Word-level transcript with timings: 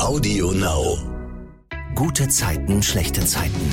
Audio 0.00 0.50
Now. 0.52 0.98
Gute 1.94 2.28
Zeiten, 2.28 2.82
schlechte 2.82 3.24
Zeiten. 3.24 3.72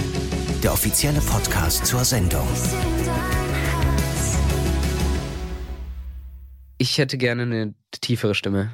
Der 0.62 0.74
offizielle 0.74 1.22
Podcast 1.22 1.86
zur 1.86 2.04
Sendung. 2.04 2.48
Ich 6.78 6.98
hätte 6.98 7.18
gerne 7.18 7.44
eine 7.44 7.74
tiefere 8.02 8.36
Stimme. 8.36 8.72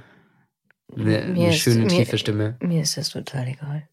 Eine, 0.97 1.21
eine 1.21 1.49
ist- 1.49 1.59
schöne, 1.59 1.81
mir- 1.83 1.89
tiefe 1.89 2.17
Stimme. 2.17 2.57
Mir 2.61 2.81
ist 2.81 2.97
das 2.97 3.09
total 3.09 3.47
egal. 3.47 3.87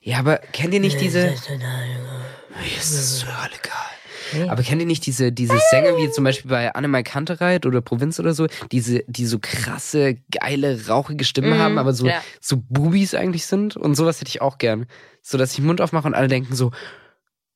Ja, 0.00 0.18
aber 0.18 0.38
kennt 0.38 0.74
ihr 0.74 0.80
nicht 0.80 1.00
diese. 1.00 1.20
Mir 1.26 1.32
ist 1.32 1.40
das 1.40 1.46
total 1.46 1.84
egal. 1.84 2.60
Mir 2.60 2.76
ist 2.78 2.94
das 2.98 3.18
total 3.20 3.48
egal. 3.58 3.91
Nee. 4.34 4.48
Aber 4.48 4.62
kennt 4.62 4.80
ihr 4.80 4.86
nicht 4.86 5.04
diese, 5.06 5.32
diese 5.32 5.58
Sänger, 5.70 5.96
wie 5.96 6.10
zum 6.10 6.24
Beispiel 6.24 6.50
bei 6.50 6.74
Annemai 6.74 7.02
Kantereit 7.02 7.66
oder 7.66 7.80
Provinz 7.80 8.18
oder 8.20 8.34
so, 8.34 8.46
diese, 8.70 9.04
die 9.06 9.26
so 9.26 9.38
krasse, 9.40 10.16
geile, 10.30 10.86
rauchige 10.88 11.24
Stimmen 11.24 11.50
Mhm, 11.50 11.58
haben, 11.58 11.78
aber 11.78 11.92
so, 11.92 12.06
ja. 12.06 12.22
so 12.40 12.56
Bubis 12.56 13.14
eigentlich 13.14 13.46
sind? 13.46 13.76
Und 13.76 13.94
sowas 13.94 14.20
hätte 14.20 14.28
ich 14.28 14.40
auch 14.40 14.58
gern. 14.58 14.86
So, 15.22 15.38
dass 15.38 15.50
ich 15.50 15.56
den 15.56 15.66
Mund 15.66 15.80
aufmache 15.80 16.06
und 16.06 16.14
alle 16.14 16.28
denken 16.28 16.54
so, 16.54 16.70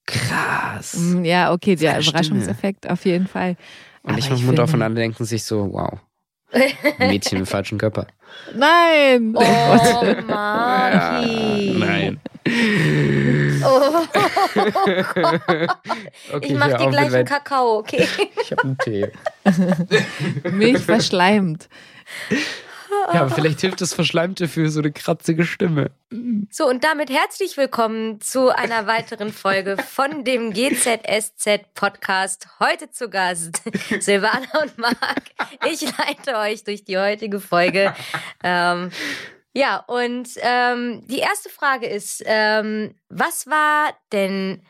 krass. 0.07 0.95
Mm, 0.97 1.25
Ja, 1.25 1.53
okay, 1.53 1.77
der. 1.77 2.01
Überraschungseffekt 2.01 2.89
auf 2.89 3.05
jeden 3.05 3.27
Fall. 3.27 3.57
Und 4.03 4.11
Aber 4.11 4.19
ich 4.19 4.31
mache 4.31 4.39
den 4.41 4.47
Mund 4.47 4.61
auf 4.61 4.73
und 4.73 4.83
alle 4.83 4.95
denken 4.95 5.25
sich 5.25 5.43
so, 5.45 5.73
wow. 5.73 5.99
Mädchen 6.99 7.39
im 7.39 7.47
falschen 7.47 7.79
Körper. 7.79 8.07
Nein! 8.55 9.35
Oh, 9.37 9.43
Maki. 10.27 11.75
Nein. 11.79 12.21
Oh, 13.65 14.05
Okay, 16.33 16.47
ich 16.47 16.55
mach 16.55 16.77
dir 16.77 16.89
gleich 16.91 17.13
einen 17.15 17.25
Kakao, 17.25 17.79
okay? 17.79 18.07
Ich 18.43 18.53
habe 18.53 18.63
einen 18.63 18.79
Tee. 18.79 19.11
Milch 20.51 20.79
verschleimt. 20.85 21.69
Ja, 23.13 23.23
aber 23.23 23.31
vielleicht 23.31 23.61
hilft 23.61 23.81
das 23.81 23.95
Verschleimte 23.95 24.49
für 24.49 24.69
so 24.71 24.81
eine 24.81 24.93
kratzige 24.93 25.45
Stimme. 25.45 25.91
So, 26.51 26.69
und 26.69 26.85
damit 26.85 27.11
herzlich 27.11 27.57
willkommen 27.57 28.21
zu 28.21 28.49
einer 28.49 28.87
weiteren 28.87 29.33
Folge 29.33 29.77
von 29.77 30.25
dem 30.25 30.53
GZSZ 30.53 31.75
Podcast. 31.75 32.49
Heute 32.61 32.91
zu 32.91 33.09
Gast 33.09 33.63
Silvana 34.01 34.47
und 34.63 34.79
Marc. 34.79 35.23
Ich 35.71 35.83
leite 35.83 36.37
euch 36.39 36.65
durch 36.65 36.85
die 36.85 36.99
heutige 36.99 37.41
Folge. 37.41 37.95
Ähm, 38.43 38.91
ja, 39.53 39.79
und 39.87 40.29
ähm, 40.43 41.07
die 41.07 41.19
erste 41.19 41.49
Frage 41.49 41.87
ist, 41.87 42.23
ähm, 42.27 42.95
was 43.09 43.47
war 43.47 43.95
denn 44.13 44.63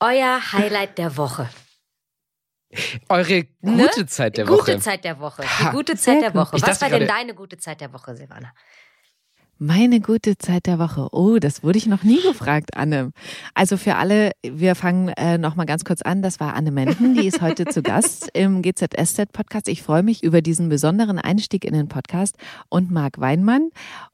euer 0.00 0.40
Highlight 0.52 0.98
der 0.98 1.16
Woche? 1.16 1.48
Eure 3.08 3.44
Ne? 3.60 3.88
gute 3.88 4.06
Zeit 4.06 4.36
der 4.36 4.46
gute 4.46 4.58
Woche. 4.58 4.78
Zeit 4.78 5.04
der 5.04 5.18
Woche. 5.20 5.42
Ha. 5.42 5.70
Die 5.70 5.76
gute 5.76 5.96
Zeit 5.96 6.22
der 6.22 6.30
gut. 6.30 6.40
Woche. 6.40 6.62
Was 6.62 6.80
war 6.80 6.90
denn 6.90 7.06
deine 7.06 7.34
gute 7.34 7.58
Zeit 7.58 7.80
der 7.80 7.92
Woche, 7.92 8.16
Silvana? 8.16 8.52
Meine 9.58 10.00
gute 10.00 10.36
Zeit 10.38 10.66
der 10.66 10.80
Woche. 10.80 11.08
Oh, 11.12 11.38
das 11.38 11.62
wurde 11.62 11.78
ich 11.78 11.86
noch 11.86 12.02
nie 12.02 12.20
gefragt, 12.20 12.76
Anne. 12.76 13.12
Also 13.54 13.76
für 13.76 13.94
alle, 13.94 14.32
wir 14.44 14.74
fangen 14.74 15.10
äh, 15.10 15.38
noch 15.38 15.54
mal 15.54 15.66
ganz 15.66 15.84
kurz 15.84 16.02
an. 16.02 16.20
Das 16.20 16.40
war 16.40 16.54
Anne 16.54 16.72
Menden, 16.72 17.14
die 17.14 17.28
ist 17.28 17.40
heute 17.40 17.66
zu 17.66 17.80
Gast 17.80 18.28
im 18.32 18.62
GZSZ-Podcast. 18.62 19.68
Ich 19.68 19.82
freue 19.82 20.02
mich 20.02 20.24
über 20.24 20.42
diesen 20.42 20.68
besonderen 20.68 21.20
Einstieg 21.20 21.64
in 21.64 21.74
den 21.74 21.86
Podcast 21.86 22.34
und 22.70 22.90
Marc 22.90 23.20
Weinmann. 23.20 23.70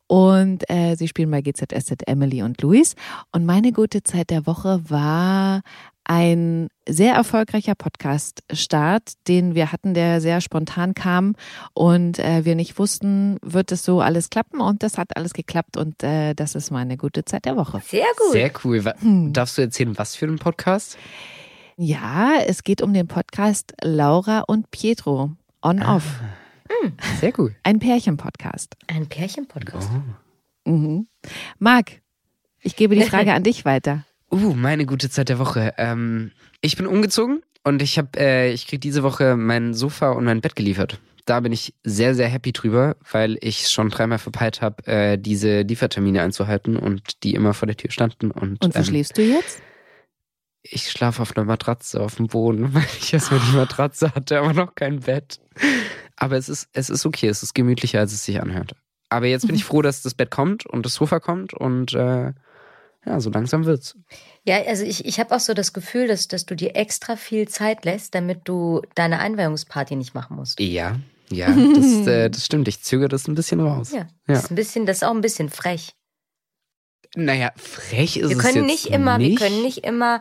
Und 0.07 0.69
äh, 0.69 0.97
sie 0.97 1.09
spielen 1.09 1.31
bei 1.31 1.41
GZSZ 1.41 2.03
Emily 2.07 2.43
und 2.43 2.61
Luis. 2.61 2.95
Und 3.33 3.47
meine 3.47 3.73
gute 3.73 4.03
Zeit 4.03 4.29
der 4.29 4.47
Woche 4.47 4.83
war 4.91 5.63
ein 6.09 6.69
sehr 6.89 7.15
erfolgreicher 7.15 7.75
Podcast-Start, 7.75 9.13
den 9.29 9.55
wir 9.55 9.71
hatten, 9.71 9.95
der 9.95 10.21
sehr 10.21 10.41
spontan 10.41 10.95
kam 10.95 11.37
und 11.75 12.19
äh, 12.19 12.45
wir 12.45 12.55
nicht 12.55 12.79
wussten, 12.79 13.37
wird 13.43 13.71
es 13.71 13.85
so 13.85 14.01
alles 14.01 14.31
klappen 14.31 14.61
und 14.61 14.83
das 14.83 14.99
hat 14.99 15.17
alles 15.17 15.35
geklappt 15.35 15.77
und 15.77 16.03
äh, 16.03 16.35
das 16.35 16.55
ist 16.55 16.71
meine 16.71 16.97
gute 16.97 17.25
Zeit 17.25 17.45
der 17.45 17.57
Woche. 17.57 17.83
Sehr 17.85 18.07
gut. 18.17 18.33
Sehr 18.33 18.51
cool. 18.65 18.83
Hm. 19.01 19.33
Darfst 19.35 19.59
du 19.59 19.63
erzählen, 19.63 19.97
was 19.99 20.17
für 20.17 20.27
ein 20.27 20.39
Podcast? 20.39 20.97
Ja, 21.77 22.33
es 22.45 22.65
geht 22.65 22.83
um 22.83 22.93
den 22.95 23.07
Podcast 23.07 23.75
Laura 23.83 24.41
und 24.41 24.71
Pietro 24.71 25.33
on-off. 25.63 26.21
Sehr 27.21 27.39
cool. 27.39 27.55
Ein 27.63 27.79
Pärchen-Podcast. 27.79 28.77
Ein 28.87 29.09
Pärchen-Podcast. 29.09 29.91
Mhm. 30.65 31.07
Marc, 31.59 32.01
ich 32.61 32.77
gebe 32.77 32.95
die 32.95 33.03
Frage 33.03 33.33
an 33.33 33.43
dich 33.43 33.65
weiter. 33.65 34.05
Uh, 34.31 34.55
meine 34.55 34.87
gute 34.87 35.11
Zeit 35.11 35.29
der 35.29 35.39
Woche. 35.39 35.75
Ähm, 35.79 36.33
ich 36.61 36.77
bin 36.77 36.87
umgezogen 36.87 37.43
und 37.65 37.83
ich 37.83 37.99
habe, 37.99 38.11
äh, 38.19 38.53
ich 38.53 38.67
krieg 38.67 38.81
diese 38.81 39.03
Woche 39.03 39.37
mein 39.37 39.75
Sofa 39.75 40.11
und 40.11 40.25
mein 40.25 40.41
Bett 40.41 40.57
geliefert. 40.57 41.01
Da 41.25 41.41
bin 41.41 41.53
ich 41.53 41.75
sehr, 41.85 42.15
sehr 42.15 42.29
happy 42.29 42.53
drüber, 42.53 42.97
weil 43.11 43.37
ich 43.41 43.69
schon 43.69 43.91
dreimal 43.91 44.19
verpeilt 44.19 44.63
habe, 44.63 44.87
äh, 44.87 45.19
diese 45.19 45.63
Liefertermine 45.63 46.23
einzuhalten 46.23 46.77
und 46.77 47.23
die 47.23 47.35
immer 47.35 47.53
vor 47.53 47.67
der 47.67 47.77
Tür 47.77 47.91
standen. 47.91 48.31
Und, 48.31 48.65
Und 48.65 48.75
wo 48.75 48.79
ähm, 48.79 48.85
schläfst 48.85 49.19
du 49.19 49.23
jetzt? 49.23 49.61
ich 50.71 50.91
schlafe 50.91 51.23
auf 51.23 51.37
einer 51.37 51.45
Matratze 51.47 52.01
auf 52.01 52.17
dem 52.17 52.27
Boden, 52.27 52.69
weil 52.75 52.87
ich 53.01 53.13
erstmal 53.13 53.41
die 53.41 53.57
Matratze 53.57 54.15
hatte, 54.15 54.39
aber 54.39 54.53
noch 54.53 54.75
kein 54.75 55.01
Bett. 55.01 55.41
Aber 56.17 56.37
es 56.37 56.49
ist, 56.49 56.69
es 56.73 56.91
ist 56.91 57.07
okay, 57.07 57.29
es 57.29 57.43
ist 57.43 57.55
gemütlicher, 57.55 58.01
als 58.01 58.13
es 58.13 58.25
sich 58.25 58.41
anhört. 58.41 58.75
Aber 59.09 59.27
jetzt 59.27 59.47
bin 59.47 59.57
ich 59.57 59.65
froh, 59.67 59.83
dass 59.83 60.03
das 60.03 60.15
Bett 60.15 60.31
kommt 60.31 60.67
und 60.67 60.85
das 60.85 60.95
Sofa 60.95 61.21
kommt 61.21 61.55
und 61.55 61.95
äh, 61.95 62.33
ja, 63.09 63.21
so 63.21 63.31
langsam 63.31 63.65
wird's. 63.65 63.97
Ja, 64.45 64.63
also 64.67 64.85
ich, 64.85 65.07
ich 65.07 65.19
habe 65.19 65.35
auch 65.35 65.41
so 65.41 65.55
das 65.55 65.73
Gefühl, 65.73 66.07
dass, 66.07 66.29
dass 66.29 66.45
du 66.45 66.55
dir 66.55 66.77
extra 66.77 67.17
viel 67.17 67.49
Zeit 67.49 67.87
lässt, 67.87 68.15
damit 68.15 68.43
du 68.45 68.83
deine 68.95 69.19
Einweihungsparty 69.21 69.97
nicht 69.97 70.15
machen 70.15 70.37
musst. 70.37 70.61
Ja, 70.61 70.97
ja, 71.31 71.47
das, 71.49 72.07
äh, 72.07 72.29
das 72.29 72.45
stimmt. 72.45 72.69
Ich 72.69 72.83
zögere 72.83 73.09
das 73.09 73.27
ein 73.27 73.35
bisschen 73.35 73.61
raus. 73.61 73.93
Ja, 73.93 74.01
Ja. 74.01 74.07
Das 74.27 74.45
ist 74.45 74.51
ein 74.51 74.57
bisschen, 74.57 74.85
das 74.85 74.99
ist 74.99 75.03
auch 75.05 75.15
ein 75.15 75.23
bisschen 75.23 75.49
frech. 75.49 75.95
Naja, 77.17 77.51
frech 77.57 78.19
ist 78.19 78.29
Wir 78.29 78.37
es 78.37 78.43
können 78.43 78.69
jetzt 78.69 78.85
nicht 78.85 78.93
immer, 78.95 79.17
nicht. 79.17 79.41
wir 79.41 79.49
können 79.49 79.63
nicht 79.63 79.85
immer 79.85 80.21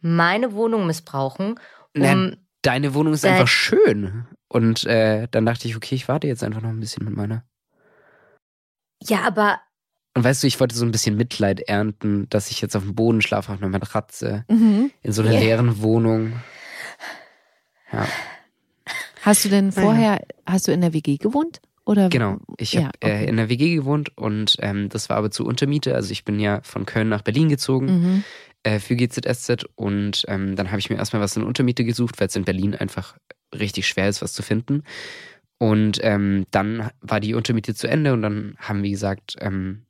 meine 0.00 0.52
Wohnung 0.54 0.86
missbrauchen, 0.88 1.60
um 1.94 2.02
Nein. 2.02 2.36
Deine 2.62 2.94
Wohnung 2.94 3.12
ist 3.12 3.24
einfach 3.26 3.46
schön. 3.46 4.26
Und 4.48 4.84
äh, 4.86 5.28
dann 5.30 5.46
dachte 5.46 5.68
ich, 5.68 5.76
okay, 5.76 5.94
ich 5.94 6.08
warte 6.08 6.26
jetzt 6.26 6.42
einfach 6.42 6.62
noch 6.62 6.70
ein 6.70 6.80
bisschen 6.80 7.04
mit 7.04 7.14
meiner. 7.14 7.44
ja, 9.02 9.20
aber 9.20 9.60
Und 10.16 10.22
weißt 10.24 10.42
du, 10.42 10.46
ich 10.46 10.60
wollte 10.60 10.76
so 10.76 10.84
ein 10.84 10.92
bisschen 10.92 11.16
Mitleid 11.16 11.60
ernten, 11.60 12.28
dass 12.30 12.50
ich 12.50 12.60
jetzt 12.60 12.76
auf 12.76 12.84
dem 12.84 12.94
Boden 12.94 13.20
schlafe, 13.20 13.52
auf 13.52 13.58
einer 13.60 13.68
Matratze, 13.70 14.44
Mhm. 14.48 14.90
in 15.02 15.12
so 15.12 15.22
einer 15.22 15.32
Ja. 15.32 15.40
leeren 15.40 15.82
Wohnung. 15.82 16.34
Ja, 17.92 18.06
Hast 19.22 19.44
du 19.44 19.48
denn 19.48 19.72
vorher, 19.72 20.20
hast 20.46 20.68
du 20.68 20.72
in 20.72 20.82
der 20.82 20.92
WG 20.92 21.16
gewohnt? 21.16 21.60
Oder? 21.86 22.08
genau. 22.10 22.38
Ich 22.58 22.74
Ja, 22.74 22.84
habe 22.84 22.98
äh, 23.00 23.06
okay. 23.06 23.26
in 23.28 23.36
der 23.36 23.48
WG 23.48 23.74
gewohnt 23.74 24.16
und 24.16 24.56
ähm, 24.60 24.88
das 24.90 25.08
war 25.08 25.16
aber 25.16 25.30
zu 25.30 25.44
Untermiete. 25.46 25.94
Also 25.94 26.12
ich 26.12 26.24
bin 26.24 26.38
ja 26.40 26.60
von 26.62 26.84
Köln 26.86 27.08
nach 27.08 27.22
Berlin 27.22 27.48
gezogen. 27.48 27.86
Mhm. 27.86 28.24
äh, 28.66 28.78
für 28.80 28.96
GZSZ 28.96 29.64
und 29.74 30.24
ähm, 30.28 30.56
dann 30.56 30.70
habe 30.70 30.78
ich 30.78 30.88
mir 30.88 30.96
erstmal 30.96 31.20
was 31.20 31.36
in 31.36 31.42
Untermiete 31.42 31.84
gesucht, 31.84 32.18
weil 32.20 32.28
es 32.28 32.36
in 32.36 32.44
Berlin 32.44 32.74
einfach 32.74 33.14
richtig 33.54 33.86
schwer 33.86 34.08
ist, 34.08 34.22
was 34.22 34.32
zu 34.32 34.42
finden. 34.42 34.84
Und 35.58 35.98
ähm, 36.02 36.46
dann 36.50 36.90
war 37.02 37.20
die 37.20 37.34
Untermiete 37.34 37.74
zu 37.74 37.88
Ende 37.88 38.12
und 38.14 38.22
dann 38.22 38.56
haben 38.58 38.82
wir 38.82 38.88
gesagt, 38.90 39.36
ähm, 39.40 39.84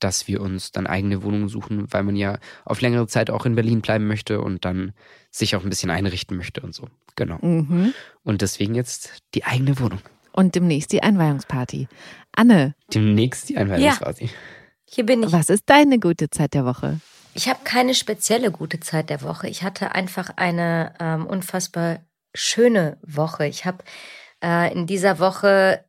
dass 0.00 0.26
wir 0.28 0.40
uns 0.40 0.72
dann 0.72 0.86
eigene 0.86 1.22
Wohnungen 1.22 1.48
suchen, 1.48 1.86
weil 1.92 2.02
man 2.02 2.16
ja 2.16 2.38
auf 2.64 2.80
längere 2.80 3.06
Zeit 3.06 3.30
auch 3.30 3.46
in 3.46 3.54
Berlin 3.54 3.80
bleiben 3.80 4.06
möchte 4.06 4.40
und 4.40 4.64
dann 4.64 4.92
sich 5.30 5.54
auch 5.56 5.62
ein 5.62 5.70
bisschen 5.70 5.90
einrichten 5.90 6.36
möchte 6.36 6.60
und 6.62 6.74
so. 6.74 6.88
Genau. 7.16 7.38
Mhm. 7.40 7.94
Und 8.24 8.42
deswegen 8.42 8.74
jetzt 8.74 9.22
die 9.34 9.44
eigene 9.44 9.78
Wohnung. 9.78 10.00
Und 10.32 10.54
demnächst 10.54 10.92
die 10.92 11.02
Einweihungsparty. 11.02 11.88
Anne, 12.32 12.74
Demnächst 12.94 13.48
die 13.48 13.56
Einweihungsparty. 13.56 14.30
hier 14.88 15.06
bin 15.06 15.22
ich. 15.22 15.32
was 15.32 15.50
ist 15.50 15.64
deine 15.66 15.98
gute 15.98 16.30
Zeit 16.30 16.54
der 16.54 16.64
Woche? 16.64 17.00
Ich 17.34 17.48
habe 17.48 17.60
keine 17.64 17.94
spezielle 17.94 18.50
gute 18.50 18.80
Zeit 18.80 19.10
der 19.10 19.22
Woche. 19.22 19.48
Ich 19.48 19.62
hatte 19.62 19.94
einfach 19.94 20.30
eine 20.36 20.94
ähm, 20.98 21.26
unfassbar 21.26 22.00
schöne 22.34 22.98
Woche. 23.02 23.46
Ich 23.46 23.64
habe 23.64 23.84
äh, 24.42 24.72
in 24.72 24.86
dieser 24.86 25.18
Woche 25.18 25.84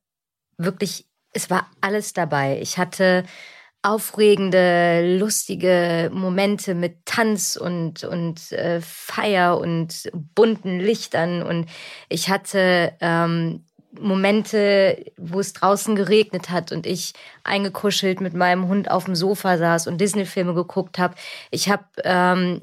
wirklich, 0.58 1.08
es 1.34 1.50
war 1.50 1.68
alles 1.82 2.14
dabei. 2.14 2.60
Ich 2.62 2.78
hatte 2.78 3.24
aufregende, 3.84 5.18
lustige 5.18 6.12
Momente 6.14 6.76
mit 6.76 7.06
Tanz 7.06 7.56
und, 7.56 8.04
und 8.04 8.52
äh, 8.52 8.80
Feier 8.82 9.58
und 9.58 10.10
bunten 10.36 10.80
Lichtern. 10.80 11.42
Und 11.42 11.68
ich 12.08 12.30
hatte 12.30 12.94
ähm, 13.02 13.66
Momente, 14.00 15.04
wo 15.18 15.40
es 15.40 15.54
draußen 15.54 15.96
geregnet 15.96 16.50
hat 16.50 16.72
und 16.72 16.86
ich 16.86 17.14
eingekuschelt 17.44 18.22
mit 18.22 18.34
meinem 18.34 18.68
Hund 18.68 18.90
auf 18.90 19.06
dem 19.06 19.16
Sofa 19.16 19.58
saß 19.58 19.88
und 19.88 20.00
Disney-Filme 20.00 20.54
geguckt 20.54 21.00
habe. 21.00 21.16
Ich 21.50 21.70
habe 21.70 21.86
ähm, 22.04 22.62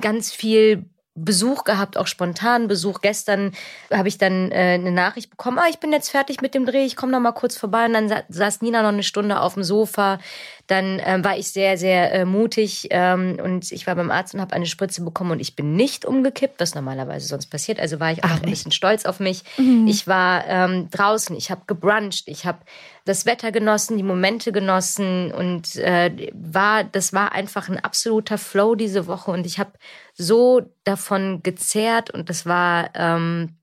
ganz 0.00 0.32
viel 0.32 0.86
Besuch 1.14 1.64
gehabt, 1.64 1.98
auch 1.98 2.06
spontan 2.06 2.68
Besuch. 2.68 3.02
Gestern 3.02 3.52
habe 3.92 4.08
ich 4.08 4.16
dann 4.16 4.50
äh, 4.50 4.78
eine 4.80 4.92
Nachricht 4.92 5.28
bekommen, 5.28 5.58
ah, 5.58 5.66
ich 5.68 5.78
bin 5.78 5.92
jetzt 5.92 6.08
fertig 6.08 6.40
mit 6.40 6.54
dem 6.54 6.64
Dreh, 6.64 6.84
ich 6.86 6.96
komme 6.96 7.12
noch 7.12 7.20
mal 7.20 7.32
kurz 7.32 7.56
vorbei. 7.56 7.84
Und 7.84 7.92
dann 7.92 8.08
sa 8.08 8.22
saß 8.30 8.62
Nina 8.62 8.80
noch 8.80 8.88
eine 8.88 9.02
Stunde 9.02 9.40
auf 9.40 9.54
dem 9.54 9.62
Sofa. 9.62 10.18
Dann 10.68 11.02
ähm, 11.04 11.22
war 11.22 11.36
ich 11.36 11.48
sehr, 11.48 11.76
sehr 11.76 12.12
äh, 12.14 12.24
mutig 12.24 12.88
ähm, 12.90 13.38
und 13.42 13.72
ich 13.72 13.86
war 13.86 13.94
beim 13.94 14.10
Arzt 14.10 14.32
und 14.32 14.40
habe 14.40 14.54
eine 14.54 14.64
Spritze 14.64 15.02
bekommen 15.02 15.32
und 15.32 15.40
ich 15.40 15.54
bin 15.54 15.76
nicht 15.76 16.06
umgekippt, 16.06 16.58
was 16.60 16.74
normalerweise 16.74 17.26
sonst 17.26 17.46
passiert. 17.46 17.78
Also 17.78 18.00
war 18.00 18.12
ich 18.12 18.24
auch 18.24 18.30
Ach, 18.30 18.42
ein 18.42 18.48
bisschen 18.48 18.72
stolz 18.72 19.04
auf 19.04 19.20
mich. 19.20 19.42
Ich 19.86 20.06
war 20.06 20.46
ähm, 20.46 20.88
draußen, 20.90 21.36
ich 21.36 21.50
habe 21.50 21.62
gebruncht, 21.66 22.24
ich 22.26 22.46
habe 22.46 22.60
das 23.04 23.26
Wetter 23.26 23.52
genossen, 23.52 23.96
die 23.96 24.02
Momente 24.02 24.52
genossen 24.52 25.32
und 25.32 25.76
äh, 25.76 26.30
war, 26.32 26.84
das 26.84 27.12
war 27.12 27.32
einfach 27.32 27.68
ein 27.68 27.78
absoluter 27.78 28.38
Flow 28.38 28.74
diese 28.74 29.06
Woche 29.06 29.30
und 29.30 29.46
ich 29.46 29.58
habe 29.58 29.72
so 30.14 30.62
davon 30.84 31.42
gezehrt 31.42 32.10
und 32.10 32.30
das 32.30 32.46
war, 32.46 32.90
ähm, 32.94 33.56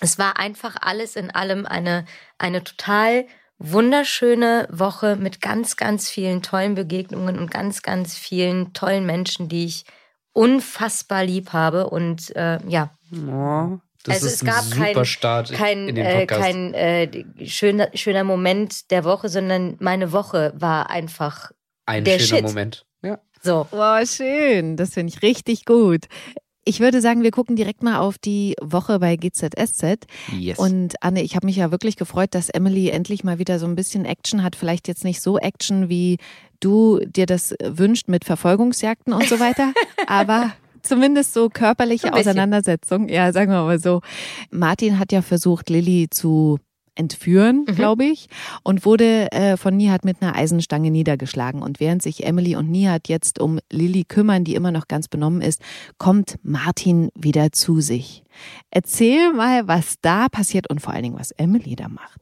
es 0.00 0.18
war 0.18 0.38
einfach 0.38 0.76
alles 0.80 1.16
in 1.16 1.30
allem 1.30 1.66
eine, 1.66 2.04
eine 2.38 2.64
total 2.64 3.26
wunderschöne 3.58 4.66
Woche 4.70 5.16
mit 5.16 5.40
ganz, 5.40 5.76
ganz 5.76 6.08
vielen 6.08 6.42
tollen 6.42 6.74
Begegnungen 6.74 7.38
und 7.38 7.50
ganz, 7.50 7.82
ganz 7.82 8.16
vielen 8.16 8.72
tollen 8.72 9.04
Menschen, 9.04 9.48
die 9.48 9.66
ich 9.66 9.84
unfassbar 10.32 11.24
lieb 11.24 11.52
habe 11.52 11.90
und 11.90 12.34
äh, 12.34 12.58
ja. 12.66 12.90
Oh, 13.12 13.78
das 14.04 14.16
also 14.16 14.26
ist 14.26 14.34
es 14.34 14.44
gab 14.44 14.62
ein 14.62 14.70
super 14.70 14.92
kein, 14.92 15.04
Start 15.04 15.52
kein, 15.52 15.88
in 15.88 15.94
den 15.94 16.06
äh, 16.06 16.18
Podcast. 16.20 16.40
kein 16.40 16.74
äh, 16.74 17.24
schöner, 17.44 17.90
schöner 17.94 18.24
Moment 18.24 18.90
der 18.90 19.04
Woche, 19.04 19.28
sondern 19.28 19.76
meine 19.78 20.12
Woche 20.12 20.52
war 20.56 20.90
einfach 20.90 21.50
ein 21.86 22.04
der 22.04 22.18
schöner 22.18 22.38
Shit. 22.38 22.42
Moment. 22.42 22.86
Ja. 23.02 23.18
so. 23.42 23.66
Boah, 23.70 24.02
schön. 24.06 24.76
Das 24.76 24.94
finde 24.94 25.12
ich 25.12 25.22
richtig 25.22 25.64
gut. 25.64 26.06
Ich 26.64 26.80
würde 26.80 27.00
sagen, 27.00 27.22
wir 27.22 27.30
gucken 27.30 27.56
direkt 27.56 27.82
mal 27.82 27.98
auf 27.98 28.18
die 28.18 28.54
Woche 28.60 28.98
bei 29.00 29.16
GZSZ. 29.16 30.06
Yes. 30.38 30.58
Und 30.58 31.02
Anne, 31.02 31.22
ich 31.22 31.34
habe 31.34 31.46
mich 31.46 31.56
ja 31.56 31.70
wirklich 31.70 31.96
gefreut, 31.96 32.34
dass 32.34 32.50
Emily 32.50 32.90
endlich 32.90 33.24
mal 33.24 33.38
wieder 33.38 33.58
so 33.58 33.66
ein 33.66 33.74
bisschen 33.74 34.04
Action 34.04 34.42
hat. 34.42 34.56
Vielleicht 34.56 34.86
jetzt 34.86 35.04
nicht 35.04 35.22
so 35.22 35.38
Action, 35.38 35.88
wie 35.88 36.18
du 36.60 37.00
dir 37.04 37.26
das 37.26 37.54
wünscht 37.62 38.08
mit 38.08 38.24
Verfolgungsjagden 38.24 39.12
und 39.12 39.26
so 39.26 39.40
weiter, 39.40 39.72
aber 40.06 40.52
zumindest 40.82 41.34
so 41.34 41.48
körperliche. 41.48 42.12
Auseinandersetzung. 42.12 43.08
Ja, 43.08 43.32
sagen 43.32 43.50
wir 43.52 43.62
mal 43.62 43.78
so. 43.78 44.00
Martin 44.50 44.98
hat 44.98 45.12
ja 45.12 45.22
versucht, 45.22 45.70
Lilly 45.70 46.08
zu 46.10 46.58
entführen, 46.96 47.64
Mhm. 47.68 47.74
glaube 47.76 48.04
ich, 48.04 48.28
und 48.62 48.84
wurde 48.84 49.30
äh, 49.32 49.56
von 49.56 49.76
Nihat 49.76 50.04
mit 50.04 50.20
einer 50.20 50.34
Eisenstange 50.34 50.90
niedergeschlagen. 50.90 51.62
Und 51.62 51.80
während 51.80 52.02
sich 52.02 52.24
Emily 52.26 52.56
und 52.56 52.70
Nihat 52.70 53.08
jetzt 53.08 53.40
um 53.40 53.58
Lilly 53.70 54.04
kümmern, 54.04 54.44
die 54.44 54.54
immer 54.54 54.70
noch 54.72 54.86
ganz 54.88 55.08
benommen 55.08 55.40
ist, 55.40 55.62
kommt 55.98 56.38
Martin 56.42 57.08
wieder 57.14 57.52
zu 57.52 57.80
sich. 57.80 58.22
Erzähl 58.70 59.32
mal, 59.32 59.66
was 59.68 59.94
da 60.02 60.28
passiert 60.28 60.68
und 60.68 60.80
vor 60.80 60.92
allen 60.92 61.04
Dingen, 61.04 61.18
was 61.18 61.30
Emily 61.32 61.74
da 61.76 61.88
macht. 61.88 62.20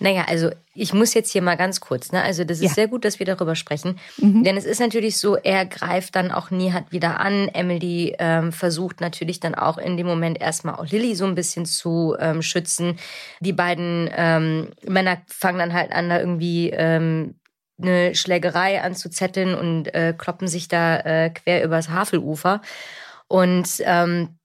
Naja, 0.00 0.24
also 0.26 0.50
ich 0.74 0.92
muss 0.92 1.14
jetzt 1.14 1.30
hier 1.30 1.42
mal 1.42 1.56
ganz 1.56 1.80
kurz, 1.80 2.10
ne? 2.12 2.22
Also 2.22 2.44
das 2.44 2.58
ist 2.58 2.62
Ja. 2.64 2.68
Mhm. 2.70 2.74
sehr 2.74 2.88
gut, 2.88 3.04
dass 3.04 3.18
wir 3.18 3.26
darüber 3.26 3.54
sprechen. 3.54 3.98
Denn 4.18 4.56
es 4.56 4.64
ist 4.64 4.80
natürlich 4.80 5.18
so, 5.18 5.36
er 5.36 5.64
greift 5.66 6.16
dann 6.16 6.32
auch 6.32 6.50
Nihat 6.50 6.90
wieder 6.90 7.20
an. 7.20 7.48
Emily 7.48 8.16
ähm, 8.18 8.52
versucht 8.52 9.00
natürlich 9.00 9.40
dann 9.40 9.54
auch 9.54 9.78
in 9.78 9.96
dem 9.96 10.06
Moment 10.06 10.40
erstmal 10.40 10.74
auch 10.74 10.86
Lilly 10.86 11.14
so 11.14 11.24
ein 11.26 11.34
bisschen 11.36 11.64
zu 11.64 12.16
ähm, 12.18 12.42
schützen. 12.42 12.98
Die 13.40 13.52
beiden 13.52 14.10
ähm, 14.14 14.68
Männer 14.86 15.18
fangen 15.28 15.58
dann 15.58 15.72
halt 15.72 15.92
an, 15.92 16.08
da 16.08 16.18
irgendwie 16.18 16.70
ähm, 16.70 17.36
eine 17.80 18.14
Schlägerei 18.14 18.82
anzuzetteln 18.82 19.54
und 19.54 19.94
äh, 19.94 20.14
kloppen 20.16 20.48
sich 20.48 20.68
da 20.68 20.96
äh, 20.98 21.30
quer 21.30 21.64
übers 21.64 21.88
Havelufer. 21.88 22.60
Und 23.28 23.68
ähm, 23.80 24.36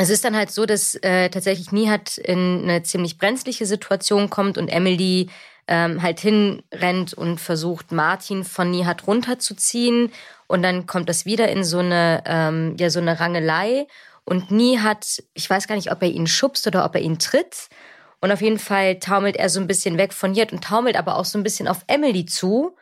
es 0.00 0.10
ist 0.10 0.24
dann 0.24 0.36
halt 0.36 0.52
so, 0.52 0.64
dass 0.64 0.94
äh, 0.96 1.28
tatsächlich 1.28 1.72
Nihat 1.72 2.18
in 2.18 2.62
eine 2.62 2.84
ziemlich 2.84 3.18
brenzliche 3.18 3.66
Situation 3.66 4.30
kommt 4.30 4.56
und 4.56 4.68
Emily 4.68 5.28
ähm, 5.66 6.02
halt 6.02 6.20
hinrennt 6.20 7.14
und 7.14 7.40
versucht, 7.40 7.90
Martin 7.90 8.44
von 8.44 8.70
Nihat 8.70 9.08
runterzuziehen. 9.08 10.12
Und 10.46 10.62
dann 10.62 10.86
kommt 10.86 11.08
das 11.08 11.26
wieder 11.26 11.48
in 11.48 11.64
so 11.64 11.80
eine, 11.80 12.22
ähm, 12.26 12.76
ja, 12.78 12.90
so 12.90 13.00
eine 13.00 13.18
Rangelei. 13.18 13.88
Und 14.24 14.52
Nihat, 14.52 15.22
ich 15.34 15.50
weiß 15.50 15.66
gar 15.66 15.74
nicht, 15.74 15.90
ob 15.90 16.00
er 16.00 16.08
ihn 16.08 16.28
schubst 16.28 16.68
oder 16.68 16.84
ob 16.84 16.94
er 16.94 17.00
ihn 17.00 17.18
tritt. 17.18 17.68
Und 18.20 18.30
auf 18.30 18.40
jeden 18.40 18.60
Fall 18.60 19.00
taumelt 19.00 19.36
er 19.36 19.48
so 19.48 19.58
ein 19.58 19.66
bisschen 19.66 19.98
weg 19.98 20.12
von 20.12 20.30
Nihat 20.30 20.52
und 20.52 20.62
taumelt 20.62 20.96
aber 20.96 21.16
auch 21.16 21.24
so 21.24 21.38
ein 21.38 21.44
bisschen 21.44 21.66
auf 21.66 21.82
Emily 21.88 22.24
zu. 22.24 22.76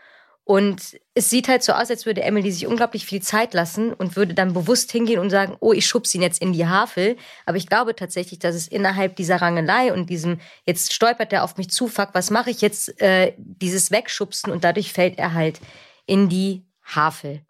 Und 0.49 0.97
es 1.15 1.29
sieht 1.29 1.49
halt 1.49 1.65
so 1.65 1.73
aus, 1.73 1.91
als 1.91 2.07
würde 2.07 2.23
Emily 2.23 2.53
sich 2.53 2.69
unglaublich 2.69 3.05
viel 3.05 3.21
Zeit 3.21 3.53
lassen 3.53 3.93
und 3.93 4.15
würde 4.15 4.33
dann 4.33 4.55
bewusst 4.55 4.93
hingehen 4.93 5.19
und 5.19 5.29
sagen, 5.29 5.57
oh, 5.59 5.73
ich 5.73 5.89
schubse 5.89 6.17
ihn 6.17 6.23
jetzt 6.23 6.41
in 6.41 6.53
die 6.53 6.69
Havel. 6.69 7.17
Aber 7.47 7.57
ich 7.57 7.67
glaube 7.67 7.97
tatsächlich, 7.97 8.39
dass 8.39 8.55
es 8.55 8.69
innerhalb 8.69 9.17
dieser 9.17 9.43
Rangelei 9.43 9.93
und 9.93 10.09
diesem, 10.09 10.39
jetzt 10.65 10.95
stolpert 10.95 11.33
er 11.33 11.43
auf 11.43 11.57
mich 11.57 11.71
zu, 11.71 11.89
fuck, 11.89 12.11
was 12.13 12.31
mache 12.31 12.51
ich 12.51 12.61
jetzt, 12.61 13.01
äh, 13.03 13.35
dieses 13.39 13.91
Wegschubsen 13.91 14.53
und 14.53 14.63
dadurch 14.63 14.93
fällt 14.93 15.19
er 15.19 15.35
halt 15.35 15.61
in 16.07 16.29
die 16.29 16.65
Havel. 16.85 17.41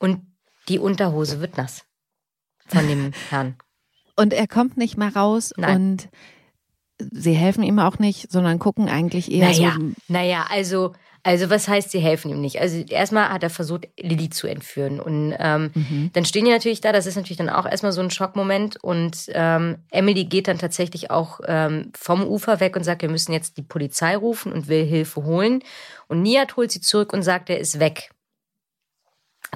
Und 0.00 0.26
die 0.68 0.80
Unterhose 0.80 1.40
wird 1.40 1.56
nass 1.56 1.84
von 2.66 2.88
dem 2.88 3.12
Herrn. 3.30 3.54
Und 4.16 4.32
er 4.32 4.48
kommt 4.48 4.76
nicht 4.76 4.96
mal 4.96 5.10
raus 5.10 5.52
Nein. 5.56 5.76
und 5.76 6.08
sie 6.98 7.34
helfen 7.34 7.62
ihm 7.62 7.78
auch 7.78 8.00
nicht, 8.00 8.32
sondern 8.32 8.58
gucken 8.58 8.88
eigentlich 8.88 9.30
eher 9.30 9.46
Naja, 9.46 9.76
so. 9.78 9.92
naja, 10.08 10.46
also, 10.50 10.92
also 11.24 11.50
was 11.50 11.68
heißt, 11.68 11.90
sie 11.92 12.00
helfen 12.00 12.30
ihm 12.30 12.40
nicht? 12.40 12.60
Also 12.60 12.78
erstmal 12.78 13.28
hat 13.28 13.42
er 13.44 13.50
versucht, 13.50 13.86
Lilly 13.98 14.28
zu 14.30 14.48
entführen. 14.48 14.98
Und 15.00 15.34
ähm, 15.38 15.70
Mhm. 15.74 16.10
dann 16.12 16.24
stehen 16.24 16.44
die 16.44 16.50
natürlich 16.50 16.80
da, 16.80 16.90
das 16.92 17.06
ist 17.06 17.14
natürlich 17.16 17.36
dann 17.38 17.48
auch 17.48 17.64
erstmal 17.64 17.92
so 17.92 18.00
ein 18.00 18.10
Schockmoment. 18.10 18.82
Und 18.82 19.26
ähm, 19.28 19.78
Emily 19.90 20.24
geht 20.24 20.48
dann 20.48 20.58
tatsächlich 20.58 21.10
auch 21.10 21.40
ähm, 21.46 21.92
vom 21.96 22.26
Ufer 22.26 22.58
weg 22.58 22.74
und 22.74 22.82
sagt, 22.84 23.02
wir 23.02 23.08
müssen 23.08 23.32
jetzt 23.32 23.56
die 23.56 23.62
Polizei 23.62 24.16
rufen 24.16 24.52
und 24.52 24.66
will 24.66 24.84
Hilfe 24.84 25.22
holen. 25.24 25.62
Und 26.08 26.22
Nihat 26.22 26.56
holt 26.56 26.72
sie 26.72 26.80
zurück 26.80 27.12
und 27.12 27.22
sagt, 27.22 27.50
er 27.50 27.60
ist 27.60 27.78
weg. 27.78 28.10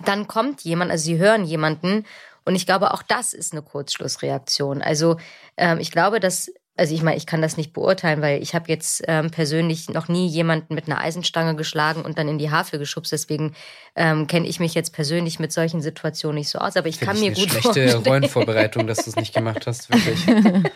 Dann 0.04 0.28
kommt 0.28 0.62
jemand, 0.62 0.90
also 0.90 1.04
sie 1.04 1.18
hören 1.18 1.44
jemanden. 1.44 2.04
Und 2.44 2.54
ich 2.54 2.66
glaube, 2.66 2.94
auch 2.94 3.02
das 3.02 3.34
ist 3.34 3.52
eine 3.52 3.62
Kurzschlussreaktion. 3.62 4.82
Also 4.82 5.16
ähm, 5.56 5.78
ich 5.80 5.90
glaube, 5.90 6.20
dass 6.20 6.52
also 6.76 6.94
ich 6.94 7.02
meine, 7.02 7.16
ich 7.16 7.26
kann 7.26 7.40
das 7.40 7.56
nicht 7.56 7.72
beurteilen, 7.72 8.20
weil 8.20 8.42
ich 8.42 8.54
habe 8.54 8.66
jetzt 8.68 9.02
ähm, 9.08 9.30
persönlich 9.30 9.88
noch 9.88 10.08
nie 10.08 10.26
jemanden 10.26 10.74
mit 10.74 10.86
einer 10.86 11.00
Eisenstange 11.00 11.56
geschlagen 11.56 12.02
und 12.02 12.18
dann 12.18 12.28
in 12.28 12.38
die 12.38 12.50
Havel 12.50 12.78
geschubst. 12.78 13.12
Deswegen 13.12 13.54
ähm, 13.94 14.26
kenne 14.26 14.46
ich 14.46 14.60
mich 14.60 14.74
jetzt 14.74 14.92
persönlich 14.92 15.38
mit 15.38 15.52
solchen 15.52 15.80
Situationen 15.80 16.36
nicht 16.38 16.50
so 16.50 16.58
aus. 16.58 16.76
Aber 16.76 16.88
ich 16.88 16.98
Finde 16.98 17.06
kann 17.06 17.16
ich 17.16 17.22
mir 17.22 17.26
eine 17.28 17.36
gut 17.36 17.50
schlechte 17.50 17.62
vorstellen. 17.62 18.06
Rollenvorbereitung, 18.06 18.86
dass 18.86 18.98
du 18.98 19.10
es 19.10 19.16
nicht 19.16 19.34
gemacht 19.34 19.66
hast, 19.66 19.90
wirklich. 19.90 20.26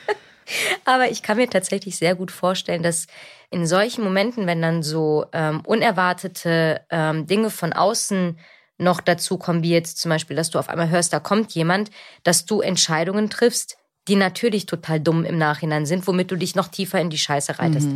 Aber 0.84 1.10
ich 1.10 1.22
kann 1.22 1.36
mir 1.36 1.48
tatsächlich 1.48 1.96
sehr 1.96 2.14
gut 2.14 2.30
vorstellen, 2.30 2.82
dass 2.82 3.06
in 3.50 3.66
solchen 3.66 4.02
Momenten, 4.02 4.46
wenn 4.46 4.62
dann 4.62 4.82
so 4.82 5.26
ähm, 5.32 5.60
unerwartete 5.64 6.80
ähm, 6.90 7.26
Dinge 7.26 7.50
von 7.50 7.72
außen 7.72 8.38
noch 8.78 9.00
dazu 9.00 9.36
kommen, 9.36 9.62
wie 9.62 9.70
jetzt 9.70 9.98
zum 9.98 10.08
Beispiel, 10.08 10.34
dass 10.34 10.50
du 10.50 10.58
auf 10.58 10.70
einmal 10.70 10.88
hörst, 10.88 11.12
da 11.12 11.20
kommt 11.20 11.52
jemand, 11.52 11.90
dass 12.22 12.46
du 12.46 12.62
Entscheidungen 12.62 13.28
triffst, 13.28 13.76
die 14.08 14.16
natürlich 14.16 14.66
total 14.66 14.98
dumm 15.00 15.24
im 15.24 15.38
Nachhinein 15.38 15.86
sind, 15.86 16.06
womit 16.06 16.30
du 16.30 16.36
dich 16.36 16.54
noch 16.54 16.68
tiefer 16.68 17.00
in 17.00 17.10
die 17.10 17.18
Scheiße 17.18 17.58
reitest. 17.58 17.88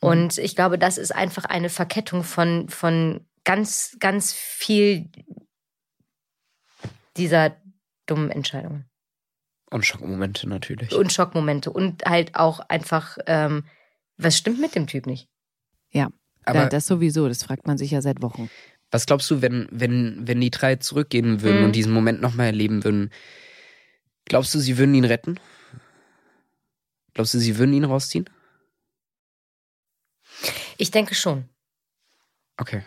Und 0.00 0.38
ich 0.38 0.54
glaube, 0.54 0.78
das 0.78 0.98
ist 0.98 1.14
einfach 1.14 1.44
eine 1.46 1.70
Verkettung 1.70 2.22
von, 2.24 2.68
von 2.68 3.26
ganz, 3.44 3.96
ganz 3.98 4.32
viel 4.32 5.08
dieser 7.16 7.56
dummen 8.06 8.30
Entscheidungen 8.30 8.84
Und 9.70 9.84
Schockmomente 9.86 10.48
natürlich. 10.48 10.92
und 10.94 11.12
Schockmomente 11.12 11.70
und 11.70 12.04
halt 12.04 12.34
auch 12.36 12.60
einfach, 12.60 13.18
ähm, 13.26 13.64
was 14.16 14.36
stimmt 14.36 14.60
mit 14.60 14.74
dem 14.74 14.86
Typ 14.86 15.06
nicht? 15.06 15.28
Ja, 15.90 16.08
Aber 16.44 16.66
das 16.66 16.86
sowieso, 16.86 17.28
das 17.28 17.42
fragt 17.42 17.66
man 17.66 17.78
sich 17.78 17.90
ja 17.90 18.02
seit 18.02 18.22
Wochen. 18.22 18.50
was 18.90 19.06
glaubst 19.06 19.30
du, 19.30 19.42
wenn, 19.42 19.66
wenn, 19.70 20.26
wenn 20.28 20.40
die 20.40 20.50
drei 20.50 20.76
zurückgehen 20.76 21.42
würden 21.42 21.58
Mhm. 21.60 21.64
und 21.64 21.72
diesen 21.72 21.92
Moment 21.92 22.20
nochmal 22.20 22.46
erleben 22.46 22.84
würden, 22.84 23.10
glaubst 24.26 24.54
du, 24.54 24.60
sie 24.60 24.78
würden 24.78 24.94
ihn 24.94 25.04
retten? 25.04 25.40
Glaubst 27.14 27.34
du, 27.34 27.38
sie 27.38 27.58
würden 27.58 27.72
ihn 27.72 27.84
rausziehen? 27.84 28.28
Ich 30.76 30.90
denke 30.90 31.14
schon. 31.14 31.48
Okay. 32.58 32.82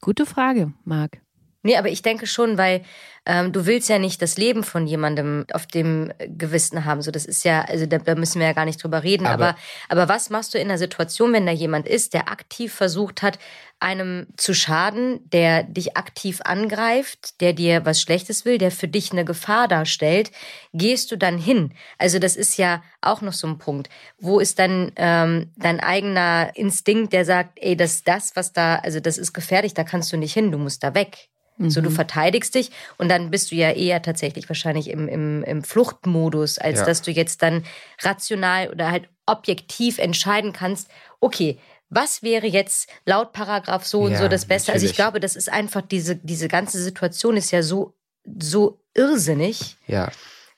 Gute 0.00 0.26
Frage, 0.26 0.72
Marc. 0.84 1.20
Nee, 1.62 1.76
aber 1.76 1.88
ich 1.88 2.02
denke 2.02 2.26
schon, 2.26 2.58
weil 2.58 2.82
ähm, 3.24 3.52
du 3.52 3.66
willst 3.66 3.88
ja 3.88 4.00
nicht 4.00 4.20
das 4.20 4.36
Leben 4.36 4.64
von 4.64 4.84
jemandem 4.88 5.46
auf 5.52 5.66
dem 5.68 6.12
Gewissen 6.26 6.84
haben. 6.84 7.02
So, 7.02 7.12
das 7.12 7.24
ist 7.24 7.44
ja, 7.44 7.62
also 7.62 7.86
da, 7.86 7.98
da 7.98 8.16
müssen 8.16 8.40
wir 8.40 8.48
ja 8.48 8.52
gar 8.52 8.64
nicht 8.64 8.82
drüber 8.82 9.04
reden. 9.04 9.26
Aber- 9.26 9.50
Aber, 9.50 9.58
aber 10.02 10.08
was 10.08 10.28
machst 10.30 10.54
du 10.54 10.58
in 10.58 10.68
einer 10.68 10.78
Situation, 10.78 11.32
wenn 11.32 11.46
da 11.46 11.52
jemand 11.52 11.86
ist, 11.86 12.14
der 12.14 12.28
aktiv 12.30 12.74
versucht 12.74 13.22
hat, 13.22 13.38
einem 13.78 14.26
zu 14.36 14.54
schaden, 14.54 15.20
der 15.30 15.62
dich 15.64 15.96
aktiv 15.96 16.40
angreift, 16.44 17.40
der 17.40 17.52
dir 17.52 17.84
was 17.84 18.00
Schlechtes 18.00 18.44
will, 18.44 18.58
der 18.58 18.70
für 18.72 18.88
dich 18.88 19.12
eine 19.12 19.24
Gefahr 19.24 19.68
darstellt, 19.68 20.30
gehst 20.72 21.10
du 21.12 21.16
dann 21.16 21.38
hin? 21.38 21.74
Also 21.98 22.18
das 22.18 22.34
ist 22.36 22.56
ja 22.58 22.82
auch 23.00 23.20
noch 23.22 23.32
so 23.32 23.46
ein 23.46 23.58
Punkt. 23.58 23.88
Wo 24.18 24.40
ist 24.40 24.58
dann 24.58 24.92
ähm, 24.96 25.52
dein 25.56 25.78
eigener 25.80 26.50
Instinkt, 26.54 27.12
der 27.12 27.24
sagt, 27.24 27.58
ey, 27.60 27.76
das, 27.76 28.02
das, 28.02 28.34
was 28.34 28.52
da, 28.52 28.76
also 28.76 28.98
das 29.00 29.16
ist 29.18 29.32
gefährlich, 29.32 29.74
da 29.74 29.84
kannst 29.84 30.12
du 30.12 30.16
nicht 30.16 30.32
hin, 30.34 30.50
du 30.50 30.58
musst 30.58 30.82
da 30.82 30.94
weg. 30.94 31.28
So, 31.58 31.80
du 31.80 31.90
verteidigst 31.90 32.54
dich 32.54 32.70
und 32.98 33.08
dann 33.08 33.30
bist 33.30 33.50
du 33.52 33.54
ja 33.54 33.70
eher 33.70 34.02
tatsächlich 34.02 34.48
wahrscheinlich 34.48 34.88
im, 34.90 35.06
im, 35.06 35.44
im 35.44 35.62
Fluchtmodus, 35.62 36.58
als 36.58 36.80
Ja. 36.80 36.86
dass 36.86 37.02
du 37.02 37.10
jetzt 37.12 37.42
dann 37.42 37.64
rational 38.00 38.70
oder 38.70 38.90
halt 38.90 39.08
objektiv 39.26 39.98
entscheiden 39.98 40.52
kannst, 40.52 40.88
okay, 41.20 41.58
was 41.88 42.22
wäre 42.22 42.46
jetzt 42.46 42.88
laut 43.04 43.32
Paragraph 43.32 43.84
so 43.84 44.00
und 44.00 44.12
Ja, 44.12 44.18
so 44.18 44.28
das 44.28 44.46
Beste? 44.46 44.72
Also 44.72 44.84
ich 44.86 44.92
natürlich. 44.92 44.96
glaube, 44.96 45.20
das 45.20 45.36
ist 45.36 45.52
einfach, 45.52 45.82
diese, 45.82 46.16
diese 46.16 46.48
ganze 46.48 46.82
Situation 46.82 47.36
ist 47.36 47.50
ja 47.50 47.62
so, 47.62 47.94
so 48.40 48.80
irrsinnig. 48.94 49.76
Ja. 49.86 50.10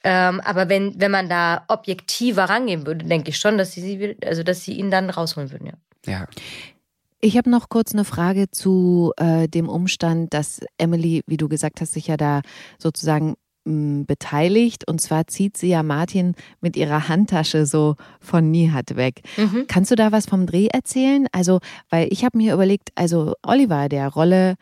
Ähm, 0.04 0.40
aber 0.42 0.68
wenn, 0.68 1.00
wenn 1.00 1.10
man 1.10 1.28
da 1.28 1.64
objektiver 1.68 2.44
rangehen 2.44 2.86
würde, 2.86 3.04
denke 3.04 3.30
ich 3.30 3.38
schon, 3.38 3.58
dass 3.58 3.72
sie, 3.72 3.80
sie, 3.80 4.16
also 4.24 4.42
dass 4.42 4.62
sie 4.62 4.74
ihn 4.74 4.90
dann 4.90 5.10
rausholen 5.10 5.50
würden, 5.50 5.66
ja. 5.66 5.72
Ja. 6.06 6.26
Ich 7.24 7.38
habe 7.38 7.48
noch 7.48 7.70
kurz 7.70 7.94
eine 7.94 8.04
Frage 8.04 8.50
zu 8.50 9.14
äh, 9.16 9.48
dem 9.48 9.70
Umstand, 9.70 10.34
dass 10.34 10.60
Emily, 10.76 11.22
wie 11.26 11.38
du 11.38 11.48
gesagt 11.48 11.80
hast, 11.80 11.94
sich 11.94 12.08
ja 12.08 12.18
da 12.18 12.42
sozusagen 12.78 13.36
mh, 13.64 14.04
beteiligt. 14.06 14.86
Und 14.86 15.00
zwar 15.00 15.26
zieht 15.26 15.56
sie 15.56 15.68
ja 15.68 15.82
Martin 15.82 16.34
mit 16.60 16.76
ihrer 16.76 17.08
Handtasche 17.08 17.64
so 17.64 17.96
von 18.20 18.50
Nihat 18.50 18.96
weg. 18.96 19.22
Mhm. 19.38 19.64
Kannst 19.68 19.90
du 19.90 19.94
da 19.94 20.12
was 20.12 20.26
vom 20.26 20.44
Dreh 20.44 20.66
erzählen? 20.66 21.26
Also, 21.32 21.60
weil 21.88 22.08
ich 22.10 22.26
habe 22.26 22.36
mir 22.36 22.52
überlegt, 22.52 22.90
also 22.94 23.32
Oliver, 23.42 23.88
der 23.88 24.08
Rolle 24.08 24.56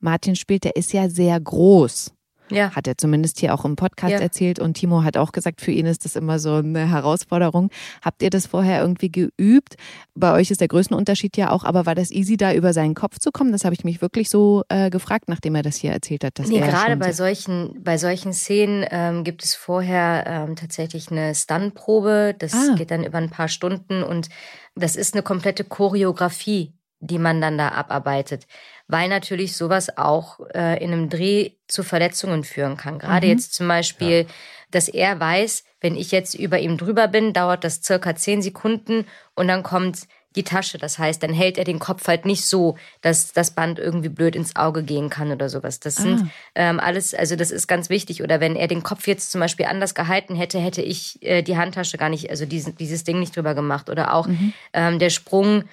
Martin 0.00 0.34
spielt, 0.34 0.64
der 0.64 0.74
ist 0.74 0.92
ja 0.92 1.08
sehr 1.08 1.38
groß. 1.38 2.14
Ja. 2.50 2.70
Hat 2.74 2.86
er 2.86 2.96
zumindest 2.96 3.38
hier 3.40 3.54
auch 3.54 3.64
im 3.64 3.76
Podcast 3.76 4.12
Ja. 4.12 4.20
erzählt 4.20 4.58
und 4.58 4.74
Timo 4.74 5.02
hat 5.04 5.16
auch 5.16 5.32
gesagt, 5.32 5.60
für 5.60 5.70
ihn 5.70 5.86
ist 5.86 6.04
das 6.04 6.16
immer 6.16 6.38
so 6.38 6.54
eine 6.54 6.88
Herausforderung. 6.90 7.70
Habt 8.02 8.22
ihr 8.22 8.30
das 8.30 8.46
vorher 8.46 8.80
irgendwie 8.80 9.10
geübt? 9.10 9.76
Bei 10.14 10.32
euch 10.32 10.50
ist 10.50 10.60
der 10.60 10.68
Größenunterschied 10.68 11.36
ja 11.36 11.50
auch, 11.50 11.64
aber 11.64 11.86
war 11.86 11.94
das 11.94 12.10
easy, 12.10 12.36
da 12.36 12.52
über 12.54 12.72
seinen 12.72 12.94
Kopf 12.94 13.18
zu 13.18 13.30
kommen? 13.30 13.52
Das 13.52 13.64
habe 13.64 13.74
ich 13.74 13.84
mich 13.84 14.00
wirklich 14.00 14.30
so 14.30 14.62
äh, 14.68 14.90
gefragt, 14.90 15.24
nachdem 15.28 15.54
er 15.54 15.62
das 15.62 15.76
hier 15.76 15.92
erzählt 15.92 16.24
hat. 16.24 16.38
Dass 16.38 16.48
Nee, 16.48 16.58
er 16.58 16.68
gerade 16.68 16.96
bei 16.96 17.12
so 17.12 17.18
solchen, 17.24 17.82
bei 17.82 17.98
solchen 17.98 18.32
Szenen 18.32 18.84
ähm, 18.90 19.24
gibt 19.24 19.44
es 19.44 19.54
vorher 19.54 20.24
ähm, 20.26 20.56
tatsächlich 20.56 21.10
eine 21.10 21.34
Stuntprobe. 21.34 22.34
Das 22.38 22.54
Ah. 22.54 22.74
geht 22.76 22.90
dann 22.90 23.04
über 23.04 23.18
ein 23.18 23.30
paar 23.30 23.48
Stunden 23.48 24.02
und 24.02 24.28
das 24.74 24.96
ist 24.96 25.14
eine 25.14 25.22
komplette 25.22 25.64
Choreografie, 25.64 26.72
die 27.00 27.18
man 27.18 27.40
dann 27.40 27.58
da 27.58 27.68
abarbeitet. 27.68 28.46
Weil 28.88 29.08
natürlich 29.08 29.54
sowas 29.56 29.96
auch 29.98 30.40
äh, 30.54 30.82
in 30.82 30.92
einem 30.92 31.10
Dreh 31.10 31.50
zu 31.66 31.82
Verletzungen 31.82 32.42
führen 32.42 32.76
kann. 32.78 32.98
Gerade 32.98 33.26
Mhm. 33.26 33.32
jetzt 33.32 33.54
zum 33.54 33.68
Beispiel, 33.68 34.26
dass 34.70 34.88
er 34.88 35.20
weiß, 35.20 35.64
wenn 35.80 35.94
ich 35.94 36.10
jetzt 36.10 36.34
über 36.34 36.58
ihm 36.58 36.76
drüber 36.78 37.06
bin, 37.06 37.32
dauert 37.32 37.64
das 37.64 37.82
circa 37.82 38.16
zehn 38.16 38.40
Sekunden 38.42 39.04
und 39.34 39.46
dann 39.48 39.62
kommt 39.62 40.00
die 40.36 40.42
Tasche. 40.42 40.78
Das 40.78 40.98
heißt, 40.98 41.22
dann 41.22 41.32
hält 41.32 41.58
er 41.58 41.64
den 41.64 41.78
Kopf 41.78 42.06
halt 42.06 42.24
nicht 42.24 42.44
so, 42.44 42.76
dass 43.00 43.32
das 43.32 43.50
Band 43.52 43.78
irgendwie 43.78 44.08
blöd 44.10 44.36
ins 44.36 44.56
Auge 44.56 44.82
gehen 44.82 45.08
kann 45.10 45.32
oder 45.32 45.48
sowas. 45.48 45.80
Das 45.80 45.96
sind 45.96 46.20
Ah. 46.20 46.26
ähm, 46.54 46.80
alles, 46.80 47.14
also 47.14 47.34
das 47.36 47.50
ist 47.50 47.66
ganz 47.66 47.88
wichtig. 47.90 48.22
Oder 48.22 48.38
wenn 48.40 48.54
er 48.56 48.68
den 48.68 48.82
Kopf 48.82 49.06
jetzt 49.06 49.30
zum 49.32 49.40
Beispiel 49.40 49.66
anders 49.66 49.94
gehalten 49.94 50.34
hätte, 50.36 50.58
hätte 50.60 50.82
ich 50.82 51.22
äh, 51.22 51.42
die 51.42 51.56
Handtasche 51.56 51.96
gar 51.98 52.08
nicht, 52.08 52.30
also 52.30 52.44
diesen, 52.46 52.76
dieses 52.76 53.04
Ding 53.04 53.18
nicht 53.20 53.36
drüber 53.36 53.54
gemacht. 53.54 53.90
Oder 53.90 54.14
auch 54.14 54.28
ähm, 54.72 54.98
der 54.98 55.10
Sprung. 55.10 55.64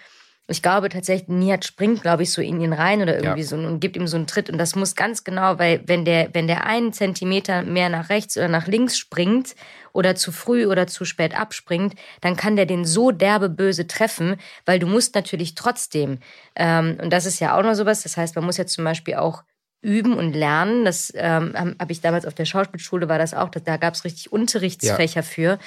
Ich 0.48 0.62
glaube 0.62 0.90
tatsächlich, 0.90 1.28
Nihat 1.28 1.66
springt, 1.66 2.04
glaube 2.04 2.22
ich, 2.22 2.32
so 2.32 2.40
in 2.40 2.62
ihn 2.62 2.74
rein 2.74 3.02
oder 3.02 3.16
irgendwie 3.16 3.42
Ja. 3.42 3.48
so 3.48 3.56
und 3.56 3.80
gibt 3.80 3.96
ihm 3.96 4.06
so 4.06 4.16
einen 4.16 4.28
Tritt. 4.28 4.50
Und 4.50 4.60
das 4.60 4.76
muss 4.76 4.96
ganz 4.96 5.24
genau, 5.24 5.58
weil 5.58 5.82
wenn 5.88 6.06
der, 6.06 6.30
wenn 6.34 6.46
der 6.46 6.66
einen 6.66 6.94
Zentimeter 6.94 7.64
mehr 7.64 7.90
nach 7.90 8.10
rechts 8.10 8.38
oder 8.38 8.48
nach 8.48 8.68
links 8.68 8.96
springt 8.96 9.56
oder 9.92 10.16
zu 10.16 10.32
früh 10.32 10.68
oder 10.68 10.86
zu 10.86 11.04
spät 11.04 11.36
abspringt, 11.36 11.96
dann 12.22 12.36
kann 12.36 12.56
der 12.56 12.68
den 12.68 12.86
so 12.86 13.10
derbe 13.10 13.50
böse 13.50 13.88
treffen, 13.88 14.36
weil 14.66 14.78
du 14.78 14.86
musst 14.86 15.16
natürlich 15.16 15.56
trotzdem, 15.56 16.20
ähm, 16.56 16.98
und 17.02 17.12
das 17.12 17.26
ist 17.26 17.40
ja 17.40 17.58
auch 17.58 17.64
noch 17.64 17.74
sowas, 17.74 18.04
das 18.04 18.16
heißt, 18.16 18.36
man 18.36 18.46
muss 18.46 18.58
ja 18.58 18.68
zum 18.68 18.84
Beispiel 18.84 19.16
auch 19.16 19.44
üben 19.82 20.14
und 20.14 20.34
lernen. 20.34 20.86
Das 20.86 21.12
ähm, 21.16 21.54
habe 21.56 21.76
hab 21.80 21.92
ich 21.92 22.02
damals 22.02 22.26
auf 22.26 22.34
der 22.36 22.46
Schauspielschule 22.46 23.10
war 23.10 23.18
das 23.18 23.34
auch, 23.34 23.50
da, 23.50 23.60
da 23.60 23.78
gab 23.78 23.96
es 23.96 24.04
richtig 24.04 24.32
Unterrichtsfächer 24.32 25.24
für, 25.24 25.58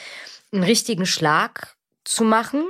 einen 0.52 0.62
richtigen 0.62 1.04
Schlag 1.04 1.76
zu 2.04 2.25
machen 2.25 2.64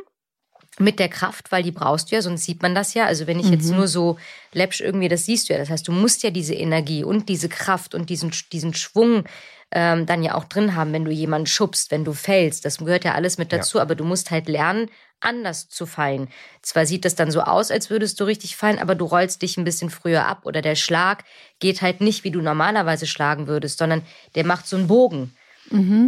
mit 0.78 0.98
der 0.98 1.08
Kraft, 1.08 1.50
weil 1.50 1.62
die 1.62 1.72
brauchst 1.72 2.10
du 2.10 2.16
ja, 2.16 2.22
sonst 2.22 2.44
sieht 2.44 2.62
man 2.62 2.74
das 2.74 2.94
ja. 2.94 3.06
Also 3.06 3.26
wenn 3.26 3.40
ich 3.40 3.50
jetzt 3.50 3.70
nur 3.70 3.88
so 3.88 4.18
läppsch 4.52 4.80
irgendwie, 4.80 5.08
das 5.08 5.24
siehst 5.24 5.48
du 5.48 5.52
ja. 5.52 5.58
Das 5.58 5.70
heißt, 5.70 5.86
du 5.88 5.92
musst 5.92 6.22
ja 6.22 6.30
diese 6.30 6.54
Energie 6.54 7.04
und 7.04 7.28
diese 7.28 7.48
Kraft 7.48 7.94
und 7.94 8.10
diesen, 8.10 8.32
diesen 8.52 8.74
Schwung 8.74 9.24
ähm, 9.70 10.06
dann 10.06 10.22
ja 10.22 10.34
auch 10.34 10.44
drin 10.44 10.74
haben, 10.74 10.92
wenn 10.92 11.04
du 11.04 11.10
jemanden 11.10 11.46
schubst, 11.46 11.90
wenn 11.90 12.04
du 12.04 12.12
fällst. 12.12 12.64
Das 12.64 12.78
gehört 12.78 13.04
ja 13.04 13.14
alles 13.14 13.38
mit 13.38 13.52
dazu, 13.52 13.80
aber 13.80 13.94
du 13.94 14.04
musst 14.04 14.30
halt 14.30 14.48
lernen, 14.48 14.88
anders 15.20 15.68
zu 15.68 15.84
fallen. 15.84 16.28
Zwar 16.62 16.86
sieht 16.86 17.04
das 17.04 17.16
dann 17.16 17.30
so 17.30 17.40
aus, 17.40 17.70
als 17.70 17.90
würdest 17.90 18.20
du 18.20 18.24
richtig 18.24 18.56
fallen, 18.56 18.78
aber 18.78 18.94
du 18.94 19.04
rollst 19.04 19.42
dich 19.42 19.56
ein 19.56 19.64
bisschen 19.64 19.90
früher 19.90 20.26
ab 20.26 20.42
oder 20.44 20.62
der 20.62 20.76
Schlag 20.76 21.24
geht 21.58 21.82
halt 21.82 22.00
nicht, 22.00 22.24
wie 22.24 22.30
du 22.30 22.40
normalerweise 22.40 23.06
schlagen 23.06 23.46
würdest, 23.46 23.78
sondern 23.78 24.02
der 24.36 24.46
macht 24.46 24.66
so 24.66 24.76
einen 24.76 24.86
Bogen. 24.86 25.34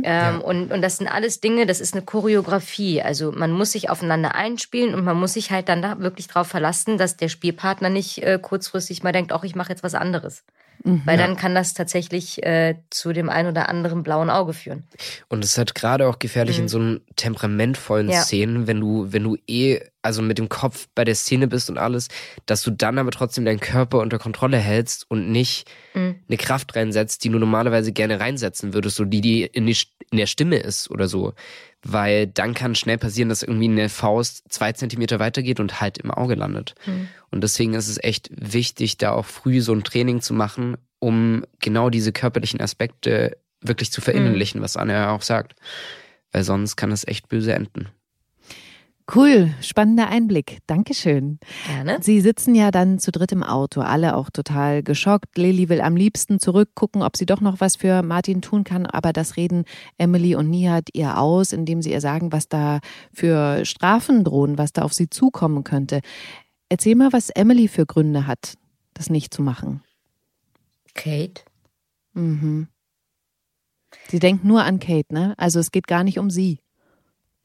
Ähm, 0.05 0.41
und, 0.41 0.73
und 0.73 0.83
das 0.83 0.97
sind 0.97 1.09
alles 1.09 1.41
Dinge, 1.41 1.67
das 1.67 1.81
ist 1.81 1.95
eine 1.95 2.03
Choreografie. 2.03 3.03
Also 3.03 3.33
man 3.33 3.53
muss 3.53 3.73
sich 3.73 3.91
aufeinander 3.91 4.35
einspielen 4.35 4.95
und 4.95 5.05
man 5.05 5.19
muss 5.19 5.35
sich 5.35 5.51
halt 5.51 5.69
dann 5.69 5.83
da 5.83 5.99
wirklich 5.99 6.29
darauf 6.29 6.47
verlassen, 6.47 6.99
dass 6.99 7.17
der 7.17 7.29
Spielpartner 7.29 7.91
nicht 7.91 8.23
äh, 8.23 8.39
kurzfristig 8.41 9.03
mal 9.03 9.13
denkt, 9.13 9.33
ach, 9.33 9.45
ich 9.45 9.55
mache 9.55 9.71
jetzt 9.71 9.83
was 9.83 9.95
anderes. 9.95 10.45
Weil 10.83 11.19
dann 11.19 11.37
kann 11.37 11.55
das 11.55 11.75
tatsächlich 11.75 12.43
äh, 12.43 12.75
zu 12.89 13.13
dem 13.13 13.29
ein 13.29 13.47
oder 13.47 13.69
anderen 13.69 14.03
blauen 14.03 14.31
Auge 14.31 14.55
führen. 14.55 14.85
Und 15.29 15.45
es 15.45 15.53
ist 15.53 15.59
halt 15.59 15.75
gerade 15.75 16.09
auch 16.09 16.19
gefährlich 16.19 16.59
in 16.59 16.69
so 16.69 16.79
einem 16.79 17.01
temperamentvollen 17.17 18.07
Mhm. 18.07 18.13
Ja. 18.13 18.23
Szenen, 18.23 18.67
wenn 18.67 18.81
du, 18.81 19.13
wenn 19.13 19.23
du 19.25 19.37
eh, 19.47 19.81
also 20.03 20.23
mit 20.23 20.39
dem 20.39 20.49
Kopf 20.49 20.89
bei 20.95 21.05
der 21.05 21.15
Szene 21.15 21.49
bist 21.49 21.69
und 21.69 21.77
alles, 21.77 22.09
dass 22.47 22.63
du 22.63 22.71
dann 22.71 22.99
aber 22.99 23.11
trotzdem 23.11 23.45
deinen 23.45 23.61
Körper 23.61 23.99
unter 23.99 24.19
Kontrolle 24.19 24.57
hältst 24.57 25.05
und 25.11 25.31
nicht 25.31 25.69
Mhm. 25.93 26.21
eine 26.29 26.37
Kraft 26.39 26.75
reinsetzt, 26.77 27.25
die 27.25 27.29
du 27.29 27.39
normalerweise 27.39 27.93
gerne 27.93 28.19
reinsetzen 28.21 28.73
würdest, 28.73 28.97
so 28.97 29.05
die, 29.05 29.21
die 29.21 29.43
in, 29.45 29.67
die 29.67 29.77
in 30.11 30.19
der 30.19 30.27
Stimme 30.27 30.57
ist 30.57 30.91
oder 30.91 31.09
so. 31.09 31.35
Weil 31.83 32.27
dann 32.27 32.55
kann 32.55 32.75
schnell 32.75 32.99
passieren, 32.99 33.29
dass 33.29 33.43
irgendwie 33.43 33.69
eine 33.69 33.89
Faust 33.89 34.45
zwei 34.53 34.73
Zentimeter 34.73 35.19
weitergeht 35.19 35.61
und 35.61 35.81
halt 35.81 35.99
im 35.99 36.11
Auge 36.11 36.35
landet. 36.35 36.75
Mhm. 36.87 37.09
Und 37.31 37.43
deswegen 37.43 37.75
ist 37.75 37.89
es 37.89 38.03
echt 38.03 38.29
wichtig, 38.33 38.99
da 38.99 39.13
auch 39.13 39.25
früh 39.25 39.61
so 39.61 39.73
ein 39.73 39.85
Training 39.85 40.21
zu 40.21 40.35
machen, 40.35 40.77
um 40.99 41.45
genau 41.61 41.89
diese 41.89 42.13
körperlichen 42.13 42.61
Aspekte 42.61 43.39
wirklich 43.63 43.93
zu 43.93 44.01
verinnerlichen, 44.01 44.63
was 44.63 44.77
Anna 44.77 44.93
ja 44.93 45.15
auch 45.15 45.23
sagt. 45.23 45.55
Weil 46.33 46.45
sonst 46.45 46.77
kann 46.77 46.93
es 46.93 47.07
echt 47.07 47.29
böse 47.29 47.55
enden. 47.55 47.89
Cool, 49.13 49.53
spannender 49.61 50.09
Einblick. 50.09 50.59
Dankeschön. 50.67 51.41
Gerne. 51.67 51.99
Sie 52.01 52.21
sitzen 52.21 52.55
ja 52.55 52.71
dann 52.71 52.99
zu 53.01 53.11
dritt 53.11 53.33
im 53.33 53.43
Auto, 53.43 53.81
alle 53.81 54.15
auch 54.17 54.31
total 54.31 54.83
geschockt. 54.85 55.37
Lilly 55.37 55.69
will 55.69 55.81
am 55.81 55.97
liebsten 55.97 56.39
zurückgucken, 56.39 57.03
ob 57.03 57.17
sie 57.17 57.27
doch 57.27 57.41
noch 57.41 57.61
was 57.61 57.77
für 57.77 58.03
Martin 58.03 58.41
tun 58.41 58.63
kann, 58.63 58.87
aber 58.87 59.13
das 59.13 59.37
reden 59.37 59.65
Emily 59.99 60.37
und 60.37 60.49
Nihat 60.49 60.91
ihr 60.93 61.19
aus, 61.19 61.53
indem 61.53 61.83
sie 61.83 61.91
ihr 61.91 62.01
sagen, 62.01 62.31
was 62.31 62.49
da 62.49 62.79
für 63.13 63.65
Strafen 63.65 64.23
drohen, 64.23 64.59
was 64.59 64.73
da 64.73 64.83
auf 64.83 64.93
sie 64.93 65.11
zukommen 65.11 65.65
könnte. 65.65 66.03
Erzähl 66.69 66.95
mal, 66.95 67.13
was 67.13 67.31
Emily 67.31 67.67
für 67.67 67.87
Gründe 67.87 68.29
hat, 68.29 68.55
das 68.95 69.11
nicht 69.11 69.35
zu 69.35 69.43
machen. 69.43 69.83
Kate. 70.95 71.43
Mhm. 72.13 72.69
Sie 74.07 74.21
denkt 74.21 74.45
nur 74.45 74.63
an 74.63 74.79
Kate, 74.79 75.13
ne? 75.13 75.35
Also 75.37 75.59
es 75.59 75.73
geht 75.73 75.89
gar 75.89 76.05
nicht 76.05 76.19
um 76.21 76.31
sie. 76.31 76.61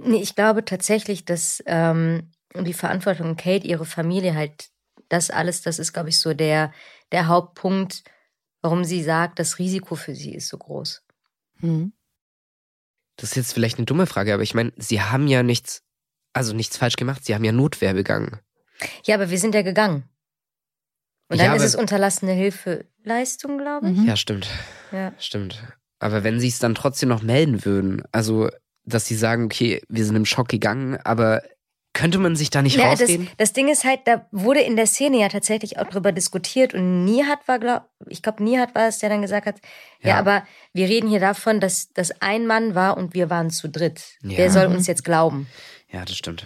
Nee, 0.01 0.21
ich 0.21 0.35
glaube 0.35 0.65
tatsächlich, 0.65 1.25
dass 1.25 1.63
ähm, 1.65 2.31
die 2.53 2.73
Verantwortung 2.73 3.35
Kate, 3.35 3.65
ihre 3.65 3.85
Familie 3.85 4.35
halt, 4.35 4.69
das 5.09 5.29
alles, 5.29 5.61
das 5.61 5.79
ist, 5.79 5.93
glaube 5.93 6.09
ich, 6.09 6.19
so 6.19 6.33
der, 6.33 6.73
der 7.11 7.27
Hauptpunkt, 7.27 8.03
warum 8.61 8.83
sie 8.83 9.03
sagt, 9.03 9.39
das 9.39 9.59
Risiko 9.59 9.95
für 9.95 10.15
sie 10.15 10.33
ist 10.35 10.47
so 10.47 10.57
groß. 10.57 11.03
Mhm. 11.59 11.93
Das 13.17 13.31
ist 13.31 13.35
jetzt 13.35 13.53
vielleicht 13.53 13.77
eine 13.77 13.85
dumme 13.85 14.07
Frage, 14.07 14.33
aber 14.33 14.43
ich 14.43 14.53
meine, 14.53 14.73
sie 14.77 15.01
haben 15.01 15.27
ja 15.27 15.43
nichts, 15.43 15.83
also 16.33 16.53
nichts 16.53 16.77
falsch 16.77 16.97
gemacht, 16.97 17.23
sie 17.23 17.33
haben 17.33 17.45
ja 17.45 17.51
Notwehr 17.51 17.93
begangen. 17.93 18.39
Ja, 19.05 19.15
aber 19.15 19.29
wir 19.29 19.39
sind 19.39 19.55
ja 19.55 19.61
gegangen. 19.61 20.09
Und 21.29 21.39
dann 21.39 21.47
Ja, 21.47 21.55
ist 21.55 21.63
es 21.63 21.75
unterlassene 21.75 22.33
Hilfeleistung, 22.33 23.57
glaube 23.57 23.89
ich. 23.89 23.97
Mhm. 23.97 24.05
Ja, 24.05 24.15
stimmt. 24.17 24.47
Ja. 24.91 25.13
Stimmt. 25.17 25.63
Aber 25.99 26.23
wenn 26.23 26.39
sie 26.39 26.49
es 26.49 26.59
dann 26.59 26.75
trotzdem 26.75 27.09
noch 27.09 27.21
melden 27.23 27.65
würden, 27.65 28.03
also 28.11 28.49
dass 28.85 29.05
sie 29.05 29.15
sagen, 29.15 29.45
okay, 29.45 29.81
wir 29.89 30.05
sind 30.05 30.15
im 30.15 30.25
Schock 30.25 30.47
gegangen, 30.47 30.97
aber 31.03 31.41
könnte 31.93 32.17
man 32.17 32.35
sich 32.35 32.49
da 32.49 32.61
nicht 32.61 32.75
Ja, 32.75 32.91
das, 32.91 33.01
rausreden? 33.01 33.29
das 33.37 33.53
Ding 33.53 33.69
ist 33.69 33.85
halt, 33.85 34.01
da 34.03 34.27
wurde 34.31 34.59
in 34.59 34.75
der 34.75 34.85
Szene 34.85 35.17
ja 35.17 35.29
tatsächlich 35.29 35.79
auch 35.79 35.87
drüber 35.87 36.11
diskutiert 36.11 36.73
und 36.73 37.05
Nihat 37.05 37.47
war, 37.47 37.57
glaub, 37.57 37.83
ich 38.09 38.21
glaube, 38.21 38.43
Nihat 38.43 38.75
war 38.75 38.87
es, 38.89 38.99
der 38.99 39.07
dann 39.09 39.21
gesagt 39.21 39.45
hat, 39.47 39.55
ja. 40.01 40.09
Ja. 40.09 40.19
aber 40.19 40.45
wir 40.73 40.89
reden 40.89 41.07
hier 41.09 41.21
davon, 41.21 41.61
dass 41.61 41.93
das 41.93 42.11
ein 42.21 42.47
Mann 42.47 42.75
war 42.75 42.97
und 42.97 43.13
wir 43.13 43.29
waren 43.29 43.49
zu 43.49 43.69
dritt. 43.69 44.17
Ja. 44.23 44.37
Wer 44.37 44.51
soll 44.51 44.65
uns 44.67 44.87
jetzt 44.87 45.05
glauben? 45.05 45.47
Ja, 45.89 46.03
das 46.03 46.17
stimmt. 46.17 46.45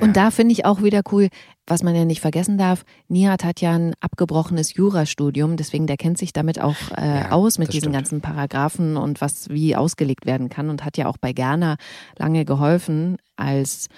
Und 0.00 0.16
da 0.16 0.30
finde 0.30 0.52
ich 0.52 0.64
auch 0.64 0.82
wieder 0.82 1.02
cool, 1.12 1.28
was 1.66 1.82
man 1.82 1.94
ja 1.96 2.04
nicht 2.04 2.20
vergessen 2.20 2.58
darf, 2.58 2.84
Nihat 3.08 3.42
hat 3.44 3.60
ja 3.60 3.72
ein 3.74 3.94
abgebrochenes 4.00 4.74
Jurastudium, 4.74 5.56
deswegen 5.56 5.86
der 5.86 5.96
kennt 5.96 6.18
sich 6.18 6.32
damit 6.32 6.60
auch 6.60 6.76
äh, 6.96 7.20
Ja, 7.20 7.30
aus 7.32 7.58
mit 7.58 7.68
diesen 7.72 7.80
stimmt. 7.86 7.94
ganzen 7.94 8.20
Paragraphen 8.20 8.96
und 8.96 9.20
was 9.20 9.48
wie 9.48 9.74
ausgelegt 9.74 10.26
werden 10.26 10.48
kann 10.48 10.70
und 10.70 10.84
hat 10.84 10.96
ja 10.96 11.06
auch 11.08 11.16
bei 11.16 11.32
Gerner 11.32 11.76
lange 12.18 12.44
geholfen 12.44 13.16
als 13.36 13.88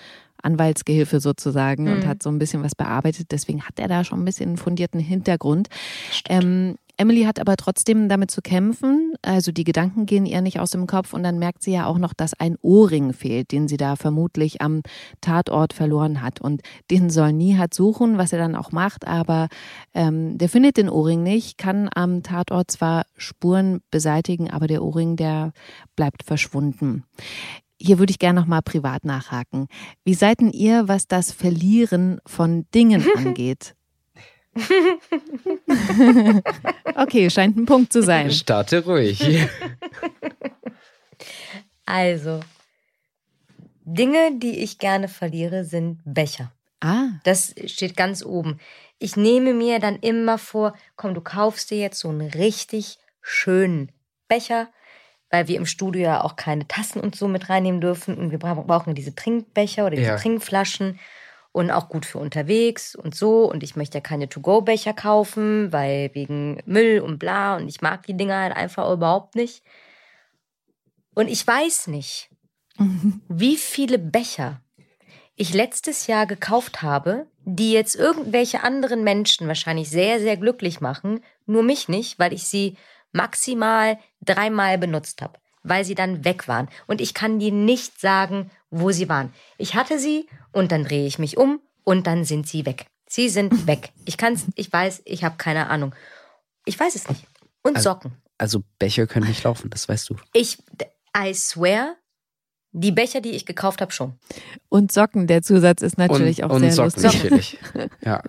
Anwaltsgehilfe 0.42 1.20
sozusagen 1.20 1.88
und 1.88 2.04
Mhm. 2.04 2.08
hat 2.08 2.22
so 2.22 2.30
ein 2.30 2.38
bisschen 2.38 2.62
was 2.62 2.74
bearbeitet. 2.74 3.32
Deswegen 3.32 3.62
hat 3.62 3.78
er 3.78 3.88
da 3.88 4.04
schon 4.04 4.20
ein 4.20 4.24
bisschen 4.24 4.48
einen 4.50 4.56
fundierten 4.56 5.00
Hintergrund. 5.00 5.68
Ähm, 6.28 6.76
Emily 6.98 7.22
hat 7.22 7.38
aber 7.38 7.56
trotzdem 7.56 8.08
damit 8.08 8.30
zu 8.30 8.42
kämpfen. 8.42 9.14
Also 9.22 9.52
die 9.52 9.62
Gedanken 9.62 10.04
gehen 10.04 10.26
ihr 10.26 10.40
nicht 10.40 10.58
aus 10.58 10.70
dem 10.70 10.88
Kopf 10.88 11.12
und 11.12 11.22
dann 11.22 11.38
merkt 11.38 11.62
sie 11.62 11.72
ja 11.72 11.86
auch 11.86 11.98
noch, 11.98 12.12
dass 12.12 12.34
ein 12.34 12.56
Ohrring 12.60 13.12
fehlt, 13.12 13.52
den 13.52 13.68
sie 13.68 13.76
da 13.76 13.94
vermutlich 13.94 14.60
am 14.60 14.82
Tatort 15.20 15.72
verloren 15.72 16.22
hat. 16.22 16.40
Und 16.40 16.62
den 16.90 17.08
soll 17.08 17.32
Nihat 17.32 17.72
suchen, 17.72 18.18
was 18.18 18.32
er 18.32 18.40
dann 18.40 18.56
auch 18.56 18.72
macht, 18.72 19.06
aber 19.06 19.46
ähm, 19.94 20.38
der 20.38 20.48
findet 20.48 20.76
den 20.76 20.88
Ohrring 20.88 21.22
nicht, 21.22 21.56
kann 21.56 21.88
am 21.94 22.24
Tatort 22.24 22.70
zwar 22.72 23.04
Spuren 23.16 23.80
beseitigen, 23.92 24.50
aber 24.50 24.66
der 24.66 24.82
Ohrring, 24.82 25.14
der 25.14 25.52
bleibt 25.94 26.24
verschwunden. 26.24 27.04
hier 27.80 28.00
würde 28.00 28.10
ich 28.10 28.18
gerne 28.18 28.40
nochmal 28.40 28.62
privat 28.62 29.04
nachhaken. 29.04 29.68
Wie 30.04 30.14
seid 30.14 30.40
denn 30.40 30.50
ihr, 30.50 30.88
was 30.88 31.06
das 31.06 31.30
Verlieren 31.30 32.18
von 32.26 32.66
Dingen 32.74 33.04
angeht? 33.16 33.76
okay, 36.96 37.30
scheint 37.30 37.56
ein 37.56 37.66
Punkt 37.66 37.92
zu 37.92 38.02
sein. 38.02 38.30
Starte 38.30 38.84
ruhig. 38.84 39.20
Also, 41.90 42.40
Dinge, 43.84 44.32
die 44.38 44.58
ich 44.58 44.78
gerne 44.78 45.08
verliere, 45.08 45.64
sind 45.64 46.00
Becher. 46.04 46.52
Ah, 46.80 47.06
Das 47.24 47.54
steht 47.64 47.96
ganz 47.96 48.22
oben. 48.22 48.58
Ich 48.98 49.16
nehme 49.16 49.54
mir 49.54 49.78
dann 49.78 49.96
immer 49.96 50.36
vor, 50.36 50.74
komm, 50.96 51.14
du 51.14 51.22
kaufst 51.22 51.70
dir 51.70 51.78
jetzt 51.78 51.98
so 52.00 52.10
einen 52.10 52.28
richtig 52.30 52.98
schönen 53.22 53.90
Becher, 54.28 54.68
weil 55.30 55.48
wir 55.48 55.56
im 55.56 55.64
Studio 55.66 56.02
ja 56.02 56.22
auch 56.24 56.36
keine 56.36 56.68
Tassen 56.68 57.00
und 57.00 57.16
so 57.16 57.26
mit 57.26 57.48
reinnehmen 57.48 57.80
dürfen. 57.80 58.18
Und 58.18 58.30
wir 58.32 58.38
bra- 58.38 58.54
brauchen 58.54 58.94
diese 58.94 59.14
Trinkbecher 59.14 59.86
oder 59.86 59.96
diese 59.96 60.08
Ja. 60.08 60.16
Trinkflaschen 60.16 60.98
und 61.52 61.70
auch 61.70 61.88
gut 61.88 62.06
für 62.06 62.18
unterwegs 62.18 62.94
und 62.94 63.14
so. 63.14 63.50
Und 63.50 63.62
ich 63.62 63.76
möchte 63.76 63.98
ja 63.98 64.02
keine 64.02 64.28
To-Go-Becher 64.28 64.92
kaufen, 64.92 65.72
weil 65.72 66.10
wegen 66.14 66.62
Müll 66.66 67.00
und 67.00 67.18
bla. 67.18 67.56
Und 67.56 67.68
ich 67.68 67.80
mag 67.80 68.06
die 68.06 68.16
Dinger 68.16 68.40
halt 68.40 68.56
einfach 68.56 68.90
überhaupt 68.92 69.34
nicht. 69.34 69.62
Und 71.14 71.28
ich 71.28 71.46
weiß 71.46 71.88
nicht, 71.88 72.30
wie 73.28 73.56
viele 73.56 73.98
Becher 73.98 74.60
ich 75.34 75.54
letztes 75.54 76.08
Jahr 76.08 76.26
gekauft 76.26 76.82
habe, 76.82 77.26
die 77.44 77.72
jetzt 77.72 77.94
irgendwelche 77.94 78.62
anderen 78.62 79.04
Menschen 79.04 79.46
wahrscheinlich 79.46 79.88
sehr, 79.88 80.18
sehr 80.18 80.36
glücklich 80.36 80.80
machen, 80.80 81.20
nur 81.46 81.62
mich 81.62 81.88
nicht, 81.88 82.18
weil 82.18 82.32
ich 82.32 82.44
sie 82.44 82.76
maximal 83.12 83.98
dreimal 84.20 84.78
benutzt 84.78 85.22
habe, 85.22 85.38
weil 85.62 85.84
sie 85.84 85.94
dann 85.94 86.24
weg 86.24 86.48
waren. 86.48 86.68
Und 86.86 87.00
ich 87.00 87.14
kann 87.14 87.38
dir 87.38 87.52
nicht 87.52 88.00
sagen, 88.00 88.50
wo 88.70 88.90
sie 88.90 89.08
waren. 89.08 89.32
Ich 89.56 89.74
hatte 89.74 89.98
sie 89.98 90.28
und 90.52 90.72
dann 90.72 90.84
drehe 90.84 91.06
ich 91.06 91.18
mich 91.18 91.36
um 91.36 91.60
und 91.84 92.06
dann 92.06 92.24
sind 92.24 92.46
sie 92.48 92.66
weg. 92.66 92.86
Sie 93.08 93.28
sind 93.28 93.66
weg. 93.66 93.90
Ich 94.04 94.16
kann's, 94.16 94.46
ich 94.54 94.72
weiß, 94.72 95.02
ich 95.04 95.24
habe 95.24 95.36
keine 95.38 95.68
Ahnung. 95.70 95.94
Ich 96.64 96.78
weiß 96.78 96.94
es 96.94 97.08
nicht. 97.08 97.24
Und 97.62 97.76
Also- 97.76 97.90
Socken. 97.90 98.12
Also 98.40 98.62
Becher 98.78 99.08
können 99.08 99.26
nicht 99.26 99.42
laufen, 99.42 99.68
das 99.68 99.88
weißt 99.88 100.10
du. 100.10 100.16
Ich, 100.32 100.58
I 101.16 101.34
swear, 101.34 101.96
die 102.70 102.92
Becher, 102.92 103.20
die 103.20 103.30
ich 103.32 103.46
gekauft 103.46 103.80
habe, 103.80 103.90
schon. 103.90 104.16
und 104.68 104.92
Socken, 104.92 105.26
der 105.26 105.42
Zusatz 105.42 105.82
ist 105.82 105.98
natürlich 105.98 106.44
und, 106.44 106.50
auch 106.50 106.54
und 106.54 106.60
sehr 106.60 106.72
Socken 106.72 107.02
lustig. 107.02 107.22
natürlich. 107.24 107.58
Ja, 108.00 108.22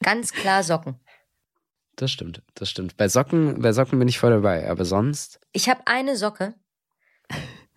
Ganz 0.00 0.30
klar 0.32 0.62
Socken. 0.62 1.00
das 1.96 2.12
stimmt, 2.12 2.40
das 2.54 2.70
stimmt. 2.70 2.96
Bei 2.96 3.08
Socken, 3.08 3.60
bei 3.60 3.72
Socken 3.72 3.98
bin 3.98 4.06
ich 4.06 4.20
voll 4.20 4.30
dabei, 4.30 4.70
aber 4.70 4.84
sonst 4.84 5.40
Ich 5.50 5.68
habe 5.68 5.80
eine 5.86 6.16
Socke, 6.16 6.54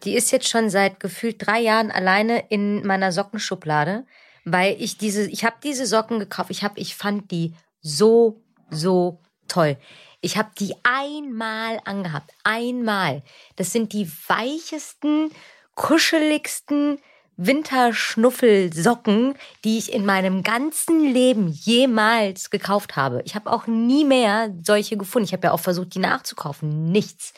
die 0.04 0.16
ist 0.16 0.32
jetzt 0.32 0.48
schon 0.48 0.70
seit 0.70 1.00
gefühlt 1.00 1.46
drei 1.46 1.60
Jahren 1.60 1.92
alleine 1.92 2.46
in 2.50 2.86
meiner 2.86 3.12
Sockenschublade, 3.12 4.06
weil 4.46 4.76
ich 4.80 4.98
diese, 4.98 5.30
ich 5.30 5.46
habe 5.46 5.58
diese 5.64 5.86
Socken 5.86 6.20
gekauft. 6.20 6.50
Ich 6.50 6.64
habe, 6.64 6.80
ich 6.80 6.96
fand 6.96 7.32
die 7.32 7.54
so, 7.82 8.42
so 8.70 9.20
toll. 9.48 9.78
Ich 10.22 10.38
habe 10.38 10.50
die 10.60 10.76
einmal 10.84 11.80
angehabt, 11.86 12.32
einmal. 12.44 13.24
Das 13.56 13.72
sind 13.72 13.94
die 13.94 14.10
weichesten, 14.28 15.32
kuscheligsten 15.76 17.00
Winterschnuffelsocken, 17.38 19.36
die 19.64 19.80
ich 19.80 19.94
in 19.94 20.06
meinem 20.06 20.44
ganzen 20.44 21.12
Leben 21.12 21.48
jemals 21.48 22.52
gekauft 22.52 22.96
habe. 22.96 23.24
Ich 23.26 23.34
habe 23.34 23.52
auch 23.52 23.66
nie 23.66 24.06
mehr 24.06 24.54
solche 24.62 24.96
gefunden. 24.96 25.26
Ich 25.26 25.34
habe 25.34 25.48
ja 25.48 25.54
auch 25.54 25.60
versucht, 25.60 25.96
die 25.96 26.00
nachzukaufen. 26.00 26.92
Nichts. 26.92 27.34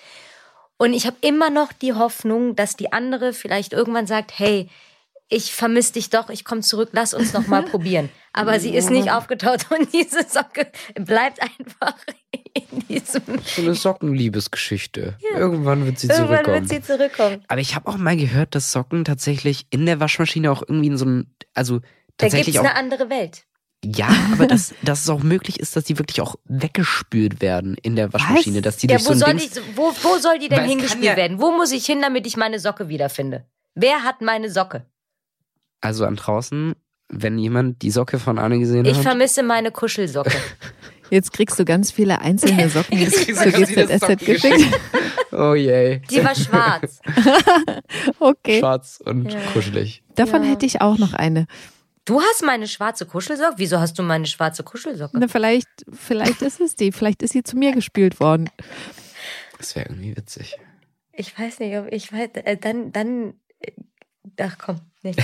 Und 0.84 0.92
ich 0.92 1.08
habe 1.08 1.16
immer 1.22 1.50
noch 1.50 1.72
die 1.72 1.94
Hoffnung, 1.94 2.58
dass 2.58 2.76
die 2.76 2.92
andere 2.92 3.32
vielleicht 3.32 3.72
irgendwann 3.72 4.06
sagt, 4.06 4.38
hey, 4.38 4.70
ich 5.30 5.54
vermisse 5.54 5.94
dich 5.94 6.10
doch, 6.10 6.30
ich 6.30 6.44
komme 6.44 6.60
zurück, 6.60 6.90
lass 6.92 7.14
uns 7.14 7.32
noch 7.32 7.48
mal 7.48 7.64
probieren. 7.72 8.10
Aber 8.34 8.60
sie 8.60 8.76
ist 8.76 8.90
nicht 8.90 9.10
aufgetaucht 9.10 9.68
und 9.72 9.94
diese 9.94 10.28
Socke 10.28 10.68
bleibt 10.96 11.42
einfach 11.42 11.96
in 12.54 12.80
diesem. 12.90 13.22
so 13.46 13.62
eine 13.62 13.76
Sockenliebesgeschichte. 13.76 15.18
Irgendwann 15.34 15.86
wird 15.86 16.00
sie 16.00 16.08
Irgendwann 16.08 16.28
zurückkommen. 16.44 16.70
wird 16.70 16.70
sie 16.70 16.82
zurückkommen. 16.82 17.46
aber 17.48 17.62
ich 17.62 17.76
habe 17.76 17.90
auch 17.90 17.96
mal 17.96 18.18
gehört, 18.18 18.54
dass 18.54 18.74
Socken 18.74 19.06
tatsächlich 19.06 19.68
in 19.70 19.86
der 19.86 20.02
Waschmaschine 20.02 20.52
auch 20.52 20.64
irgendwie 20.64 20.88
in 20.88 20.98
so 20.98 21.06
einem, 21.06 21.28
also 21.54 21.80
Da 21.80 21.86
gibt 21.86 22.18
tatsächlich 22.18 22.56
es 22.56 22.62
auch 22.62 22.66
eine 22.66 22.76
andere 22.76 23.10
Welt. 23.10 23.46
Ja, 23.84 24.08
aber 24.32 24.48
dass, 24.48 24.74
dass 24.84 25.02
es 25.04 25.10
auch 25.10 25.22
möglich 25.24 25.60
ist, 25.60 25.76
dass 25.76 25.84
die 25.84 25.98
wirklich 26.00 26.22
auch 26.22 26.36
weggespült 26.46 27.42
werden 27.42 27.76
in 27.82 27.96
der 27.96 28.12
Waschmaschine, 28.14 28.62
dass 28.62 28.78
die 28.78 28.88
Ja, 28.88 28.98
durch 28.98 29.08
wo 29.10 29.14
so 29.14 29.20
soll, 29.20 29.30
ein 29.30 29.38
ich, 29.38 29.52
Ding. 29.52 29.64
wo, 29.76 29.92
wo 30.02 30.18
soll 30.18 30.40
die 30.40 30.50
denn 30.50 30.64
hingespielt 30.66 31.04
ja- 31.04 31.16
werden? 31.18 31.40
Wo 31.42 31.52
muss 31.52 31.72
ich 31.72 31.86
hin, 31.86 32.02
damit 32.02 32.26
ich 32.28 32.38
meine 32.38 32.60
Socke 32.60 32.88
wiederfinde? 32.90 33.46
Wer 33.76 34.04
hat 34.04 34.22
meine 34.22 34.50
Socke? 34.50 34.86
Also 35.82 36.06
an 36.06 36.16
draußen, 36.16 36.74
wenn 37.10 37.38
jemand 37.38 37.82
die 37.82 37.92
Socke 37.92 38.20
von 38.20 38.40
Arne 38.40 38.60
gesehen 38.60 38.86
Ich 38.86 38.96
hat. 38.98 39.04
vermisse 39.04 39.44
meine 39.44 39.72
Kuschelsocke. 39.72 40.32
Jetzt 41.10 41.34
kriegst 41.34 41.60
du 41.60 41.66
ganz 41.66 41.92
viele 41.92 42.22
einzelne 42.22 42.70
Socken 42.70 42.98
zu 43.12 43.26
GZSZ 43.26 44.18
geschickt. 44.26 44.80
Oh 45.36 45.56
je. 45.56 45.98
Die 46.12 46.24
war 46.24 46.36
schwarz. 46.36 47.00
Okay, 48.20 48.60
Schwarz 48.60 49.02
und 49.04 49.32
Ja. 49.34 49.40
kuschelig. 49.52 50.04
davon 50.14 50.44
Ja. 50.44 50.52
hätte 50.52 50.66
ich 50.68 50.82
auch 50.82 51.00
noch 51.00 51.14
eine. 51.14 51.48
Du 52.06 52.20
hast 52.20 52.44
meine 52.44 52.68
schwarze 52.68 53.06
Kuschelsocke? 53.06 53.56
Wieso 53.58 53.80
hast 53.80 53.98
du 53.98 54.04
meine 54.04 54.26
schwarze 54.26 54.64
Kuschelsocke? 54.64 55.18
Na, 55.18 55.28
vielleicht, 55.28 55.68
vielleicht 55.92 56.42
ist 56.42 56.60
es 56.60 56.76
die. 56.76 56.92
Vielleicht 56.92 57.24
ist 57.24 57.32
sie 57.32 57.44
zu 57.44 57.58
mir 57.58 57.72
gespielt 57.72 58.20
worden. 58.20 58.50
Das 59.58 59.76
wäre 59.76 59.88
irgendwie 59.90 60.16
witzig. 60.18 60.58
Ich 61.14 61.38
weiß 61.38 61.60
nicht, 61.60 61.78
ob 61.78 61.92
ich 61.92 62.12
weiß. 62.12 62.32
Äh, 62.34 62.58
dann, 62.58 62.92
dann. 62.92 63.36
äh, 63.60 63.72
Ach 64.42 64.58
komm, 64.58 64.82
nicht. 65.02 65.20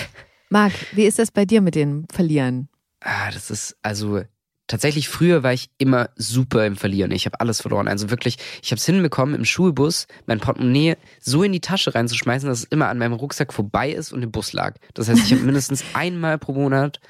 Marc, 0.50 0.72
wie 0.94 1.06
ist 1.06 1.20
das 1.20 1.32
bei 1.32 1.46
dir 1.46 1.62
mit 1.62 1.76
dem 1.76 2.06
Verlieren? 2.12 2.70
Ah, 3.02 3.30
das 3.32 3.52
ist, 3.52 3.78
also 3.82 4.22
tatsächlich 4.70 5.10
früher 5.10 5.44
war 5.44 5.52
ich 5.52 5.70
immer 5.78 6.12
super 6.16 6.66
im 6.66 6.78
Verlieren. 6.78 7.12
Ich 7.12 7.26
habe 7.26 7.42
alles 7.42 7.60
verloren. 7.60 7.90
Also 7.90 8.10
wirklich, 8.10 8.38
ich 8.62 8.72
habe 8.72 8.78
es 8.78 8.86
hinbekommen, 8.86 9.36
im 9.36 9.44
Schulbus 9.44 10.08
mein 10.28 10.40
Portemonnaie 10.40 10.96
so 11.20 11.44
in 11.44 11.52
die 11.52 11.60
Tasche 11.60 11.94
reinzuschmeißen, 11.94 12.48
dass 12.48 12.60
es 12.60 12.66
immer 12.66 12.88
an 12.88 13.00
meinem 13.00 13.14
Rucksack 13.14 13.52
vorbei 13.52 13.92
ist 13.92 14.14
und 14.14 14.24
im 14.24 14.32
Bus 14.32 14.54
lag. 14.54 14.76
Das 14.94 15.10
heißt, 15.10 15.26
ich 15.26 15.32
habe 15.32 15.42
mindestens 15.46 15.84
einmal 15.94 16.38
pro 16.38 16.54
Monat 16.54 17.02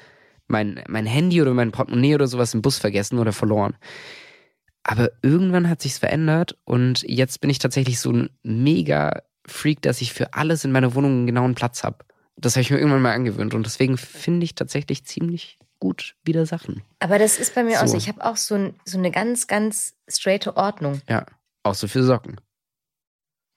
mein, 0.48 0.82
mein 0.88 1.06
Handy 1.06 1.40
oder 1.40 1.54
mein 1.54 1.70
Portemonnaie 1.70 2.16
oder 2.16 2.26
sowas 2.26 2.54
im 2.54 2.62
Bus 2.62 2.78
vergessen 2.78 3.18
oder 3.18 3.32
verloren. 3.32 3.76
Aber 4.82 5.10
irgendwann 5.22 5.68
hat 5.68 5.82
sich's 5.82 5.98
verändert 5.98 6.56
und 6.64 7.02
jetzt 7.02 7.40
bin 7.42 7.50
ich 7.50 7.58
tatsächlich 7.58 8.00
so 8.00 8.10
ein 8.10 8.30
mega 8.42 9.22
Freak, 9.46 9.82
dass 9.82 10.00
ich 10.00 10.14
für 10.14 10.32
alles 10.32 10.64
in 10.64 10.72
meiner 10.72 10.94
Wohnung 10.94 11.12
einen 11.12 11.26
genauen 11.26 11.54
Platz 11.54 11.84
habe. 11.84 11.98
Das 12.36 12.56
habe 12.56 12.62
ich 12.62 12.70
mir 12.70 12.78
irgendwann 12.78 13.02
mal 13.02 13.12
angewöhnt 13.12 13.52
und 13.52 13.66
deswegen 13.66 13.98
finde 13.98 14.44
ich 14.44 14.54
tatsächlich 14.54 15.04
ziemlich 15.04 15.58
gut 15.80 16.14
wieder 16.22 16.46
Sachen. 16.46 16.82
Aber 17.00 17.18
das 17.18 17.38
ist 17.38 17.54
bei 17.54 17.64
mir 17.64 17.78
auch 17.82 17.86
So. 17.86 17.92
so. 17.92 17.96
Ich 17.96 18.08
habe 18.08 18.24
auch 18.24 18.36
so, 18.36 18.54
ein, 18.54 18.78
so 18.84 18.98
eine 18.98 19.10
ganz, 19.10 19.46
ganz 19.48 19.94
straighte 20.08 20.56
Ordnung. 20.56 21.00
Ja, 21.08 21.26
auch 21.64 21.74
so 21.74 21.88
für 21.88 22.04
Socken. 22.04 22.40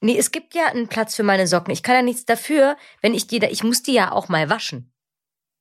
Nee, 0.00 0.18
es 0.18 0.32
gibt 0.32 0.54
ja 0.54 0.66
einen 0.66 0.88
Platz 0.88 1.14
für 1.14 1.22
meine 1.22 1.46
Socken. 1.46 1.70
Ich 1.72 1.82
kann 1.82 1.94
ja 1.94 2.02
nichts 2.02 2.24
dafür, 2.24 2.76
wenn 3.00 3.14
ich 3.14 3.26
die 3.26 3.38
da. 3.38 3.48
Ich 3.48 3.62
muss 3.62 3.82
die 3.82 3.92
ja 3.94 4.10
auch 4.12 4.28
mal 4.28 4.50
waschen. 4.50 4.90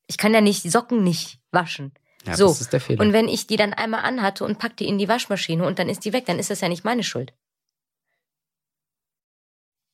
Ich 0.08 0.17
kann 0.17 0.34
ja 0.34 0.41
nicht 0.41 0.63
die 0.63 0.69
Socken 0.69 1.04
nicht 1.04 1.39
waschen. 1.52 1.93
Ja, 2.26 2.36
So. 2.36 2.47
das 2.47 2.62
ist 2.62 2.73
der 2.73 2.82
Fehler. 2.82 3.02
Und 3.02 3.13
wenn 3.13 3.28
ich 3.28 3.47
die 3.47 3.56
dann 3.58 3.73
einmal 3.73 4.02
anhatte 4.04 4.43
und 4.45 4.58
pack 4.60 4.76
die 4.78 4.88
in 4.88 4.97
die 4.97 5.08
Waschmaschine 5.08 5.65
und 5.65 5.80
dann 5.80 5.88
ist 5.89 6.04
die 6.06 6.12
weg, 6.13 6.26
dann 6.26 6.39
ist 6.39 6.49
das 6.49 6.62
ja 6.62 6.69
nicht 6.69 6.84
meine 6.84 7.04
Schuld. 7.04 7.34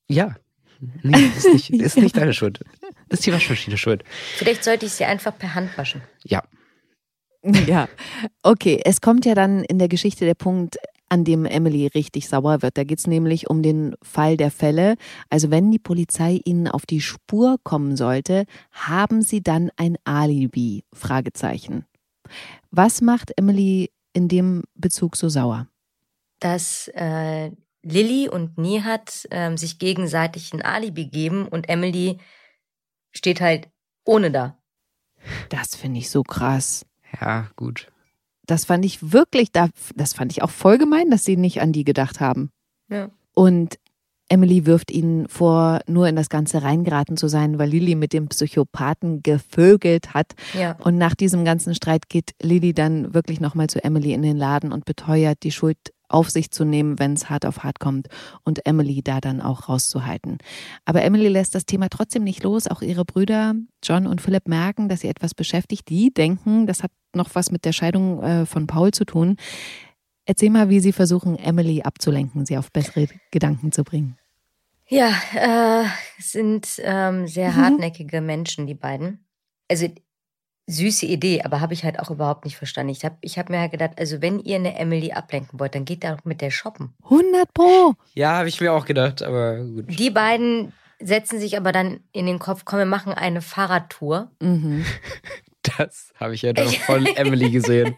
ja. 0.07 0.35
Nee, 1.03 1.29
ist 1.35 1.45
nicht, 1.51 1.69
ist 1.71 1.97
nicht 1.97 2.15
deine 2.15 2.33
Schuld. 2.33 2.61
Ist 3.09 3.25
die 3.25 3.33
Waschmaschine 3.33 3.77
schuld. 3.77 4.05
Vielleicht 4.37 4.63
sollte 4.63 4.85
ich 4.85 4.93
sie 4.93 5.03
einfach 5.03 5.37
per 5.37 5.53
Hand 5.53 5.77
waschen. 5.77 6.01
Ja. 6.23 6.41
Ja, 7.43 7.87
okay. 8.43 8.81
Es 8.83 9.01
kommt 9.01 9.25
ja 9.25 9.33
dann 9.33 9.63
in 9.63 9.79
der 9.79 9.87
Geschichte 9.87 10.25
der 10.25 10.33
Punkt, 10.35 10.77
an 11.09 11.23
dem 11.23 11.45
Emily 11.45 11.87
richtig 11.87 12.29
sauer 12.29 12.61
wird. 12.61 12.77
Da 12.77 12.83
geht 12.83 12.99
es 12.99 13.07
nämlich 13.07 13.49
um 13.49 13.63
den 13.63 13.95
Fall 14.01 14.37
der 14.37 14.51
Fälle. 14.51 14.95
Also 15.29 15.49
wenn 15.51 15.71
die 15.71 15.79
Polizei 15.79 16.39
ihnen 16.45 16.67
auf 16.67 16.85
die 16.85 17.01
Spur 17.01 17.57
kommen 17.63 17.97
sollte, 17.97 18.45
haben 18.71 19.21
sie 19.21 19.41
dann 19.41 19.71
ein 19.75 19.97
Alibi? 20.03 20.83
Fragezeichen. 20.93 21.85
Was 22.69 23.01
macht 23.01 23.31
Emily 23.37 23.91
in 24.13 24.27
dem 24.27 24.63
Bezug 24.75 25.15
so 25.15 25.29
sauer? 25.29 25.67
Dass 26.39 26.89
äh, 26.93 27.51
Lilly 27.81 28.29
und 28.29 28.57
Nihat 28.57 29.27
ähm, 29.31 29.57
sich 29.57 29.79
gegenseitig 29.79 30.53
ein 30.53 30.61
Alibi 30.61 31.05
geben 31.05 31.47
und 31.47 31.69
Emily 31.69 32.19
steht 33.11 33.41
halt 33.41 33.69
ohne 34.05 34.31
da. 34.31 34.57
Das 35.49 35.75
finde 35.75 35.99
ich 35.99 36.09
so 36.09 36.23
krass. 36.23 36.85
Ja, 37.19 37.47
gut. 37.55 37.91
Das 38.45 38.65
fand 38.65 38.83
ich 38.85 39.11
wirklich, 39.11 39.51
da- 39.51 39.69
das 39.95 40.13
fand 40.13 40.31
ich 40.31 40.41
auch 40.41 40.49
voll 40.49 40.77
gemein, 40.77 41.09
dass 41.11 41.23
sie 41.25 41.37
nicht 41.37 41.61
an 41.61 41.71
die 41.71 41.83
gedacht 41.83 42.19
haben. 42.19 42.49
Ja. 42.89 43.09
Und 43.33 43.77
Emily 44.31 44.65
wirft 44.67 44.91
ihnen 44.91 45.27
vor, 45.27 45.79
nur 45.87 46.07
in 46.07 46.15
das 46.15 46.29
Ganze 46.29 46.61
reingeraten 46.61 47.17
zu 47.17 47.27
sein, 47.27 47.57
weil 47.57 47.69
Lilly 47.69 47.95
mit 47.95 48.13
dem 48.13 48.27
Psychopathen 48.27 49.23
gevögelt 49.23 50.13
hat. 50.13 50.33
Ja. 50.53 50.73
Und 50.83 50.97
nach 50.97 51.15
diesem 51.15 51.45
ganzen 51.45 51.73
Streit 51.73 52.09
geht 52.09 52.31
Lilly 52.41 52.73
dann 52.73 53.13
wirklich 53.13 53.39
nochmal 53.39 53.67
zu 53.67 53.83
Emily 53.83 54.13
in 54.13 54.21
den 54.21 54.37
Laden 54.37 54.71
und 54.71 54.85
beteuert 54.85 55.41
die 55.43 55.51
Schuld 55.51 55.77
auf 56.09 56.29
sich 56.29 56.51
zu 56.51 56.65
nehmen, 56.65 56.99
wenn 56.99 57.13
es 57.13 57.29
hart 57.29 57.45
auf 57.45 57.63
hart 57.63 57.79
kommt 57.79 58.07
und 58.43 58.65
Emily 58.65 59.01
da 59.03 59.21
dann 59.21 59.41
auch 59.41 59.69
rauszuhalten. 59.69 60.39
Aber 60.85 61.03
Emily 61.03 61.27
lässt 61.27 61.55
das 61.55 61.65
Thema 61.65 61.87
trotzdem 61.89 62.23
nicht 62.23 62.43
los. 62.43 62.67
Auch 62.67 62.81
ihre 62.81 63.05
Brüder 63.05 63.53
John 63.83 64.07
und 64.07 64.21
Philip 64.21 64.47
merken, 64.47 64.89
dass 64.89 65.01
sie 65.01 65.07
etwas 65.07 65.33
beschäftigt. 65.33 65.89
Die 65.89 66.13
denken, 66.13 66.67
das 66.67 66.83
hat 66.83 66.91
noch 67.15 67.29
was 67.33 67.51
mit 67.51 67.65
der 67.65 67.73
Scheidung 67.73 68.21
äh, 68.21 68.45
von 68.45 68.67
Paul 68.67 68.91
zu 68.91 69.05
tun. 69.05 69.37
Erzähl 70.25 70.49
mal, 70.49 70.69
wie 70.69 70.79
sie 70.79 70.91
versuchen, 70.91 71.37
Emily 71.37 71.81
abzulenken, 71.81 72.45
sie 72.45 72.57
auf 72.57 72.71
bessere 72.71 73.07
Gedanken 73.31 73.71
zu 73.71 73.83
bringen. 73.83 74.17
Ja, 74.87 75.11
äh, 75.35 75.85
sind 76.19 76.67
ähm, 76.83 77.27
sehr 77.27 77.51
mhm. 77.51 77.55
hartnäckige 77.55 78.21
Menschen, 78.21 78.65
die 78.65 78.75
beiden. 78.75 79.25
Also 79.69 79.87
süße 80.69 81.05
Idee, 81.05 81.41
aber 81.43 81.61
habe 81.61 81.73
ich 81.73 81.83
halt 81.83 81.99
auch 81.99 82.11
überhaupt 82.11 82.45
nicht 82.45 82.57
verstanden. 82.57 82.91
Ich 82.91 83.03
habe 83.03 83.17
ich 83.21 83.39
hab 83.39 83.49
mir 83.49 83.59
halt 83.59 83.71
gedacht, 83.71 83.91
also 83.97 84.21
wenn 84.21 84.39
ihr 84.39 84.55
eine 84.55 84.77
Emily 84.77 85.11
ablenken 85.11 85.59
wollt, 85.59 85.75
dann 85.75 85.85
geht 85.85 86.03
da 86.03 86.15
doch 86.15 86.25
mit 86.25 86.41
der 86.41 86.51
shoppen. 86.51 86.93
100 87.03 87.53
Pro! 87.53 87.93
Ja, 88.13 88.37
habe 88.37 88.49
ich 88.49 88.61
mir 88.61 88.71
auch 88.73 88.85
gedacht, 88.85 89.23
aber 89.23 89.57
gut. 89.57 89.85
Die 89.87 90.11
beiden 90.11 90.71
setzen 91.01 91.39
sich 91.39 91.57
aber 91.57 91.71
dann 91.71 92.01
in 92.11 92.25
den 92.25 92.39
Kopf, 92.39 92.65
komm, 92.65 92.79
wir 92.79 92.85
machen 92.85 93.13
eine 93.13 93.41
Fahrradtour. 93.41 94.31
Mhm. 94.39 94.85
Das 95.77 96.13
habe 96.15 96.33
ich 96.33 96.41
ja 96.41 96.53
doch 96.53 96.73
von 96.73 97.05
Emily 97.15 97.51
gesehen 97.51 97.95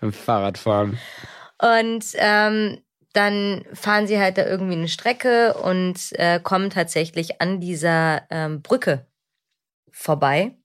beim 0.00 0.12
Fahrradfahren. 0.12 0.98
Und 1.58 2.04
ähm, 2.14 2.78
dann 3.12 3.64
fahren 3.74 4.06
sie 4.06 4.18
halt 4.18 4.38
da 4.38 4.46
irgendwie 4.46 4.76
eine 4.76 4.88
Strecke 4.88 5.54
und 5.54 5.98
äh, 6.12 6.40
kommen 6.40 6.70
tatsächlich 6.70 7.40
an 7.40 7.60
dieser 7.60 8.22
ähm, 8.30 8.62
Brücke 8.62 9.06
vorbei. 9.90 10.56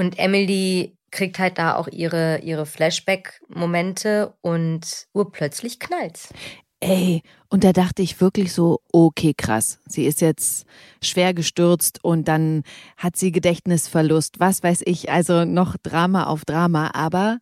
Und 0.00 0.18
Emily 0.18 0.96
kriegt 1.10 1.38
halt 1.38 1.58
da 1.58 1.76
auch 1.76 1.86
ihre, 1.86 2.38
ihre 2.38 2.64
Flashback-Momente 2.64 4.32
und 4.40 5.06
urplötzlich 5.12 5.78
knallt's. 5.78 6.30
Ey, 6.80 7.20
und 7.50 7.64
da 7.64 7.74
dachte 7.74 8.00
ich 8.00 8.18
wirklich 8.18 8.54
so, 8.54 8.80
okay, 8.92 9.34
krass. 9.36 9.78
Sie 9.86 10.06
ist 10.06 10.22
jetzt 10.22 10.64
schwer 11.02 11.34
gestürzt 11.34 12.02
und 12.02 12.28
dann 12.28 12.62
hat 12.96 13.16
sie 13.16 13.30
Gedächtnisverlust, 13.30 14.40
was 14.40 14.62
weiß 14.62 14.84
ich, 14.86 15.10
also 15.10 15.44
noch 15.44 15.76
Drama 15.76 16.24
auf 16.24 16.46
Drama, 16.46 16.92
aber 16.94 17.36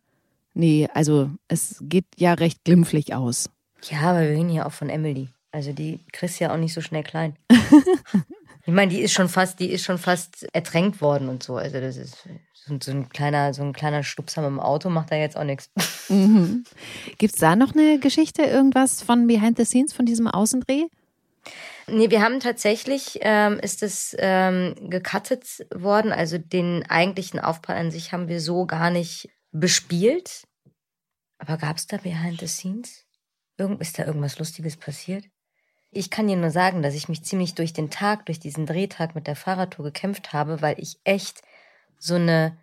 nee, 0.53 0.89
also 0.93 1.31
es 1.47 1.81
geht 1.81 2.07
ja 2.17 2.33
recht 2.33 2.65
glimpflich 2.65 3.15
aus. 3.15 3.49
Ja, 3.89 4.01
aber 4.01 4.19
wir 4.19 4.31
reden 4.31 4.49
hier 4.49 4.65
auch 4.65 4.73
von 4.73 4.89
Emily. 4.89 5.29
Also 5.53 5.71
die 5.71 6.01
kriegst 6.11 6.41
ja 6.41 6.53
auch 6.53 6.57
nicht 6.57 6.73
so 6.73 6.81
schnell 6.81 7.03
klein. 7.03 7.37
ich 8.65 8.73
meine, 8.73 8.91
die 8.91 9.01
ist 9.01 9.13
schon 9.13 9.29
fast, 9.29 9.59
die 9.59 9.71
ist 9.71 9.83
schon 9.83 9.97
fast 9.97 10.47
ertränkt 10.53 11.01
worden 11.01 11.29
und 11.29 11.43
so. 11.43 11.55
Also 11.55 11.79
das 11.79 11.97
ist 11.97 12.27
so 12.79 12.91
ein 12.91 13.09
kleiner, 13.09 13.53
so 13.53 13.63
ein 13.63 13.73
kleiner 13.73 14.03
Stupser 14.03 14.41
mit 14.41 14.51
dem 14.51 14.59
Auto 14.59 14.89
macht 14.89 15.11
da 15.11 15.15
jetzt 15.15 15.37
auch 15.37 15.43
nichts. 15.43 15.69
Mhm. 16.11 16.63
Gibt 17.19 17.35
es 17.35 17.39
da 17.39 17.55
noch 17.55 17.75
eine 17.75 17.99
Geschichte, 17.99 18.41
irgendwas 18.41 19.03
von 19.03 19.27
Behind 19.27 19.57
the 19.57 19.63
Scenes, 19.63 19.93
von 19.93 20.07
diesem 20.07 20.27
Außendreh? 20.27 20.87
Nee, 21.85 22.09
wir 22.09 22.23
haben 22.23 22.39
tatsächlich, 22.39 23.19
ähm, 23.21 23.59
ist 23.59 23.83
es 23.83 24.15
ähm, 24.17 24.73
gecuttet 24.89 25.67
worden. 25.71 26.11
Also 26.11 26.39
den 26.39 26.83
eigentlichen 26.89 27.39
Aufbau 27.39 27.73
an 27.73 27.91
sich 27.91 28.11
haben 28.11 28.27
wir 28.27 28.41
so 28.41 28.65
gar 28.65 28.89
nicht 28.89 29.29
bespielt. 29.51 30.47
Aber 31.37 31.57
gab 31.57 31.77
es 31.77 31.85
da 31.85 31.97
Behind 31.97 32.39
the 32.39 32.47
Scenes? 32.47 33.05
Irgend, 33.57 33.81
ist 33.81 33.99
da 33.99 34.05
irgendwas 34.05 34.39
Lustiges 34.39 34.77
passiert? 34.77 35.25
Ich 35.91 36.09
kann 36.09 36.27
dir 36.27 36.37
nur 36.37 36.51
sagen, 36.51 36.83
dass 36.83 36.93
ich 36.93 37.09
mich 37.09 37.23
ziemlich 37.23 37.55
durch 37.55 37.73
den 37.73 37.89
Tag, 37.89 38.25
durch 38.27 38.39
diesen 38.39 38.65
Drehtag 38.65 39.15
mit 39.15 39.27
der 39.27 39.35
Fahrradtour 39.35 39.85
gekämpft 39.85 40.33
habe, 40.33 40.61
weil 40.61 40.79
ich 40.79 40.99
echt 41.03 41.41
so 41.97 42.15
eine 42.15 42.57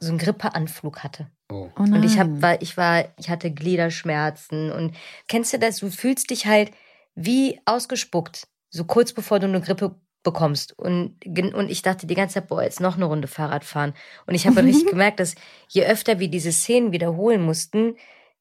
so 0.00 0.08
einen 0.08 0.18
Grippeanflug 0.18 1.04
hatte. 1.04 1.30
Oh. 1.50 1.68
oh 1.78 1.82
und 1.82 2.02
ich 2.04 2.18
habe 2.18 2.40
war 2.40 2.62
ich 2.62 2.76
war 2.76 3.04
ich 3.18 3.28
hatte 3.28 3.50
Gliederschmerzen 3.50 4.72
und 4.72 4.96
kennst 5.28 5.52
du 5.52 5.58
das, 5.58 5.78
du 5.78 5.90
fühlst 5.90 6.30
dich 6.30 6.46
halt 6.46 6.70
wie 7.14 7.60
ausgespuckt, 7.66 8.48
so 8.70 8.84
kurz 8.84 9.12
bevor 9.12 9.40
du 9.40 9.46
eine 9.46 9.60
Grippe 9.60 9.96
bekommst 10.22 10.78
und 10.78 11.16
und 11.26 11.70
ich 11.70 11.82
dachte 11.82 12.06
die 12.06 12.14
ganze 12.14 12.34
Zeit, 12.34 12.48
boah, 12.48 12.62
jetzt 12.62 12.80
noch 12.80 12.96
eine 12.96 13.04
Runde 13.04 13.28
Fahrrad 13.28 13.64
fahren 13.64 13.94
und 14.26 14.34
ich 14.34 14.46
habe 14.46 14.62
richtig 14.62 14.86
gemerkt, 14.90 15.20
dass 15.20 15.34
je 15.68 15.84
öfter 15.84 16.18
wir 16.18 16.28
diese 16.28 16.52
Szenen 16.52 16.92
wiederholen 16.92 17.42
mussten, 17.42 17.96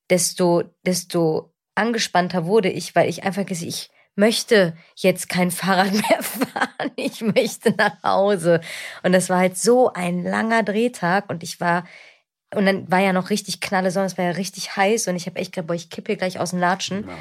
desto 0.09 0.63
desto 0.85 1.53
angespannter 1.75 2.45
wurde 2.45 2.69
ich, 2.69 2.95
weil 2.95 3.09
ich 3.09 3.23
einfach 3.23 3.45
gesehen, 3.45 3.69
ich 3.69 3.89
möchte 4.19 4.75
jetzt 4.95 5.29
kein 5.29 5.49
Fahrrad 5.49 5.93
mehr 6.09 6.21
fahren, 6.21 6.91
ich 6.95 7.21
möchte 7.21 7.71
nach 7.75 8.03
Hause. 8.03 8.61
Und 9.01 9.13
das 9.13 9.29
war 9.29 9.39
halt 9.39 9.57
so 9.57 9.91
ein 9.93 10.23
langer 10.23 10.61
Drehtag 10.61 11.29
und 11.29 11.41
ich 11.41 11.59
war, 11.59 11.85
und 12.53 12.65
dann 12.65 12.91
war 12.91 12.99
ja 12.99 13.13
noch 13.13 13.29
richtig 13.29 13.61
knalle 13.61 13.89
Sonne, 13.89 14.07
es 14.07 14.17
war 14.17 14.25
ja 14.25 14.31
richtig 14.31 14.75
heiß 14.75 15.07
und 15.07 15.15
ich 15.15 15.25
habe 15.25 15.39
echt 15.39 15.53
gedacht, 15.53 15.67
boah, 15.67 15.73
ich 15.73 15.89
kippe 15.89 16.17
gleich 16.17 16.39
aus 16.39 16.51
dem 16.51 16.59
Latschen. 16.59 17.07
Ja. 17.07 17.15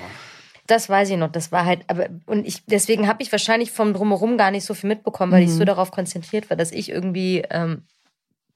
Das 0.67 0.91
weiß 0.91 1.09
ich 1.09 1.17
noch, 1.17 1.33
das 1.33 1.51
war 1.51 1.65
halt, 1.65 1.83
aber, 1.87 2.09
und 2.27 2.47
ich, 2.47 2.67
deswegen 2.67 3.09
habe 3.09 3.23
ich 3.23 3.33
wahrscheinlich 3.33 3.71
vom 3.71 3.95
Drumherum 3.95 4.37
gar 4.37 4.51
nicht 4.51 4.67
so 4.67 4.75
viel 4.75 4.89
mitbekommen, 4.89 5.33
weil 5.33 5.43
mhm. 5.43 5.49
ich 5.49 5.55
so 5.55 5.65
darauf 5.65 5.91
konzentriert 5.91 6.51
war, 6.51 6.59
dass 6.59 6.73
ich 6.73 6.91
irgendwie 6.91 7.43
ähm, 7.49 7.87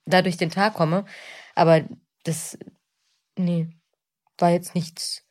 da 0.04 0.20
durch 0.20 0.36
den 0.36 0.50
Tag 0.50 0.74
komme. 0.74 1.06
Aber 1.54 1.82
das, 2.24 2.58
nee, 3.38 3.68
war 4.36 4.50
jetzt 4.50 4.74
nichts, 4.74 5.22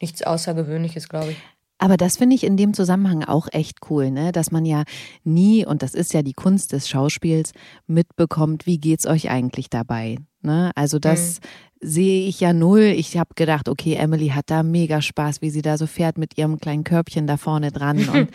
nichts 0.00 0.22
Außergewöhnliches, 0.22 1.08
glaube 1.08 1.30
ich. 1.30 1.38
Aber 1.78 1.96
das 1.96 2.16
finde 2.16 2.34
ich 2.36 2.44
in 2.44 2.56
dem 2.56 2.72
Zusammenhang 2.72 3.22
auch 3.22 3.48
echt 3.52 3.78
cool, 3.90 4.10
ne? 4.10 4.32
dass 4.32 4.50
man 4.50 4.64
ja 4.64 4.84
nie, 5.24 5.66
und 5.66 5.82
das 5.82 5.94
ist 5.94 6.14
ja 6.14 6.22
die 6.22 6.32
Kunst 6.32 6.72
des 6.72 6.88
Schauspiels, 6.88 7.52
mitbekommt, 7.86 8.66
wie 8.66 8.78
geht's 8.78 9.06
euch 9.06 9.28
eigentlich 9.28 9.68
dabei. 9.68 10.16
Ne? 10.40 10.70
Also 10.74 10.98
das 10.98 11.40
mhm. 11.40 11.88
sehe 11.88 12.28
ich 12.28 12.40
ja 12.40 12.54
null. 12.54 12.94
Ich 12.96 13.18
habe 13.18 13.34
gedacht, 13.34 13.68
okay, 13.68 13.94
Emily 13.94 14.28
hat 14.28 14.48
da 14.48 14.62
mega 14.62 15.02
Spaß, 15.02 15.42
wie 15.42 15.50
sie 15.50 15.62
da 15.62 15.76
so 15.76 15.86
fährt 15.86 16.16
mit 16.16 16.38
ihrem 16.38 16.58
kleinen 16.58 16.84
Körbchen 16.84 17.26
da 17.26 17.36
vorne 17.36 17.72
dran 17.72 18.08
und 18.08 18.30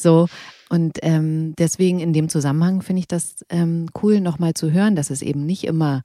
so. 0.00 0.28
Und 0.70 0.98
ähm, 1.02 1.54
deswegen 1.58 1.98
in 1.98 2.12
dem 2.12 2.28
Zusammenhang 2.28 2.82
finde 2.82 3.00
ich 3.00 3.08
das 3.08 3.44
ähm, 3.48 3.86
cool, 4.02 4.20
nochmal 4.20 4.54
zu 4.54 4.70
hören, 4.70 4.94
dass 4.94 5.10
es 5.10 5.20
eben 5.20 5.44
nicht 5.44 5.64
immer 5.64 6.02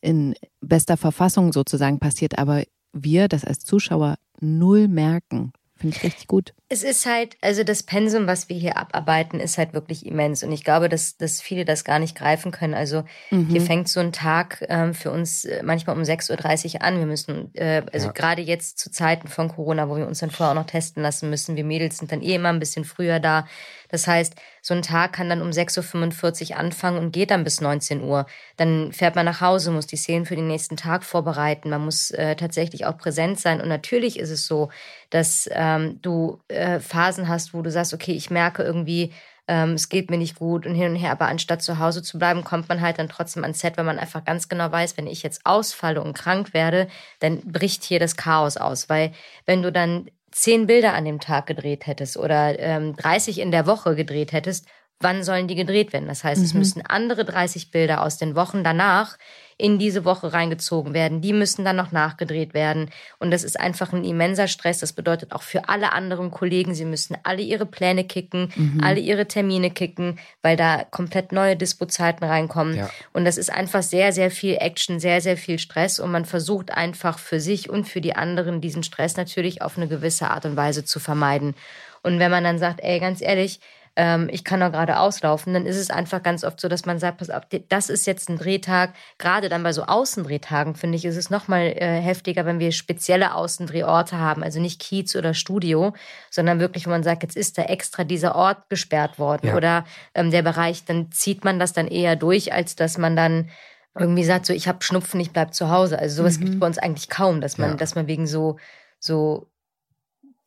in 0.00 0.34
bester 0.60 0.96
Verfassung 0.96 1.52
sozusagen 1.52 1.98
passiert, 1.98 2.38
aber 2.38 2.64
wir 2.92 3.28
das 3.28 3.44
als 3.44 3.60
Zuschauer 3.60 4.16
null 4.40 4.88
merken. 4.88 5.52
Finde 5.84 5.98
ich 5.98 6.02
richtig 6.02 6.28
gut. 6.28 6.54
Es 6.74 6.82
ist 6.82 7.06
halt, 7.06 7.36
also 7.40 7.62
das 7.62 7.84
Pensum, 7.84 8.26
was 8.26 8.48
wir 8.48 8.56
hier 8.56 8.76
abarbeiten, 8.76 9.38
ist 9.38 9.58
halt 9.58 9.74
wirklich 9.74 10.04
immens. 10.04 10.42
Und 10.42 10.50
ich 10.50 10.64
glaube, 10.64 10.88
dass, 10.88 11.16
dass 11.16 11.40
viele 11.40 11.64
das 11.64 11.84
gar 11.84 12.00
nicht 12.00 12.16
greifen 12.16 12.50
können. 12.50 12.74
Also 12.74 13.04
mhm. 13.30 13.46
hier 13.46 13.60
fängt 13.60 13.88
so 13.88 14.00
ein 14.00 14.10
Tag 14.10 14.64
ähm, 14.68 14.92
für 14.92 15.12
uns 15.12 15.44
äh, 15.44 15.62
manchmal 15.62 15.94
um 15.94 16.02
6.30 16.02 16.74
Uhr 16.74 16.82
an. 16.82 16.98
Wir 16.98 17.06
müssen, 17.06 17.54
äh, 17.54 17.82
also 17.92 18.08
ja. 18.08 18.12
gerade 18.12 18.42
jetzt 18.42 18.80
zu 18.80 18.90
Zeiten 18.90 19.28
von 19.28 19.46
Corona, 19.50 19.88
wo 19.88 19.96
wir 19.96 20.08
uns 20.08 20.18
dann 20.18 20.32
vorher 20.32 20.50
auch 20.50 20.60
noch 20.60 20.66
testen 20.66 21.00
lassen 21.00 21.30
müssen, 21.30 21.54
wir 21.54 21.62
Mädels 21.62 21.98
sind 21.98 22.10
dann 22.10 22.22
eh 22.22 22.34
immer 22.34 22.48
ein 22.48 22.58
bisschen 22.58 22.84
früher 22.84 23.20
da. 23.20 23.46
Das 23.94 24.08
heißt, 24.08 24.34
so 24.60 24.74
ein 24.74 24.82
Tag 24.82 25.12
kann 25.12 25.28
dann 25.28 25.40
um 25.40 25.50
6.45 25.50 26.50
Uhr 26.50 26.56
anfangen 26.56 26.98
und 26.98 27.12
geht 27.12 27.30
dann 27.30 27.44
bis 27.44 27.60
19 27.60 28.02
Uhr. 28.02 28.26
Dann 28.56 28.92
fährt 28.92 29.14
man 29.14 29.24
nach 29.24 29.40
Hause, 29.40 29.70
muss 29.70 29.86
die 29.86 29.96
Szenen 29.96 30.26
für 30.26 30.34
den 30.34 30.48
nächsten 30.48 30.76
Tag 30.76 31.04
vorbereiten. 31.04 31.70
Man 31.70 31.84
muss 31.84 32.10
äh, 32.10 32.34
tatsächlich 32.34 32.86
auch 32.86 32.96
präsent 32.96 33.38
sein. 33.38 33.60
Und 33.60 33.68
natürlich 33.68 34.18
ist 34.18 34.30
es 34.30 34.48
so, 34.48 34.70
dass 35.10 35.48
ähm, 35.52 36.00
du 36.02 36.40
äh, 36.48 36.63
Phasen 36.80 37.28
hast, 37.28 37.54
wo 37.54 37.62
du 37.62 37.70
sagst, 37.70 37.94
okay, 37.94 38.12
ich 38.12 38.30
merke 38.30 38.62
irgendwie, 38.62 39.12
ähm, 39.46 39.72
es 39.72 39.88
geht 39.88 40.10
mir 40.10 40.16
nicht 40.16 40.36
gut 40.36 40.66
und 40.66 40.74
hin 40.74 40.92
und 40.92 40.96
her, 40.96 41.10
aber 41.10 41.26
anstatt 41.26 41.62
zu 41.62 41.78
Hause 41.78 42.02
zu 42.02 42.18
bleiben, 42.18 42.44
kommt 42.44 42.68
man 42.68 42.80
halt 42.80 42.98
dann 42.98 43.08
trotzdem 43.08 43.42
ans 43.42 43.60
Set, 43.60 43.76
weil 43.76 43.84
man 43.84 43.98
einfach 43.98 44.24
ganz 44.24 44.48
genau 44.48 44.72
weiß, 44.72 44.96
wenn 44.96 45.06
ich 45.06 45.22
jetzt 45.22 45.44
ausfalle 45.44 46.02
und 46.02 46.14
krank 46.14 46.54
werde, 46.54 46.88
dann 47.20 47.40
bricht 47.40 47.84
hier 47.84 47.98
das 47.98 48.16
Chaos 48.16 48.56
aus, 48.56 48.88
weil 48.88 49.12
wenn 49.44 49.62
du 49.62 49.70
dann 49.70 50.10
zehn 50.30 50.66
Bilder 50.66 50.94
an 50.94 51.04
dem 51.04 51.20
Tag 51.20 51.46
gedreht 51.46 51.86
hättest 51.86 52.16
oder 52.16 52.58
ähm, 52.58 52.96
30 52.96 53.38
in 53.38 53.50
der 53.50 53.66
Woche 53.66 53.94
gedreht 53.94 54.32
hättest, 54.32 54.66
wann 55.00 55.22
sollen 55.22 55.48
die 55.48 55.54
gedreht 55.54 55.92
werden? 55.92 56.08
Das 56.08 56.24
heißt, 56.24 56.40
mhm. 56.40 56.46
es 56.46 56.54
müssen 56.54 56.82
andere 56.86 57.24
30 57.24 57.70
Bilder 57.70 58.02
aus 58.02 58.16
den 58.16 58.34
Wochen 58.34 58.64
danach 58.64 59.18
in 59.56 59.78
diese 59.78 60.04
Woche 60.04 60.32
reingezogen 60.32 60.94
werden. 60.94 61.20
Die 61.20 61.32
müssen 61.32 61.64
dann 61.64 61.76
noch 61.76 61.92
nachgedreht 61.92 62.54
werden. 62.54 62.90
Und 63.18 63.30
das 63.30 63.44
ist 63.44 63.58
einfach 63.58 63.92
ein 63.92 64.04
immenser 64.04 64.48
Stress. 64.48 64.80
Das 64.80 64.92
bedeutet 64.92 65.32
auch 65.32 65.42
für 65.42 65.68
alle 65.68 65.92
anderen 65.92 66.30
Kollegen, 66.30 66.74
sie 66.74 66.84
müssen 66.84 67.16
alle 67.22 67.42
ihre 67.42 67.66
Pläne 67.66 68.04
kicken, 68.04 68.52
mhm. 68.54 68.80
alle 68.82 68.98
ihre 68.98 69.28
Termine 69.28 69.70
kicken, 69.70 70.18
weil 70.42 70.56
da 70.56 70.84
komplett 70.84 71.30
neue 71.30 71.56
Dispozeiten 71.56 72.24
reinkommen. 72.24 72.76
Ja. 72.76 72.90
Und 73.12 73.24
das 73.24 73.36
ist 73.36 73.52
einfach 73.52 73.82
sehr, 73.82 74.12
sehr 74.12 74.30
viel 74.30 74.56
Action, 74.58 74.98
sehr, 74.98 75.20
sehr 75.20 75.36
viel 75.36 75.58
Stress. 75.58 76.00
Und 76.00 76.10
man 76.10 76.24
versucht 76.24 76.72
einfach 76.72 77.18
für 77.18 77.38
sich 77.38 77.70
und 77.70 77.88
für 77.88 78.00
die 78.00 78.16
anderen 78.16 78.60
diesen 78.60 78.82
Stress 78.82 79.16
natürlich 79.16 79.62
auf 79.62 79.76
eine 79.76 79.86
gewisse 79.86 80.30
Art 80.30 80.46
und 80.46 80.56
Weise 80.56 80.84
zu 80.84 80.98
vermeiden. 80.98 81.54
Und 82.02 82.18
wenn 82.18 82.30
man 82.30 82.44
dann 82.44 82.58
sagt, 82.58 82.80
ey, 82.82 82.98
ganz 82.98 83.22
ehrlich, 83.22 83.60
ähm, 83.96 84.28
ich 84.30 84.42
kann 84.42 84.60
doch 84.60 84.72
gerade 84.72 84.98
auslaufen, 84.98 85.54
dann 85.54 85.66
ist 85.66 85.76
es 85.76 85.90
einfach 85.90 86.22
ganz 86.22 86.42
oft 86.42 86.60
so, 86.60 86.68
dass 86.68 86.84
man 86.84 86.98
sagt, 86.98 87.18
pass 87.18 87.30
auf, 87.30 87.42
das 87.68 87.90
ist 87.90 88.06
jetzt 88.06 88.28
ein 88.28 88.38
Drehtag. 88.38 88.92
Gerade 89.18 89.48
dann 89.48 89.62
bei 89.62 89.72
so 89.72 89.84
Außendrehtagen, 89.84 90.74
finde 90.74 90.96
ich, 90.96 91.04
ist 91.04 91.16
es 91.16 91.30
nochmal 91.30 91.74
äh, 91.76 92.00
heftiger, 92.00 92.44
wenn 92.44 92.58
wir 92.58 92.72
spezielle 92.72 93.34
Außendrehorte 93.34 94.18
haben, 94.18 94.42
also 94.42 94.60
nicht 94.60 94.80
Kiez 94.80 95.14
oder 95.14 95.32
Studio, 95.32 95.94
sondern 96.30 96.58
wirklich, 96.58 96.86
wo 96.86 96.90
man 96.90 97.04
sagt, 97.04 97.22
jetzt 97.22 97.36
ist 97.36 97.56
da 97.56 97.62
extra 97.62 98.02
dieser 98.02 98.34
Ort 98.34 98.68
gesperrt 98.68 99.18
worden 99.18 99.48
ja. 99.48 99.56
oder 99.56 99.84
ähm, 100.14 100.30
der 100.30 100.42
Bereich, 100.42 100.84
dann 100.84 101.12
zieht 101.12 101.44
man 101.44 101.58
das 101.60 101.72
dann 101.72 101.86
eher 101.86 102.16
durch, 102.16 102.52
als 102.52 102.74
dass 102.74 102.98
man 102.98 103.14
dann 103.14 103.50
irgendwie 103.96 104.24
sagt, 104.24 104.46
so 104.46 104.52
ich 104.52 104.66
habe 104.66 104.82
Schnupfen, 104.82 105.20
ich 105.20 105.30
bleib 105.30 105.54
zu 105.54 105.70
Hause. 105.70 105.98
Also 105.98 106.16
sowas 106.16 106.38
mhm. 106.38 106.40
gibt 106.40 106.54
es 106.54 106.60
bei 106.60 106.66
uns 106.66 106.78
eigentlich 106.78 107.08
kaum, 107.08 107.40
dass 107.40 107.58
man, 107.58 107.70
ja. 107.70 107.76
dass 107.76 107.94
man 107.94 108.08
wegen 108.08 108.26
so 108.26 108.58
so 108.98 109.48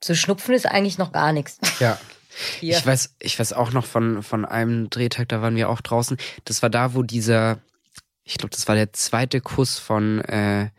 so 0.04 0.14
Schnupfen 0.16 0.54
ist 0.54 0.66
eigentlich 0.66 0.98
noch 0.98 1.14
gar 1.14 1.32
nichts. 1.32 1.60
Ja. 1.80 1.98
Hier. 2.60 2.78
Ich 2.78 2.86
weiß, 2.86 3.16
ich 3.20 3.40
weiß 3.40 3.54
auch 3.54 3.72
noch 3.72 3.86
von, 3.86 4.24
von 4.24 4.46
einem 4.46 4.90
Drehtag, 4.90 5.30
da 5.30 5.42
waren 5.42 5.56
wir 5.56 5.70
auch 5.70 5.82
draußen. 5.82 6.18
Das 6.46 6.62
war 6.62 6.70
da, 6.70 6.94
wo 6.94 7.04
dieser, 7.04 7.60
ich 8.24 8.38
glaube, 8.38 8.52
das 8.52 8.68
war 8.68 8.76
der 8.76 8.94
zweite 8.94 9.42
Kuss 9.42 9.80
von 9.80 10.22
äh, 10.22 10.70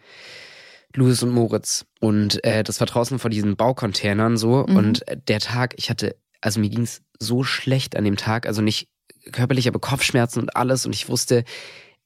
Louis 0.95 1.23
und 1.23 1.31
Moritz. 1.31 1.87
Und 2.01 2.43
äh, 2.45 2.63
das 2.63 2.81
war 2.81 2.87
draußen 2.87 3.19
vor 3.19 3.31
diesen 3.31 3.57
Baucontainern 3.57 4.37
so. 4.37 4.67
Mhm. 4.69 4.77
Und 4.77 5.05
der 5.29 5.41
Tag, 5.41 5.75
ich 5.77 5.91
hatte, 5.91 6.17
also 6.41 6.61
mir 6.61 6.71
ging's 6.71 7.03
so 7.19 7.43
schlecht 7.43 7.97
an 7.97 8.05
dem 8.05 8.17
Tag, 8.17 8.47
also 8.47 8.63
nicht 8.63 8.89
körperlich, 9.33 9.69
aber 9.69 9.81
Kopfschmerzen 9.81 10.41
und 10.41 10.57
alles. 10.57 10.87
Und 10.87 10.95
ich 10.95 11.09
wusste, 11.09 11.45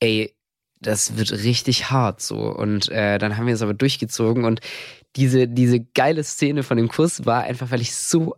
ey, 0.01 0.35
das 0.81 1.17
wird 1.17 1.33
richtig 1.33 1.91
hart 1.91 2.21
so. 2.21 2.39
Und 2.39 2.89
äh, 2.89 3.19
dann 3.19 3.37
haben 3.37 3.47
wir 3.47 3.55
es 3.55 3.63
aber 3.63 3.75
durchgezogen 3.75 4.45
und 4.45 4.61
diese, 5.17 5.47
diese 5.47 5.81
geile 5.81 6.25
Szene 6.25 6.63
von 6.63 6.77
dem 6.77 6.89
Kuss 6.89 7.27
war 7.27 7.43
einfach, 7.43 7.71
weil 7.71 7.81
ich 7.81 7.95
so 7.95 8.35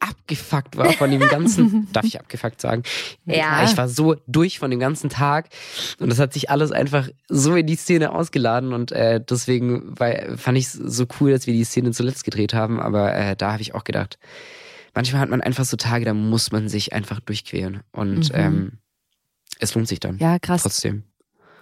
abgefuckt 0.00 0.76
war 0.76 0.92
von 0.92 1.10
dem 1.10 1.20
ganzen, 1.20 1.88
darf 1.92 2.04
ich 2.04 2.18
abgefuckt 2.20 2.60
sagen? 2.60 2.82
Ja. 3.26 3.64
Ich 3.64 3.76
war 3.76 3.88
so 3.88 4.16
durch 4.26 4.58
von 4.58 4.70
dem 4.70 4.78
ganzen 4.80 5.10
Tag 5.10 5.48
und 5.98 6.08
das 6.08 6.18
hat 6.18 6.32
sich 6.32 6.50
alles 6.50 6.70
einfach 6.72 7.08
so 7.28 7.56
in 7.56 7.66
die 7.66 7.76
Szene 7.76 8.12
ausgeladen 8.12 8.72
und 8.72 8.92
äh, 8.92 9.20
deswegen 9.20 9.98
war, 9.98 10.36
fand 10.38 10.56
ich 10.58 10.66
es 10.66 10.72
so 10.72 11.06
cool, 11.20 11.32
dass 11.32 11.46
wir 11.46 11.54
die 11.54 11.64
Szene 11.64 11.90
zuletzt 11.90 12.24
gedreht 12.24 12.54
haben, 12.54 12.78
aber 12.80 13.14
äh, 13.14 13.34
da 13.36 13.52
habe 13.52 13.62
ich 13.62 13.74
auch 13.74 13.84
gedacht, 13.84 14.18
manchmal 14.94 15.20
hat 15.20 15.30
man 15.30 15.40
einfach 15.40 15.64
so 15.64 15.76
Tage, 15.76 16.04
da 16.04 16.14
muss 16.14 16.52
man 16.52 16.68
sich 16.68 16.92
einfach 16.92 17.20
durchqueren 17.20 17.80
und 17.92 18.32
Mhm. 18.32 18.38
ähm, 18.38 18.72
es 19.58 19.74
lohnt 19.74 19.88
sich 19.88 19.98
dann. 19.98 20.18
Ja, 20.18 20.38
krass. 20.38 20.62
Trotzdem. 20.62 21.02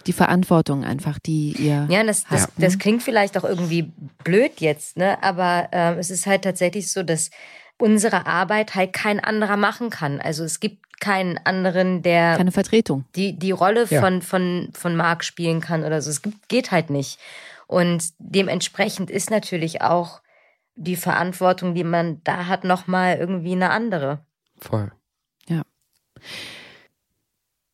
Die 0.05 0.13
Verantwortung 0.13 0.85
einfach, 0.85 1.17
die 1.19 1.51
ihr. 1.57 1.87
Ja, 1.89 2.03
das, 2.03 2.23
das, 2.29 2.41
Ja. 2.43 2.47
das 2.57 2.77
klingt 2.77 3.01
vielleicht 3.03 3.37
auch 3.37 3.43
irgendwie 3.43 3.91
blöd 4.23 4.51
jetzt, 4.59 4.95
ne? 4.97 5.21
aber 5.23 5.67
ähm, 5.71 5.97
es 5.97 6.11
ist 6.11 6.27
halt 6.27 6.43
tatsächlich 6.43 6.91
so, 6.91 7.01
dass 7.03 7.29
unsere 7.77 8.25
Arbeit 8.25 8.75
halt 8.75 8.93
kein 8.93 9.19
anderer 9.19 9.57
machen 9.57 9.89
kann. 9.89 10.19
Also 10.19 10.43
es 10.43 10.59
gibt 10.59 10.99
keinen 10.99 11.37
anderen, 11.45 12.01
der 12.01 12.37
Keine 12.37 12.51
Vertretung. 12.51 13.05
die, 13.15 13.37
die 13.37 13.51
Rolle 13.51 13.85
Ja. 13.89 14.01
von, 14.01 14.21
von, 14.21 14.69
von 14.73 14.95
Marc 14.95 15.23
spielen 15.23 15.61
kann 15.61 15.83
oder 15.83 16.01
so. 16.01 16.09
Es 16.09 16.21
gibt, 16.23 16.49
geht 16.49 16.71
halt 16.71 16.89
nicht. 16.89 17.19
Und 17.67 18.13
dementsprechend 18.17 19.11
ist 19.11 19.29
natürlich 19.29 19.81
auch 19.81 20.21
die 20.75 20.95
Verantwortung, 20.95 21.75
die 21.75 21.83
man 21.83 22.21
da 22.23 22.47
hat, 22.47 22.63
nochmal 22.63 23.17
irgendwie 23.17 23.51
eine 23.53 23.69
andere. 23.69 24.25
Voll. 24.59 24.91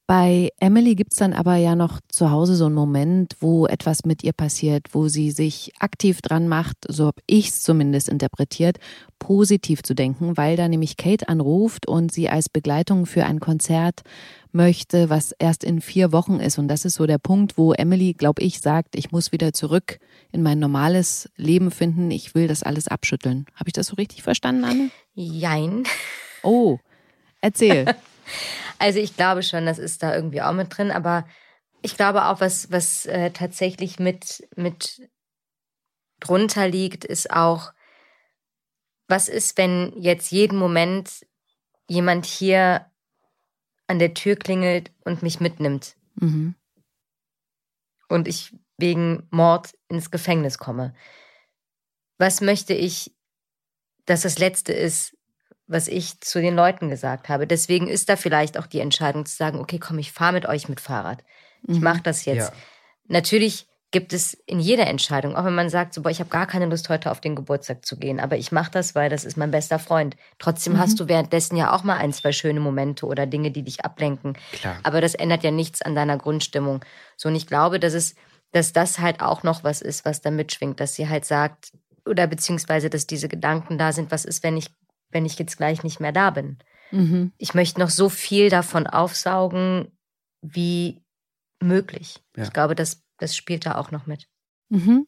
Bei 0.06 0.50
Emily 0.60 0.96
gibt's 0.96 1.16
dann 1.16 1.32
aber 1.32 1.56
ja 1.56 1.78
noch 1.78 2.02
zu 2.10 2.30
Hause 2.30 2.56
so 2.56 2.66
einen 2.66 2.76
Moment, 2.76 3.36
wo 3.40 3.68
etwas 3.68 4.04
mit 4.04 4.22
ihr 4.22 4.34
passiert, 4.34 4.88
wo 4.92 5.08
sie 5.08 5.32
sich 5.32 5.72
aktiv 5.80 6.22
dran 6.22 6.50
macht, 6.50 6.76
so 6.90 7.06
habe 7.06 7.22
ich's 7.26 7.62
zumindest 7.62 8.10
interpretiert, 8.10 8.80
positiv 9.18 9.82
zu 9.82 9.94
denken, 9.94 10.36
weil 10.36 10.58
da 10.58 10.68
nämlich 10.68 10.98
Kate 10.98 11.30
anruft 11.30 11.88
und 11.88 12.12
sie 12.12 12.28
als 12.28 12.50
Begleitung 12.50 13.06
für 13.06 13.24
ein 13.24 13.40
Konzert 13.40 14.02
möchte, 14.52 15.10
was 15.10 15.32
erst 15.40 15.64
in 15.64 15.80
vier 15.80 16.12
Wochen 16.12 16.42
ist. 16.42 16.58
Und 16.58 16.68
das 16.68 16.84
ist 16.84 16.96
so 16.96 17.08
der 17.08 17.18
Punkt, 17.18 17.58
wo 17.58 17.72
Emily, 17.72 18.14
glaube 18.14 18.42
ich, 18.42 18.60
sagt, 18.60 18.98
ich 18.98 19.14
muss 19.14 19.32
wieder 19.32 19.54
zurück 19.54 20.00
in 20.34 20.44
mein 20.44 20.60
normales 20.60 21.30
Leben 21.38 21.72
finden, 21.72 22.12
ich 22.12 22.36
will 22.36 22.50
das 22.50 22.62
alles 22.62 22.90
abschütteln. 22.90 23.46
Habe 23.56 23.70
ich 23.70 23.74
das 23.74 23.88
so 23.88 23.96
richtig 23.96 24.22
verstanden, 24.22 24.66
Anne? 24.66 24.90
Jein. 25.16 25.84
Oh, 26.44 26.78
erzähl. 27.40 27.86
Also 28.80 29.00
ich 29.00 29.16
glaube 29.16 29.44
schon, 29.44 29.66
das 29.66 29.80
ist 29.80 30.04
da 30.04 30.16
irgendwie 30.16 30.42
auch 30.42 30.54
mit 30.54 30.76
drin, 30.76 30.92
aber 30.92 31.26
ich 31.82 31.96
glaube 31.98 32.26
auch, 32.26 32.40
was, 32.40 32.72
was 32.72 33.06
äh, 33.06 33.32
tatsächlich 33.32 34.00
mit, 34.00 34.48
mit 34.56 35.10
drunter 36.20 36.68
liegt, 36.68 37.04
ist 37.06 37.32
auch, 37.32 37.74
was 39.08 39.28
ist, 39.28 39.58
wenn 39.58 39.94
jetzt 39.98 40.32
jeden 40.32 40.58
Moment 40.58 41.26
jemand 41.88 42.26
hier 42.26 42.90
an 43.88 44.00
der 44.00 44.14
Tür 44.14 44.38
klingelt 44.38 44.92
und 45.04 45.22
mich 45.22 45.40
mitnimmt 45.40 45.96
mhm. 46.16 46.56
und 48.08 48.28
ich 48.28 48.56
wegen 48.78 49.28
Mord 49.30 49.78
ins 49.90 50.10
Gefängnis 50.10 50.58
komme? 50.58 50.96
Was 52.18 52.42
möchte 52.42 52.74
ich, 52.74 53.14
dass 54.06 54.22
das 54.22 54.40
Letzte 54.40 54.72
ist, 54.72 55.18
was 55.68 55.88
ich 55.88 56.20
zu 56.22 56.42
den 56.42 56.56
Leuten 56.56 56.90
gesagt 56.90 57.30
habe? 57.30 57.48
Deswegen 57.48 57.88
ist 57.88 58.10
da 58.10 58.16
vielleicht 58.16 58.58
auch 58.58 58.68
die 58.68 58.80
Entscheidung 58.80 59.26
zu 59.26 59.36
sagen, 59.36 59.60
okay, 59.60 59.80
komm, 59.80 59.98
ich 60.00 60.12
fahre 60.12 60.34
mit 60.34 60.46
euch 60.46 60.68
mit 60.70 60.82
Fahrrad. 60.82 61.24
Ich 61.68 61.78
Mhm. 61.78 61.84
mache 61.84 62.02
das 62.04 62.26
jetzt. 62.26 62.50
Ja. 62.52 62.58
Natürlich 63.08 63.68
gibt 63.92 64.12
es 64.12 64.34
in 64.34 64.60
jeder 64.60 64.88
Entscheidung, 64.88 65.36
auch 65.36 65.46
wenn 65.46 65.54
man 65.54 65.70
sagt, 65.70 65.94
so, 65.94 66.02
boah, 66.02 66.10
ich 66.10 66.20
habe 66.20 66.30
gar 66.30 66.48
keine 66.48 66.66
Lust, 66.66 66.90
heute 66.90 67.12
auf 67.12 67.22
den 67.22 67.36
Geburtstag 67.36 67.86
zu 67.86 67.98
gehen, 67.98 68.20
aber 68.20 68.38
ich 68.38 68.52
mache 68.52 68.72
das, 68.72 68.96
weil 68.96 69.08
das 69.10 69.24
ist 69.24 69.38
mein 69.38 69.52
bester 69.52 69.78
Freund. 69.78 70.16
Trotzdem 70.40 70.74
Mhm. 70.74 70.80
hast 70.80 71.00
du 71.00 71.08
währenddessen 71.08 71.56
ja 71.58 71.72
auch 71.74 71.84
mal 71.84 71.98
ein, 71.98 72.12
zwei 72.12 72.32
schöne 72.32 72.60
Momente 72.60 73.06
oder 73.06 73.28
Dinge, 73.28 73.52
die 73.52 73.62
dich 73.62 73.86
ablenken. 73.86 74.34
Klar. 74.52 74.78
Aber 74.82 75.00
das 75.00 75.14
ändert 75.14 75.44
ja 75.44 75.52
nichts 75.52 75.84
an 75.84 75.94
deiner 75.94 76.18
Grundstimmung. 76.18 76.84
So, 77.18 77.30
und 77.30 77.36
ich 77.36 77.46
glaube, 77.46 77.80
dass 77.80 77.94
es, 77.94 78.16
dass 78.52 78.74
das 78.74 78.98
halt 78.98 79.22
auch 79.22 79.44
noch 79.44 79.64
was 79.64 79.82
ist, 79.82 80.06
was 80.06 80.22
da 80.22 80.32
mitschwingt, 80.32 80.80
dass 80.80 80.96
sie 80.96 81.08
halt 81.08 81.26
sagt, 81.26 81.72
oder 82.06 82.26
beziehungsweise, 82.26 82.90
dass 82.90 83.06
diese 83.06 83.30
Gedanken 83.30 83.78
da 83.78 83.92
sind, 83.94 84.10
was 84.12 84.26
ist, 84.26 84.42
wenn 84.44 84.58
ich, 84.58 84.72
wenn 85.14 85.26
ich 85.26 85.40
jetzt 85.40 85.58
gleich 85.58 85.84
nicht 85.84 86.00
mehr 86.00 86.12
da 86.12 86.30
bin? 86.30 86.58
Mhm. 86.92 87.32
Ich 87.38 87.54
möchte 87.54 87.80
noch 87.80 87.90
so 87.90 88.10
viel 88.10 88.50
davon 88.50 88.88
aufsaugen, 88.88 89.98
wie 90.42 91.04
möglich. 91.62 92.22
Ja. 92.36 92.44
Ich 92.44 92.54
glaube, 92.54 92.76
das, 92.76 93.04
das 93.18 93.36
spielt 93.36 93.66
da 93.66 93.76
auch 93.76 93.92
noch 93.92 94.06
mit. 94.06 94.28
Mhm. 94.70 95.08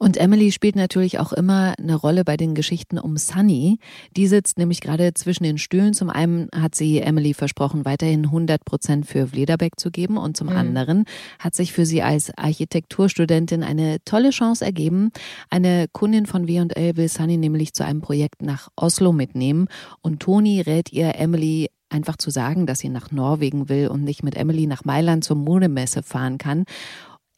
Und 0.00 0.16
Emily 0.16 0.52
spielt 0.52 0.76
natürlich 0.76 1.18
auch 1.18 1.32
immer 1.32 1.74
eine 1.76 1.96
Rolle 1.96 2.24
bei 2.24 2.36
den 2.36 2.54
Geschichten 2.54 2.98
um 2.98 3.16
Sunny. 3.16 3.78
Die 4.16 4.28
sitzt 4.28 4.56
nämlich 4.56 4.80
gerade 4.80 5.12
zwischen 5.14 5.42
den 5.42 5.58
Stühlen. 5.58 5.92
Zum 5.92 6.08
einen 6.08 6.48
hat 6.54 6.76
sie 6.76 7.00
Emily 7.00 7.34
versprochen, 7.34 7.84
weiterhin 7.84 8.26
100 8.26 8.64
Prozent 8.64 9.06
für 9.06 9.26
Vlederbeck 9.26 9.72
zu 9.78 9.90
geben. 9.90 10.16
Und 10.16 10.36
zum 10.36 10.48
Mhm. 10.50 10.56
anderen 10.56 11.04
hat 11.40 11.56
sich 11.56 11.72
für 11.72 11.84
sie 11.84 12.00
als 12.02 12.30
Architekturstudentin 12.38 13.64
eine 13.64 13.98
tolle 14.04 14.30
Chance 14.30 14.64
ergeben. 14.64 15.10
Eine 15.50 15.86
Kundin 15.92 16.26
von 16.26 16.46
W&L 16.46 16.96
will 16.96 17.08
Sunny 17.08 17.36
nämlich 17.36 17.74
zu 17.74 17.84
einem 17.84 18.00
Projekt 18.00 18.42
nach 18.42 18.68
Oslo 18.76 19.12
mitnehmen. 19.12 19.66
Und 20.00 20.20
Toni 20.20 20.60
rät 20.60 20.92
ihr, 20.92 21.16
Emily 21.16 21.70
einfach 21.90 22.16
zu 22.16 22.30
sagen, 22.30 22.66
dass 22.66 22.80
sie 22.80 22.90
nach 22.90 23.10
Norwegen 23.10 23.68
will 23.68 23.88
und 23.88 24.04
nicht 24.04 24.22
mit 24.22 24.36
Emily 24.36 24.66
nach 24.66 24.84
Mailand 24.84 25.24
zur 25.24 25.36
Modemesse 25.36 26.02
fahren 26.02 26.38
kann. 26.38 26.64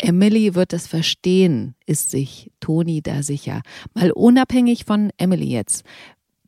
Emily 0.02 0.54
wird 0.54 0.72
es 0.72 0.86
verstehen, 0.86 1.74
ist 1.86 2.10
sich 2.10 2.50
Toni 2.60 3.02
da 3.02 3.22
sicher. 3.22 3.62
Mal 3.94 4.10
unabhängig 4.12 4.84
von 4.84 5.10
Emily 5.18 5.46
jetzt. 5.46 5.84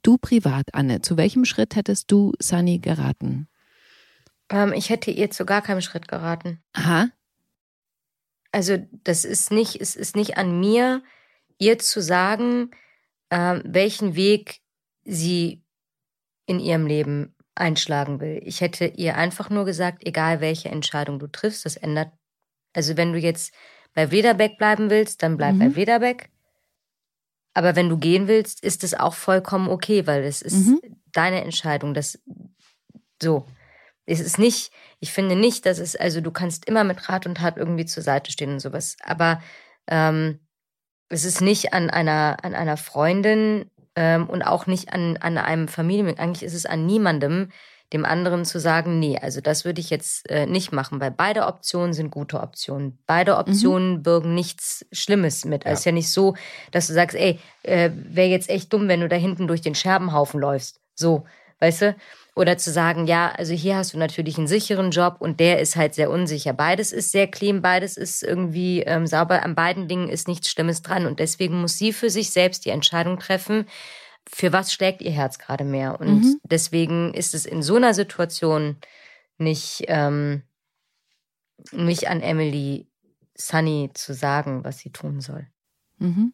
Du 0.02 0.18
privat, 0.18 0.74
Anne, 0.74 1.02
zu 1.02 1.16
welchem 1.16 1.44
Schritt 1.44 1.76
hättest 1.76 2.10
du 2.10 2.32
Sunny 2.40 2.78
geraten? 2.78 3.48
Ähm, 4.48 4.72
ich 4.72 4.90
hätte 4.90 5.10
ihr 5.10 5.30
zu 5.30 5.44
gar 5.44 5.62
keinem 5.62 5.80
Schritt 5.80 6.08
geraten. 6.08 6.62
Aha. 6.72 7.08
Also, 8.50 8.78
das 9.04 9.24
ist 9.24 9.50
nicht, 9.50 9.80
es 9.80 9.96
ist 9.96 10.16
nicht 10.16 10.36
an 10.36 10.58
mir, 10.58 11.02
ihr 11.58 11.78
zu 11.78 12.02
sagen, 12.02 12.70
ähm, 13.30 13.62
welchen 13.64 14.14
Weg 14.16 14.60
sie 15.04 15.62
in 16.46 16.58
ihrem 16.58 16.86
Leben 16.86 17.34
einschlagen 17.54 18.20
will. 18.20 18.40
Ich 18.44 18.60
hätte 18.60 18.86
ihr 18.86 19.16
einfach 19.16 19.50
nur 19.50 19.64
gesagt, 19.64 20.06
egal 20.06 20.40
welche 20.40 20.68
Entscheidung 20.68 21.18
du 21.18 21.26
triffst, 21.28 21.64
das 21.64 21.76
ändert. 21.76 22.12
Also, 22.72 22.96
wenn 22.96 23.12
du 23.12 23.18
jetzt 23.18 23.52
bei 23.94 24.10
Wederbeck 24.10 24.58
bleiben 24.58 24.90
willst, 24.90 25.22
dann 25.22 25.36
bleib 25.36 25.54
Mhm. 25.54 25.58
bei 25.58 25.76
Wederbeck. 25.76 26.30
Aber 27.54 27.76
wenn 27.76 27.88
du 27.88 27.98
gehen 27.98 28.28
willst, 28.28 28.62
ist 28.62 28.82
es 28.82 28.94
auch 28.94 29.14
vollkommen 29.14 29.68
okay, 29.68 30.06
weil 30.06 30.24
es 30.24 30.40
ist 30.40 30.66
Mhm. 30.68 30.80
deine 31.12 31.42
Entscheidung. 31.44 31.92
Das 31.94 32.18
so. 33.22 33.46
Es 34.04 34.18
ist 34.18 34.38
nicht, 34.38 34.72
ich 34.98 35.12
finde 35.12 35.36
nicht, 35.36 35.64
dass 35.64 35.78
es, 35.78 35.94
also 35.94 36.20
du 36.20 36.32
kannst 36.32 36.64
immer 36.66 36.82
mit 36.82 37.08
Rat 37.08 37.24
und 37.26 37.36
Tat 37.36 37.56
irgendwie 37.56 37.84
zur 37.86 38.02
Seite 38.02 38.32
stehen 38.32 38.50
und 38.54 38.60
sowas. 38.60 38.96
Aber 39.04 39.40
ähm, 39.86 40.40
es 41.08 41.24
ist 41.24 41.40
nicht 41.40 41.72
an 41.72 41.88
einer, 41.88 42.38
an 42.42 42.54
einer 42.54 42.76
Freundin 42.76 43.70
ähm, 43.94 44.28
und 44.28 44.42
auch 44.42 44.66
nicht 44.66 44.92
an, 44.92 45.18
an 45.18 45.38
einem 45.38 45.68
Familienmitglied. 45.68 46.20
Eigentlich 46.24 46.42
ist 46.42 46.54
es 46.54 46.66
an 46.66 46.84
niemandem, 46.84 47.52
dem 47.92 48.04
anderen 48.04 48.44
zu 48.44 48.58
sagen, 48.58 48.98
nee, 48.98 49.18
also 49.20 49.40
das 49.40 49.64
würde 49.64 49.80
ich 49.80 49.90
jetzt 49.90 50.28
äh, 50.30 50.46
nicht 50.46 50.72
machen, 50.72 51.00
weil 51.00 51.10
beide 51.10 51.46
Optionen 51.46 51.92
sind 51.92 52.10
gute 52.10 52.40
Optionen. 52.40 52.98
Beide 53.06 53.36
Optionen 53.36 54.02
birgen 54.02 54.34
nichts 54.34 54.86
Schlimmes 54.92 55.44
mit. 55.44 55.66
Also 55.66 55.74
Es 55.74 55.78
ist 55.80 55.84
ja 55.86 55.92
nicht 55.92 56.10
so, 56.10 56.34
dass 56.70 56.86
du 56.86 56.94
sagst, 56.94 57.16
ey, 57.16 57.38
äh, 57.62 57.90
wäre 57.94 58.28
jetzt 58.28 58.48
echt 58.48 58.72
dumm, 58.72 58.88
wenn 58.88 59.00
du 59.00 59.08
da 59.08 59.16
hinten 59.16 59.46
durch 59.46 59.60
den 59.60 59.74
Scherbenhaufen 59.74 60.40
läufst. 60.40 60.80
So, 60.94 61.24
weißt 61.60 61.82
du? 61.82 61.96
Oder 62.34 62.56
zu 62.56 62.72
sagen, 62.72 63.06
ja, 63.06 63.30
also 63.36 63.52
hier 63.52 63.76
hast 63.76 63.92
du 63.92 63.98
natürlich 63.98 64.38
einen 64.38 64.46
sicheren 64.46 64.90
Job 64.90 65.16
und 65.18 65.38
der 65.38 65.60
ist 65.60 65.76
halt 65.76 65.94
sehr 65.94 66.10
unsicher. 66.10 66.54
Beides 66.54 66.90
ist 66.90 67.12
sehr 67.12 67.26
clean, 67.26 67.60
beides 67.60 67.98
ist 67.98 68.22
irgendwie 68.22 68.80
ähm, 68.80 69.06
sauber. 69.06 69.42
An 69.42 69.54
beiden 69.54 69.86
Dingen 69.86 70.08
ist 70.08 70.28
nichts 70.28 70.48
Schlimmes 70.48 70.80
dran. 70.80 71.04
Und 71.04 71.20
deswegen 71.20 71.60
muss 71.60 71.76
sie 71.76 71.92
für 71.92 72.08
sich 72.08 72.30
selbst 72.30 72.64
die 72.64 72.70
Entscheidung 72.70 73.18
treffen, 73.18 73.66
für 74.28 74.52
was 74.52 74.72
schlägt 74.72 75.02
ihr 75.02 75.10
Herz 75.10 75.38
gerade 75.38 75.64
mehr. 75.64 76.00
Und 76.00 76.20
Mhm. 76.20 76.40
deswegen 76.44 77.12
ist 77.14 77.34
es 77.34 77.46
in 77.46 77.62
so 77.62 77.76
einer 77.76 77.94
Situation 77.94 78.76
nicht, 79.38 79.84
ähm, 79.88 80.42
nicht 81.72 82.08
an 82.08 82.20
Emily 82.20 82.88
Sunny 83.36 83.90
zu 83.94 84.14
sagen, 84.14 84.64
was 84.64 84.78
sie 84.78 84.90
tun 84.90 85.20
soll. 85.20 85.46
Mhm. 85.98 86.32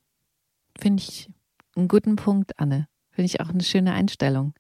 Finde 0.79 1.03
ich 1.03 1.29
einen 1.77 1.89
guten 1.89 2.17
Punkt, 2.17 2.59
Anne. 2.59 2.89
Finde 3.11 3.27
ich 3.27 3.41
auch 3.41 3.49
eine 3.49 3.63
schöne 3.63 3.93
Einstellung. 3.93 4.55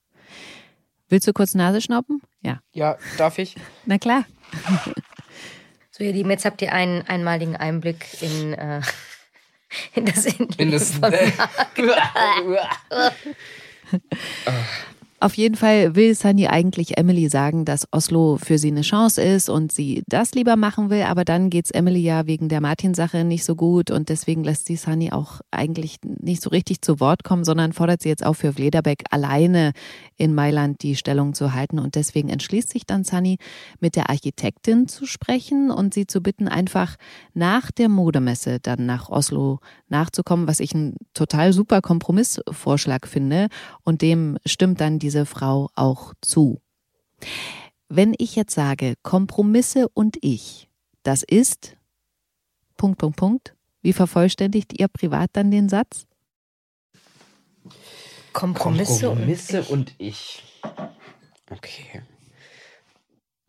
Willst 1.09 1.27
du 1.27 1.33
kurz 1.33 1.55
Nase 1.55 1.81
schnappen? 1.81 2.21
Ja. 2.43 2.61
Ja, 2.73 2.99
darf 3.17 3.39
ich? 3.39 3.57
Na 3.87 3.99
klar. 3.99 4.25
So, 5.91 6.05
ihr 6.05 6.13
Lieben, 6.13 6.31
jetzt 6.31 6.45
habt 6.45 6.63
ihr 6.63 6.73
einen 6.73 7.03
einmaligen 7.03 7.57
Einblick 7.57 8.23
in, 8.23 8.53
äh, 8.55 8.83
in 9.95 10.07
das 10.07 10.27
Innenleben 10.27 10.59
In 10.59 10.71
das. 10.71 10.93
von 10.93 11.13
Auf 15.21 15.35
jeden 15.35 15.57
Fall 15.57 15.97
will 15.97 16.15
Sunny 16.15 16.47
eigentlich 16.47 16.97
Emily 16.97 17.29
sagen, 17.29 17.65
dass 17.65 17.89
Oslo 17.91 18.39
für 18.41 18.57
sie 18.57 18.69
eine 18.69 18.83
Chance 18.83 19.21
ist 19.21 19.51
und 19.51 19.73
sie 19.73 20.05
das 20.07 20.33
lieber 20.33 20.55
machen 20.55 20.91
will, 20.91 21.03
aber 21.03 21.25
dann 21.25 21.51
geht's 21.51 21.73
Emily 21.73 22.01
ja 22.01 22.27
wegen 22.27 22.49
der 22.49 22.61
Martin-Sache 22.61 23.25
nicht 23.25 23.45
so 23.45 23.57
gut 23.57 23.91
und 23.91 24.11
deswegen 24.11 24.45
lässt 24.45 24.67
sie 24.67 24.77
Sunny 24.77 25.11
auch 25.11 25.41
eigentlich 25.51 25.97
nicht 26.05 26.41
so 26.41 26.51
richtig 26.51 26.83
zu 26.83 27.01
Wort 27.01 27.25
kommen, 27.25 27.43
sondern 27.45 27.73
fordert 27.73 28.01
sie 28.01 28.09
jetzt 28.09 28.25
auf 28.25 28.39
für 28.39 28.53
Vlederbeck 28.53 29.05
alleine 29.11 29.73
in 30.17 30.35
Mailand 30.35 30.83
die 30.83 30.95
Stellung 30.95 31.35
zu 31.35 31.53
halten. 31.53 31.81
Und 31.81 31.97
deswegen 31.97 32.29
entschließt 32.29 32.71
sich 32.71 32.87
dann 32.87 33.03
Sunny 33.05 33.39
mit 33.81 33.97
der 33.97 34.11
Architektin 34.11 34.87
zu 34.87 35.05
sprechen 35.05 35.71
und 35.71 35.95
sie 35.95 36.07
zu 36.07 36.23
bitten, 36.23 36.47
einfach 36.47 36.97
nach 37.35 37.71
der 37.73 37.89
Modemesse 37.89 38.61
dann 38.61 38.87
nach 38.87 39.11
Oslo 39.11 39.59
nachzukommen, 39.89 40.47
was 40.47 40.61
ich 40.61 40.75
einen 40.75 40.97
total 41.15 41.53
super 41.53 41.83
Kompromissvorschlag 41.83 43.09
finde. 43.09 43.49
Und 43.83 44.03
dem 44.03 44.39
stimmt 44.47 44.81
dann 44.81 45.01
diese 45.09 45.25
Frau 45.25 45.71
auch 45.75 46.13
zu. 46.21 46.61
Wenn 47.89 48.15
ich 48.19 48.37
jetzt 48.37 48.55
sage, 48.55 48.95
Kompromisse 49.03 49.89
und 49.89 50.19
ich, 50.21 50.69
das 51.03 51.23
ist 51.23 51.79
Punkt, 52.77 52.99
Punkt, 52.99 53.17
Punkt. 53.17 53.55
Wie 53.81 53.95
vervollständigt 53.95 54.79
ihr 54.79 54.89
privat 54.89 55.31
dann 55.33 55.51
den 55.51 55.71
Satz? 55.71 56.07
Kompromisse, 58.35 59.07
Kompromisse 59.07 59.63
und 59.63 59.71
und 59.71 59.95
ich. 59.97 60.43
Okay. 61.51 62.03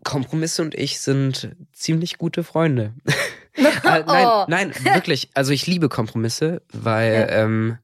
Kompromisse 0.05 0.61
und 0.61 0.75
ich 0.75 1.01
sind 1.01 1.53
ziemlich 1.73 2.17
gute 2.17 2.43
Freunde. 2.43 2.93
Äh, 3.55 4.03
nein, 4.05 4.25
Oh. 4.27 4.45
nein, 4.47 4.73
wirklich. 4.85 5.31
Also 5.33 5.51
ich 5.51 5.67
liebe 5.67 5.89
Kompromisse, 5.89 6.61
weil 6.71 7.13
Ja. 7.13 7.43
ähm, 7.43 7.77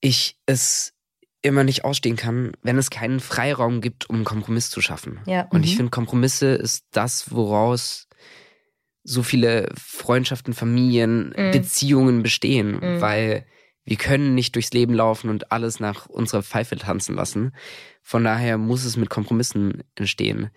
ich 0.00 0.38
es 0.46 0.92
immer 1.42 1.64
nicht 1.64 1.84
ausstehen 1.84 2.16
kann, 2.16 2.52
wenn 2.62 2.76
es 2.78 2.90
keinen 2.90 3.20
Freiraum 3.20 3.80
gibt, 3.80 4.08
um 4.10 4.16
einen 4.16 4.24
Kompromiss 4.24 4.68
zu 4.70 4.80
schaffen. 4.80 5.20
Ja. 5.26 5.46
Und 5.50 5.64
ich 5.64 5.72
Mhm. 5.72 5.76
finde, 5.76 5.90
Kompromisse 5.90 6.48
ist 6.48 6.84
das, 6.92 7.30
woraus 7.32 8.08
so 9.02 9.22
viele 9.22 9.68
Freundschaften, 9.78 10.52
Familien, 10.52 11.32
Mhm. 11.36 11.50
Beziehungen 11.52 12.22
bestehen, 12.22 12.72
Mhm. 12.72 13.00
weil 13.00 13.46
wir 13.84 13.96
können 13.96 14.34
nicht 14.34 14.54
durchs 14.54 14.72
Leben 14.72 14.92
laufen 14.92 15.30
und 15.30 15.50
alles 15.50 15.80
nach 15.80 16.06
unserer 16.06 16.42
Pfeife 16.42 16.76
tanzen 16.76 17.14
lassen. 17.16 17.52
Von 18.02 18.24
daher 18.24 18.58
muss 18.58 18.84
es 18.84 18.96
mit 18.98 19.08
Kompromissen 19.08 19.82
entstehen. 19.94 20.50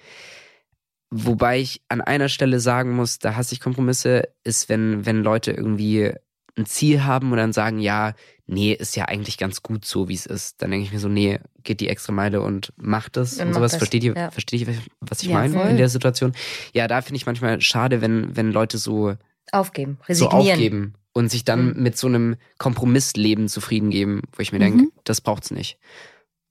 Wobei 1.09 1.59
ich 1.59 1.81
an 1.89 2.01
einer 2.01 2.27
Stelle 2.27 2.59
sagen 2.59 2.91
muss, 2.95 3.19
da 3.19 3.35
hasse 3.35 3.53
ich 3.53 3.59
Kompromisse, 3.61 4.29
ist, 4.43 4.67
wenn, 4.67 5.05
wenn 5.05 5.23
Leute 5.23 5.51
irgendwie 5.51 6.13
ein 6.57 6.65
Ziel 6.65 7.03
haben 7.03 7.31
und 7.31 7.37
dann 7.37 7.53
sagen, 7.53 7.79
ja, 7.79 8.13
nee, 8.45 8.73
ist 8.73 8.95
ja 8.95 9.05
eigentlich 9.05 9.37
ganz 9.37 9.63
gut 9.63 9.85
so, 9.85 10.07
wie 10.09 10.13
es 10.13 10.25
ist. 10.25 10.61
Dann 10.61 10.69
denke 10.71 10.85
ich 10.85 10.93
mir 10.93 10.99
so, 10.99 11.07
nee, 11.07 11.39
geht 11.63 11.79
die 11.79 11.89
extra 11.89 12.11
Meile 12.13 12.41
und 12.41 12.73
macht 12.77 13.17
das 13.17 13.39
Und 13.39 13.47
und 13.47 13.53
sowas. 13.55 13.71
das, 13.71 13.77
Versteht 13.79 14.03
ihr, 14.03 14.13
ja. 14.15 14.29
versteht 14.31 14.61
ihr, 14.61 14.75
was 14.99 15.21
ich 15.23 15.29
Ja, 15.29 15.35
meine 15.39 15.53
voll. 15.53 15.67
in 15.69 15.77
der 15.77 15.89
Situation? 15.89 16.33
Ja, 16.73 16.87
da 16.87 17.01
finde 17.01 17.17
ich 17.17 17.25
manchmal 17.25 17.59
schade, 17.61 18.01
wenn, 18.01 18.35
wenn 18.35 18.51
Leute 18.51 18.77
so, 18.77 19.15
Aufgeben, 19.51 19.97
so 20.07 20.25
resignieren. 20.25 20.51
aufgeben 20.53 20.93
und 21.13 21.29
sich 21.29 21.43
dann 21.43 21.73
Mhm. 21.75 21.83
mit 21.83 21.97
so 21.97 22.07
einem 22.07 22.35
Kompromissleben 22.59 23.47
zufrieden 23.49 23.89
geben, 23.89 24.21
wo 24.33 24.41
ich 24.41 24.51
mir 24.51 24.59
Mhm. 24.59 24.77
denke, 24.77 24.87
das 25.05 25.21
braucht's 25.21 25.51
nicht. 25.51 25.79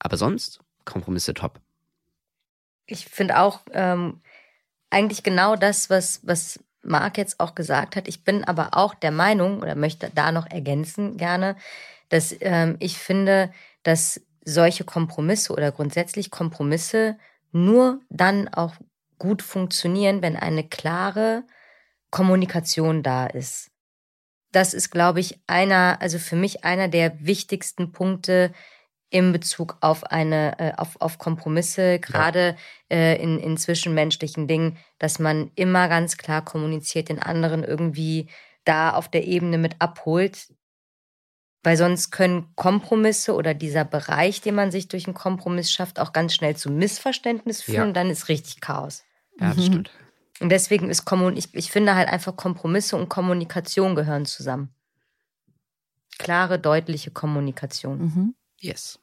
Aber 0.01 0.17
sonst, 0.17 0.59
Kompromisse 0.85 1.35
top. 1.35 1.61
Ich 2.87 3.07
finde 3.07 3.39
auch 3.39 3.61
ähm, 3.73 4.21
eigentlich 4.91 5.23
genau 5.23 5.55
das, 5.57 5.91
was, 5.91 6.21
was 6.25 6.59
Marc 6.93 7.19
jetzt 7.19 7.41
auch 7.41 7.57
gesagt 7.57 7.97
hat. 7.97 8.07
Ich 8.07 8.23
bin 8.23 8.45
aber 8.45 8.71
auch 8.73 8.95
der 8.95 9.11
Meinung 9.11 9.61
oder 9.61 9.75
möchte 9.75 10.11
da 10.15 10.31
noch 10.31 10.47
ergänzen 10.49 11.17
gerne, 11.17 11.57
dass 12.09 12.37
ähm, 12.41 12.77
ich 12.79 12.99
finde, 12.99 13.51
dass 13.83 14.21
solche 14.45 14.85
Kompromisse 14.85 15.53
oder 15.53 15.73
grundsätzlich 15.73 16.31
Kompromisse 16.31 17.17
nur 17.51 18.01
dann 18.11 18.49
auch 18.49 18.75
gut 19.19 19.43
funktionieren, 19.43 20.23
wenn 20.23 20.37
eine 20.37 20.69
klare 20.69 21.45
Kommunikation 22.11 23.03
da 23.03 23.27
ist. 23.27 23.71
Das 24.53 24.75
ist, 24.75 24.91
glaube 24.91 25.21
ich, 25.21 25.41
einer, 25.47 25.99
also 26.01 26.19
für 26.19 26.37
mich 26.37 26.65
einer 26.65 26.89
der 26.89 27.25
wichtigsten 27.25 27.93
Punkte 27.93 28.53
in 29.13 29.31
Bezug 29.33 29.77
auf 29.81 30.05
eine, 30.05 30.59
äh, 30.59 30.73
auf, 30.77 31.01
auf 31.01 31.19
Kompromisse, 31.19 31.99
gerade 32.01 32.57
äh, 32.91 33.23
in, 33.23 33.39
in 33.39 33.57
zwischenmenschlichen 33.59 34.49
Dingen, 34.49 34.79
dass 34.99 35.19
man 35.19 35.51
immer 35.55 35.89
ganz 35.89 36.17
klar 36.17 36.43
kommuniziert, 36.45 37.11
den 37.11 37.19
anderen 37.21 37.63
irgendwie 37.63 38.29
da 38.65 38.95
auf 38.95 39.09
der 39.11 39.27
Ebene 39.27 39.59
mit 39.59 39.77
abholt. 39.81 40.49
Weil 41.63 41.77
sonst 41.77 42.11
können 42.11 42.53
Kompromisse 42.57 43.35
oder 43.35 43.55
dieser 43.55 43.85
Bereich, 43.85 44.41
den 44.41 44.55
man 44.57 44.71
sich 44.73 44.89
durch 44.89 45.07
einen 45.07 45.15
Kompromiss 45.15 45.71
schafft, 45.71 46.01
auch 46.01 46.13
ganz 46.13 46.35
schnell 46.35 46.57
zu 46.57 46.71
Missverständnis 46.71 47.63
führen 47.63 47.77
Ja. 47.77 47.85
und 47.85 47.95
dann 47.95 48.11
ist 48.11 48.29
richtig 48.29 48.61
Chaos. 48.61 49.05
Ja, 49.39 49.49
das 49.49 49.59
Mhm. 49.59 49.63
stimmt. 49.65 49.91
Und 50.41 50.49
deswegen 50.49 50.91
ist 50.91 51.05
Kommun 51.05 51.37
ich, 51.37 51.55
ich 51.55 51.71
finde 51.71 51.95
halt 51.95 52.09
einfach 52.09 52.35
Kompromisse 52.35 52.97
und 52.97 53.09
Kommunikation 53.09 53.95
gehören 53.95 54.25
zusammen. 54.27 54.75
Klare, 56.19 56.59
deutliche 56.59 57.11
Kommunikation. 57.11 57.99
Mhm. 57.99 58.35
Yes. 58.59 58.99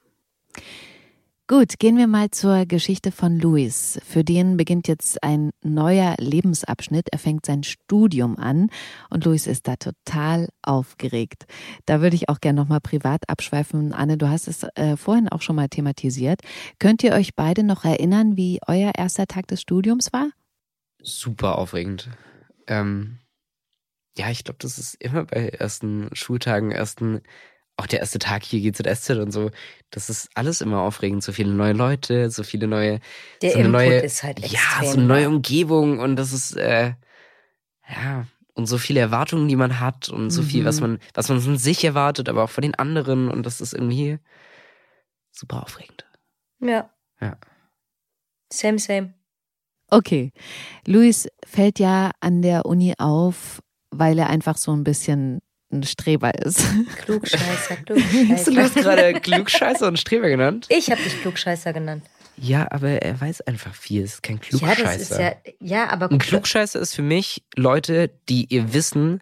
Gut, 1.52 1.80
gehen 1.80 1.98
wir 1.98 2.06
mal 2.06 2.30
zur 2.30 2.67
Geschichte 2.67 3.12
von 3.12 3.39
Luis. 3.39 4.00
Für 4.06 4.24
den 4.24 4.56
beginnt 4.56 4.88
jetzt 4.88 5.24
ein 5.24 5.50
neuer 5.63 6.13
Lebensabschnitt. 6.19 7.08
Er 7.12 7.17
fängt 7.17 7.43
sein 7.48 7.63
Studium 7.63 8.38
an 8.38 8.69
und 9.10 9.26
Luis 9.26 9.48
ist 9.48 9.67
da 9.67 9.76
total 9.76 10.50
aufgeregt. 10.62 11.48
Da 11.88 12.02
würde 12.02 12.15
ich 12.15 12.30
auch 12.30 12.39
gerne 12.39 12.62
nochmal 12.62 12.82
privat 12.82 13.28
abschweifen. 13.28 13.93
Anne, 13.93 14.19
du 14.19 14.30
hast 14.30 14.48
es 14.48 14.62
äh, 14.76 14.95
vorhin 14.95 15.28
auch 15.28 15.41
schon 15.41 15.56
mal 15.56 15.69
thematisiert. 15.69 16.41
Könnt 16.78 17.04
ihr 17.04 17.13
euch 17.13 17.34
beide 17.36 17.63
noch 17.63 17.84
erinnern, 17.84 18.38
wie 18.38 18.60
euer 18.67 18.91
erster 18.95 19.26
Tag 19.26 19.48
des 19.48 19.60
Studiums 19.60 20.13
war? 20.13 20.30
Super 21.02 21.58
aufregend. 21.58 22.12
Ähm, 22.67 23.17
ja, 24.15 24.30
ich 24.30 24.43
glaube, 24.43 24.60
das 24.62 24.78
ist 24.78 25.02
immer 25.02 25.26
bei 25.26 25.50
ersten 25.50 26.10
Schultagen, 26.13 26.69
ersten, 26.69 27.22
auch 27.79 27.87
der 27.87 27.99
erste 27.99 28.19
Tag 28.19 28.43
hier 28.43 28.59
GZSZ 28.61 29.09
und 29.11 29.31
so. 29.31 29.51
Das 29.89 30.09
ist 30.09 30.29
alles 30.35 30.61
immer 30.61 30.81
aufregend. 30.81 31.23
So 31.23 31.31
viele 31.31 31.51
neue 31.53 31.73
Leute, 31.73 32.29
so 32.29 32.43
viele 32.43 32.67
neue, 32.67 32.99
Der 33.41 33.51
so 33.51 33.57
eine 33.59 33.67
Input 33.67 33.81
neue, 33.81 33.99
ist 33.99 34.23
halt 34.23 34.39
extrem. 34.39 34.59
ja, 34.83 34.91
so 34.91 34.97
eine 34.97 35.07
neue 35.07 35.27
Umgebung 35.27 35.99
und 35.99 36.15
das 36.15 36.31
ist, 36.33 36.55
äh, 36.55 36.93
ja, 37.89 38.25
und 38.53 38.65
so 38.67 38.77
viele 38.77 38.99
Erwartungen, 38.99 39.47
die 39.47 39.55
man 39.55 39.79
hat 39.79 40.09
und 40.09 40.29
so 40.31 40.41
viel, 40.43 40.61
Mhm. 40.61 40.65
was 40.65 40.81
man, 40.81 40.99
was 41.13 41.29
man 41.29 41.39
von 41.39 41.57
sich 41.57 41.83
erwartet, 41.83 42.27
aber 42.29 42.43
auch 42.43 42.49
von 42.49 42.61
den 42.61 42.75
anderen 42.75 43.29
und 43.31 43.45
das 43.45 43.61
ist 43.61 43.73
irgendwie 43.73 44.19
super 45.31 45.63
aufregend. 45.63 46.05
Ja. 46.61 46.89
Ja. 47.21 47.37
Same, 48.51 48.79
same. 48.79 49.13
Okay. 49.89 50.31
Luis 50.85 51.27
fällt 51.45 51.79
ja 51.79 52.11
an 52.19 52.41
der 52.41 52.65
Uni 52.65 52.93
auf, 52.97 53.61
weil 53.91 54.19
er 54.19 54.29
einfach 54.29 54.57
so 54.57 54.71
ein 54.73 54.83
bisschen 54.83 55.39
ein 55.71 55.84
Streber 55.84 56.34
ist. 56.36 56.63
Klugscheißer, 57.03 57.77
Du 57.86 57.95
hast 57.95 58.45
Klugscheißer. 58.45 58.82
gerade 58.82 59.13
Klugscheißer 59.21 59.88
und 59.88 59.99
Streber 59.99 60.29
genannt. 60.29 60.65
Ich 60.69 60.89
habe 60.91 61.01
dich 61.01 61.21
Klugscheißer 61.21 61.73
genannt. 61.73 62.03
Ja, 62.38 62.67
aber 62.71 62.89
er 63.01 63.19
weiß 63.19 63.41
einfach 63.41 63.73
viel. 63.75 64.03
Ist 64.03 64.23
kein 64.23 64.38
Ja, 64.38 64.41
Klugscheißer. 64.49 64.84
das 64.84 65.12
ist 65.12 65.19
ja, 65.19 65.34
ja, 65.60 65.89
aber 65.89 66.10
Ein 66.10 66.19
Klugscheißer 66.19 66.79
ist 66.79 66.95
für 66.95 67.01
mich 67.01 67.43
Leute, 67.55 68.10
die 68.29 68.45
ihr 68.45 68.73
Wissen 68.73 69.21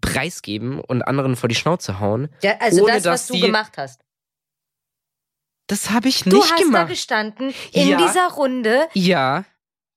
preisgeben 0.00 0.80
und 0.80 1.02
anderen 1.02 1.36
vor 1.36 1.48
die 1.48 1.54
Schnauze 1.54 2.00
hauen. 2.00 2.28
ja, 2.42 2.56
also 2.60 2.82
ohne 2.84 2.94
das, 2.94 3.04
was 3.04 3.26
du 3.28 3.38
gemacht 3.40 3.72
hast. 3.76 4.00
Das 5.68 5.90
habe 5.90 6.08
ich 6.08 6.22
Du 6.22 6.30
nicht 6.36 6.42
hast 6.50 6.58
da 6.60 6.64
gemacht. 6.64 6.88
gestanden 6.88 7.52
in 7.72 7.88
Ja. 7.88 7.96
dieser 7.98 8.28
Runde. 8.28 8.86
Ja, 8.94 9.44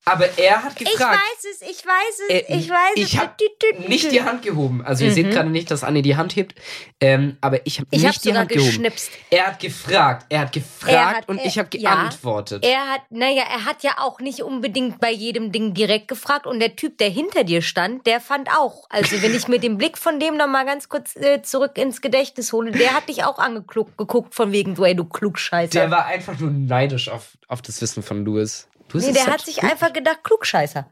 aber 0.04 0.26
er 0.38 0.62
hat 0.62 0.80
Ich 0.80 0.90
gefragt. 0.90 1.18
weiß 1.20 1.52
es, 1.52 1.62
ich 1.62 1.84
weiß 1.86 2.20
es, 2.28 2.34
Äh, 2.48 2.56
ich 2.58 2.68
weiß 2.70 2.76
es. 2.96 3.02
ich 3.02 3.18
hab 3.18 3.36
tü. 3.38 3.44
Nicht 3.86 4.10
die 4.12 4.22
Hand 4.22 4.42
gehoben. 4.42 4.82
Also 4.84 5.04
ihr 5.04 5.10
Mhm. 5.10 5.14
seht 5.14 5.30
gerade 5.30 5.50
nicht, 5.50 5.70
dass 5.70 5.84
Anne 5.84 6.02
die 6.02 6.16
Hand 6.16 6.34
hebt. 6.36 6.54
Ähm, 7.00 7.36
aber 7.40 7.64
ich 7.66 7.78
habe 7.78 7.88
Ich 7.90 8.02
nicht 8.02 8.08
habe 8.08 8.18
die 8.22 8.36
Hand 8.38 8.48
gehoben. 8.50 8.66
geschnipst. 8.66 9.10
Er 9.30 9.46
hat 9.48 9.60
gefragt. 9.60 10.26
Er 10.28 10.40
hat 10.40 10.52
gefragt 10.52 10.92
Er 10.92 11.10
hat- 11.10 11.28
und 11.28 11.38
er- 11.38 11.46
ich 11.46 11.58
habe 11.58 11.68
ja. 11.78 11.94
geantwortet. 11.94 12.64
Er 12.64 12.88
hat, 12.88 13.02
naja, 13.10 13.42
er 13.50 13.64
hat 13.64 13.82
ja 13.82 13.92
auch 13.98 14.20
nicht 14.20 14.42
unbedingt 14.42 15.00
bei 15.00 15.10
jedem 15.12 15.52
Ding 15.52 15.74
direkt 15.74 16.08
gefragt 16.08 16.46
und 16.46 16.60
der 16.60 16.76
Typ, 16.76 16.98
der 16.98 17.08
hinter 17.10 17.44
dir 17.44 17.62
stand, 17.62 18.06
der 18.06 18.20
fand 18.20 18.48
auch. 18.50 18.86
Also 18.90 19.20
wenn 19.22 19.34
ich 19.34 19.48
mir 19.48 19.58
den 19.60 19.78
Blick 19.78 19.96
von 19.98 20.18
dem 20.18 20.36
noch 20.36 20.48
mal 20.48 20.64
ganz 20.66 20.88
kurz 20.88 21.14
äh, 21.16 21.42
zurück 21.42 21.76
ins 21.78 22.00
Gedächtnis 22.00 22.52
hole, 22.52 22.72
der 22.72 22.94
hat 22.94 23.08
dich 23.08 23.24
auch 23.24 23.38
angeguckt 23.38 24.34
von 24.34 24.52
wegen, 24.52 24.74
du 24.74 24.84
ey, 24.84 24.94
du 24.96 25.04
Klugscheißer. 25.04 25.70
der 25.70 25.90
war 25.90 26.06
einfach 26.06 26.38
nur 26.38 26.50
neidisch 26.50 27.08
auf, 27.08 27.36
auf 27.48 27.62
das 27.62 27.80
Wissen 27.80 28.02
von 28.02 28.24
Louis. 28.24 28.66
Louis 28.92 29.06
nee, 29.06 29.12
der 29.12 29.26
hat 29.26 29.40
sich 29.40 29.56
gut. 29.56 29.70
einfach 29.70 29.92
gedacht, 29.92 30.24
Klugscheißer. 30.24 30.90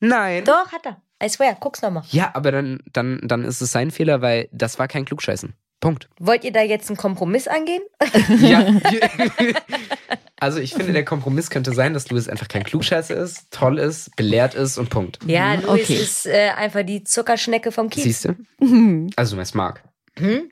Nein. 0.00 0.44
Doch, 0.44 0.72
hat 0.72 0.86
er. 0.86 1.00
I 1.22 1.28
swear, 1.28 1.56
guck's 1.58 1.82
noch 1.82 1.90
mal. 1.90 2.04
Ja, 2.10 2.30
aber 2.34 2.52
dann, 2.52 2.80
dann, 2.92 3.20
dann 3.24 3.44
ist 3.44 3.60
es 3.60 3.72
sein 3.72 3.90
Fehler, 3.90 4.22
weil 4.22 4.48
das 4.52 4.78
war 4.78 4.86
kein 4.86 5.04
Klugscheißen. 5.04 5.54
Punkt. 5.80 6.08
Wollt 6.18 6.44
ihr 6.44 6.52
da 6.52 6.60
jetzt 6.62 6.88
einen 6.88 6.96
Kompromiss 6.96 7.46
angehen? 7.48 7.82
Ja. 8.40 8.66
also 10.40 10.58
ich 10.60 10.74
finde, 10.74 10.92
der 10.92 11.04
Kompromiss 11.04 11.50
könnte 11.50 11.72
sein, 11.72 11.94
dass 11.94 12.08
Louis 12.10 12.28
einfach 12.28 12.48
kein 12.48 12.64
Klugscheißer 12.64 13.16
ist, 13.16 13.50
toll 13.50 13.78
ist, 13.78 14.14
belehrt 14.16 14.54
ist 14.54 14.78
und 14.78 14.90
Punkt. 14.90 15.18
Ja, 15.26 15.56
Mhm, 15.56 15.62
Luis 15.66 15.82
okay. 15.82 15.94
ist 15.96 16.26
äh, 16.26 16.50
einfach 16.56 16.82
die 16.84 17.04
Zuckerschnecke 17.04 17.72
vom 17.72 17.90
Kiez. 17.90 18.04
Siehst 18.04 18.24
du? 18.26 18.36
Mhm. 18.64 19.10
Also 19.16 19.32
du 19.32 19.36
meinst 19.36 19.54
Marc. 19.54 19.82
Hm? 20.18 20.50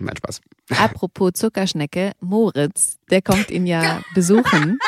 Mein 0.00 0.16
Spaß. 0.16 0.40
Apropos 0.78 1.32
Zuckerschnecke, 1.34 2.12
Moritz, 2.20 2.98
der 3.10 3.20
kommt 3.22 3.50
ihn 3.50 3.66
ja 3.66 4.02
besuchen. 4.14 4.78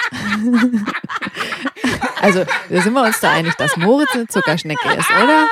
also, 2.20 2.44
da 2.70 2.80
sind 2.82 2.92
wir 2.92 3.02
uns 3.02 3.20
da 3.20 3.30
einig, 3.32 3.54
dass 3.56 3.76
Moritz 3.76 4.10
eine 4.14 4.26
Zuckerschnecke 4.26 4.88
ist, 4.96 5.10
oder? 5.10 5.46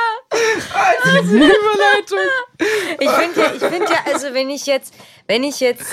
Überleitung. 1.22 2.18
Ich 3.00 3.10
finde 3.10 3.40
ja, 3.40 3.52
ich 3.54 3.62
finde 3.62 3.92
ja, 3.92 3.98
also 4.12 4.32
wenn 4.34 4.48
ich 4.50 4.66
jetzt, 4.66 4.94
wenn 5.26 5.44
ich 5.44 5.60
jetzt 5.60 5.84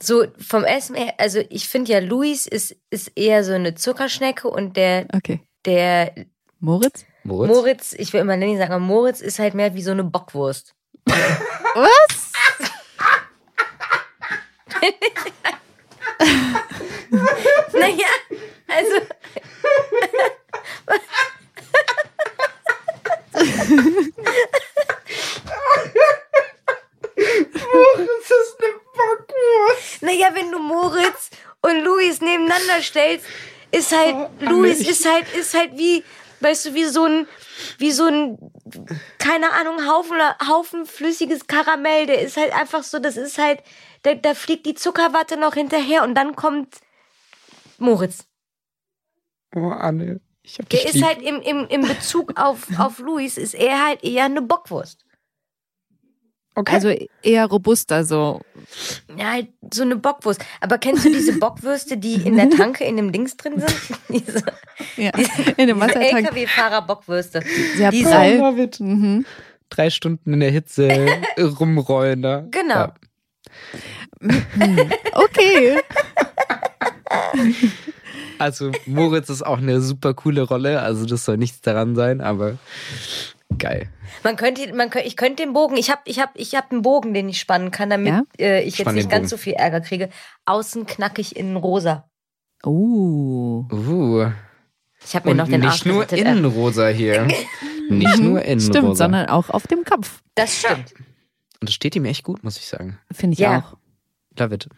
so 0.00 0.24
vom 0.38 0.64
Essen 0.64 0.94
her, 0.96 1.14
also 1.18 1.40
ich 1.50 1.68
finde 1.68 1.92
ja, 1.92 1.98
Luis 1.98 2.46
ist, 2.46 2.76
ist 2.90 3.10
eher 3.16 3.42
so 3.44 3.52
eine 3.52 3.74
Zuckerschnecke 3.74 4.48
und 4.48 4.76
der, 4.76 5.06
Okay. 5.14 5.40
der 5.64 6.14
Moritz? 6.60 7.04
Moritz? 7.24 7.48
Moritz, 7.54 7.92
ich 7.98 8.12
will 8.12 8.20
immer 8.20 8.36
Lenny 8.36 8.56
sagen, 8.58 8.72
aber 8.72 8.82
Moritz 8.84 9.20
ist 9.20 9.38
halt 9.38 9.54
mehr 9.54 9.74
wie 9.74 9.82
so 9.82 9.90
eine 9.92 10.04
Bockwurst. 10.04 10.74
Was? 11.06 12.11
Naja, 17.72 18.06
also. 18.68 18.96
Das 27.14 28.30
ist 28.30 28.56
eine 28.58 28.72
Bockwurst. 28.94 30.02
Naja, 30.02 30.28
wenn 30.34 30.50
du 30.50 30.58
Moritz 30.58 31.30
und 31.60 31.84
Luis 31.84 32.20
nebeneinander 32.20 32.82
stellst, 32.82 33.26
ist 33.70 33.96
halt, 33.96 34.16
Luis 34.40 34.80
ist 34.80 35.06
halt, 35.06 35.32
ist 35.34 35.54
halt 35.54 35.76
wie, 35.76 36.04
weißt 36.42 36.66
du, 36.66 36.74
wie 36.74 36.84
so 36.84 37.04
ein, 37.04 37.26
wie 37.78 37.92
so 37.92 38.06
ein, 38.06 38.38
keine 39.18 39.52
Ahnung, 39.52 39.86
Haufen, 39.88 40.16
Haufen 40.48 40.86
flüssiges 40.86 41.46
Karamell. 41.46 42.06
Der 42.06 42.20
ist 42.22 42.36
halt 42.36 42.52
einfach 42.52 42.82
so, 42.82 42.98
das 42.98 43.16
ist 43.16 43.38
halt, 43.38 43.62
da, 44.02 44.14
da 44.14 44.34
fliegt 44.34 44.66
die 44.66 44.74
Zuckerwatte 44.74 45.36
noch 45.36 45.54
hinterher 45.54 46.02
und 46.02 46.14
dann 46.14 46.34
kommt 46.36 46.76
Moritz. 47.78 48.26
Oh, 49.54 49.68
Anne. 49.68 50.20
Ich 50.42 50.58
hab 50.58 50.68
dich 50.68 50.80
Der 50.80 50.88
ist 50.88 50.96
lieb. 50.96 51.04
halt 51.04 51.22
im, 51.22 51.40
im, 51.40 51.68
im 51.68 51.82
Bezug 51.82 52.38
auf, 52.40 52.66
auf 52.78 52.98
Luis, 52.98 53.36
ist 53.38 53.54
er 53.54 53.84
halt 53.84 54.02
eher 54.02 54.24
eine 54.24 54.42
Bockwurst. 54.42 55.04
Okay. 56.54 56.74
Also 56.74 56.94
eher 57.22 57.46
robuster 57.46 58.04
so. 58.04 58.40
Ja, 59.16 59.32
halt 59.32 59.48
so 59.72 59.82
eine 59.82 59.96
Bockwurst. 59.96 60.40
Aber 60.60 60.78
kennst 60.78 61.04
du 61.04 61.10
diese 61.10 61.38
Bockwürste, 61.38 61.96
die 61.96 62.14
in 62.14 62.36
der 62.36 62.50
Tanke 62.50 62.84
in 62.84 62.96
dem 62.96 63.12
Dings 63.12 63.36
drin 63.36 63.60
sind? 63.60 63.74
diese 64.08 64.42
Ja. 64.96 65.10
In 65.56 65.68
dem 65.68 65.78
diese 65.78 65.80
Wassertank. 65.80 66.26
LKW-Fahrer-Bockwürste. 66.26 67.42
Sehr 67.76 67.90
die 67.90 68.02
prall. 68.02 68.36
love 68.36 68.62
it. 68.62 68.80
Mhm. 68.80 69.24
Drei 69.70 69.90
Stunden 69.90 70.34
in 70.34 70.40
der 70.40 70.50
Hitze 70.50 71.06
rumrollen 71.38 72.22
da. 72.22 72.44
Genau. 72.50 72.74
Ja. 72.74 72.94
Okay. 75.14 75.78
Also 78.38 78.72
Moritz 78.86 79.28
ist 79.28 79.42
auch 79.42 79.58
eine 79.58 79.80
super 79.80 80.14
coole 80.14 80.42
Rolle, 80.42 80.80
also 80.80 81.06
das 81.06 81.24
soll 81.24 81.36
nichts 81.36 81.60
daran 81.60 81.94
sein, 81.94 82.20
aber 82.20 82.58
geil. 83.58 83.88
Man 84.24 84.36
könnte, 84.36 84.72
man 84.74 84.90
könnte, 84.90 85.06
ich 85.08 85.16
könnte 85.16 85.42
den 85.42 85.52
Bogen, 85.52 85.76
ich 85.76 85.90
habe 85.90 86.00
ich 86.04 86.18
hab, 86.20 86.30
ich 86.38 86.54
hab 86.54 86.70
einen 86.72 86.82
Bogen, 86.82 87.14
den 87.14 87.28
ich 87.28 87.38
spannen 87.40 87.70
kann, 87.70 87.90
damit 87.90 88.08
Ja? 88.12 88.22
äh, 88.38 88.60
ich 88.60 88.78
jetzt 88.78 88.80
Spann 88.82 88.94
nicht 88.94 89.04
den 89.06 89.10
ganz 89.10 89.30
so 89.30 89.36
viel 89.36 89.54
Ärger 89.54 89.80
kriege. 89.80 90.08
Außen 90.46 90.86
knackig 90.86 91.36
innen 91.36 91.56
rosa. 91.56 92.08
Oh. 92.64 93.64
Uh. 93.72 94.30
Ich 95.04 95.14
habe 95.16 95.26
mir 95.26 95.30
Und 95.32 95.36
noch 95.38 95.48
den 95.48 95.64
Arsch 95.64 95.84
nicht 95.84 95.86
nur 95.86 96.04
gerettet, 96.06 96.18
äh. 96.26 96.30
innen 96.30 96.44
rosa 96.44 96.88
hier. 96.88 97.26
nicht 97.90 98.18
nur 98.20 98.42
innen 98.42 98.60
Stimmt, 98.60 98.88
rosa. 98.88 99.04
sondern 99.04 99.26
auch 99.28 99.50
auf 99.50 99.66
dem 99.66 99.84
Kopf. 99.84 100.22
Das 100.34 100.58
stimmt. 100.60 100.94
Und 101.60 101.68
das 101.68 101.74
steht 101.74 101.96
ihm 101.96 102.04
echt 102.04 102.22
gut, 102.24 102.44
muss 102.44 102.56
ich 102.58 102.66
sagen. 102.66 102.98
Finde 103.10 103.34
ich 103.34 103.40
Ja. 103.40 103.58
auch. 103.58 103.76
Love 104.38 104.54
it. 104.54 104.68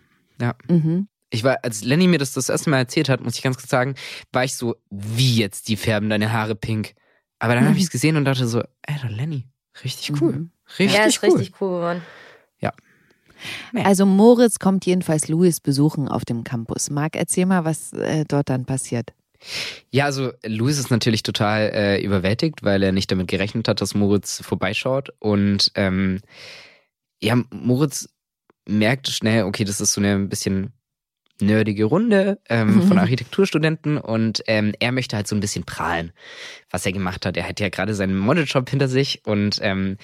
Ja. 0.40 0.54
Mhm. 0.68 1.08
Ich 1.30 1.44
war, 1.44 1.58
als 1.62 1.82
Lenny 1.84 2.06
mir 2.06 2.18
das 2.18 2.32
das 2.32 2.48
erste 2.48 2.70
Mal 2.70 2.78
erzählt 2.78 3.08
hat, 3.08 3.20
muss 3.20 3.36
ich 3.36 3.42
ganz 3.42 3.56
kurz 3.56 3.68
sagen, 3.68 3.94
war 4.32 4.44
ich 4.44 4.54
so, 4.54 4.76
wie 4.90 5.36
jetzt, 5.36 5.68
die 5.68 5.76
färben 5.76 6.08
deine 6.08 6.32
Haare 6.32 6.54
pink. 6.54 6.94
Aber 7.38 7.54
dann 7.54 7.66
habe 7.66 7.76
ich 7.76 7.84
es 7.84 7.90
gesehen 7.90 8.16
und 8.16 8.24
dachte 8.24 8.46
so, 8.46 8.60
ey, 8.82 8.96
der 9.02 9.10
Lenny, 9.10 9.44
richtig 9.82 10.20
cool. 10.20 10.32
Mhm. 10.32 10.50
Richtig 10.78 10.96
ja, 10.96 11.04
ist 11.04 11.22
cool. 11.22 11.30
richtig 11.30 11.60
cool 11.60 11.68
geworden. 11.68 12.02
Nee. 13.72 13.82
Also 13.82 14.06
Moritz 14.06 14.58
kommt 14.58 14.86
jedenfalls 14.86 15.28
Louis 15.28 15.60
besuchen 15.60 16.08
auf 16.08 16.24
dem 16.24 16.44
Campus. 16.44 16.90
Marc, 16.90 17.16
erzähl 17.16 17.46
mal, 17.46 17.64
was 17.64 17.92
äh, 17.92 18.24
dort 18.26 18.48
dann 18.48 18.64
passiert. 18.64 19.12
Ja, 19.90 20.06
also 20.06 20.32
Louis 20.44 20.78
ist 20.78 20.90
natürlich 20.90 21.22
total 21.22 21.70
äh, 21.74 22.02
überwältigt, 22.02 22.62
weil 22.62 22.82
er 22.82 22.92
nicht 22.92 23.10
damit 23.10 23.28
gerechnet 23.28 23.68
hat, 23.68 23.80
dass 23.80 23.94
Moritz 23.94 24.40
vorbeischaut. 24.42 25.10
Und 25.18 25.70
ähm, 25.74 26.20
ja, 27.22 27.36
Moritz 27.50 28.08
merkt 28.66 29.08
schnell, 29.08 29.44
okay, 29.44 29.64
das 29.64 29.80
ist 29.80 29.92
so 29.92 30.00
eine 30.00 30.14
ein 30.14 30.28
bisschen 30.28 30.72
nerdige 31.40 31.84
Runde 31.84 32.38
ähm, 32.48 32.82
von 32.82 32.98
Architekturstudenten 33.00 33.98
und 33.98 34.42
ähm, 34.46 34.74
er 34.78 34.92
möchte 34.92 35.16
halt 35.16 35.26
so 35.26 35.34
ein 35.34 35.40
bisschen 35.40 35.64
prahlen, 35.64 36.12
was 36.70 36.86
er 36.86 36.92
gemacht 36.92 37.26
hat. 37.26 37.36
Er 37.36 37.48
hat 37.48 37.60
ja 37.60 37.68
gerade 37.68 37.94
seinen 37.94 38.16
Modeljob 38.16 38.68
hinter 38.70 38.88
sich 38.88 39.22
und 39.24 39.58
ähm, 39.62 39.96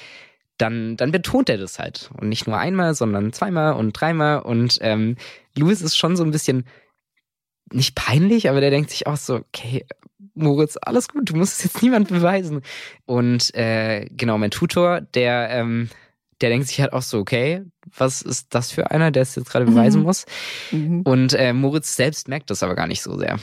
dann, 0.58 0.96
dann 0.96 1.12
betont 1.12 1.48
er 1.48 1.58
das 1.58 1.78
halt. 1.78 2.10
Und 2.20 2.28
nicht 2.28 2.46
nur 2.46 2.58
einmal, 2.58 2.94
sondern 2.94 3.32
zweimal 3.32 3.74
und 3.74 3.92
dreimal. 3.92 4.40
Und 4.40 4.78
ähm, 4.82 5.16
Louis 5.56 5.80
ist 5.80 5.96
schon 5.96 6.16
so 6.16 6.24
ein 6.24 6.30
bisschen 6.30 6.64
nicht 7.72 7.94
peinlich, 7.94 8.50
aber 8.50 8.60
der 8.60 8.70
denkt 8.70 8.90
sich 8.90 9.06
auch 9.06 9.16
so, 9.16 9.36
okay, 9.36 9.86
Moritz, 10.34 10.76
alles 10.80 11.08
gut, 11.08 11.30
du 11.30 11.36
musst 11.36 11.58
es 11.58 11.64
jetzt 11.64 11.82
niemand 11.82 12.08
beweisen. 12.08 12.62
Und 13.06 13.54
äh, 13.54 14.06
genau, 14.10 14.38
mein 14.38 14.50
Tutor, 14.50 15.00
der, 15.00 15.50
ähm, 15.50 15.88
der 16.40 16.50
denkt 16.50 16.66
sich 16.68 16.80
halt 16.80 16.92
auch 16.92 17.02
so, 17.02 17.18
okay, 17.18 17.62
was 17.96 18.22
ist 18.22 18.48
das 18.54 18.70
für 18.72 18.90
einer, 18.90 19.10
der 19.10 19.22
es 19.22 19.34
jetzt 19.34 19.50
gerade 19.50 19.64
beweisen 19.66 20.00
Mhm. 20.00 20.06
muss? 20.06 20.24
Mhm. 20.70 21.02
Und 21.02 21.32
äh, 21.34 21.52
Moritz 21.52 21.96
selbst 21.96 22.28
merkt 22.28 22.50
das 22.50 22.62
aber 22.62 22.74
gar 22.74 22.86
nicht 22.86 23.02
so 23.02 23.18
sehr. 23.18 23.38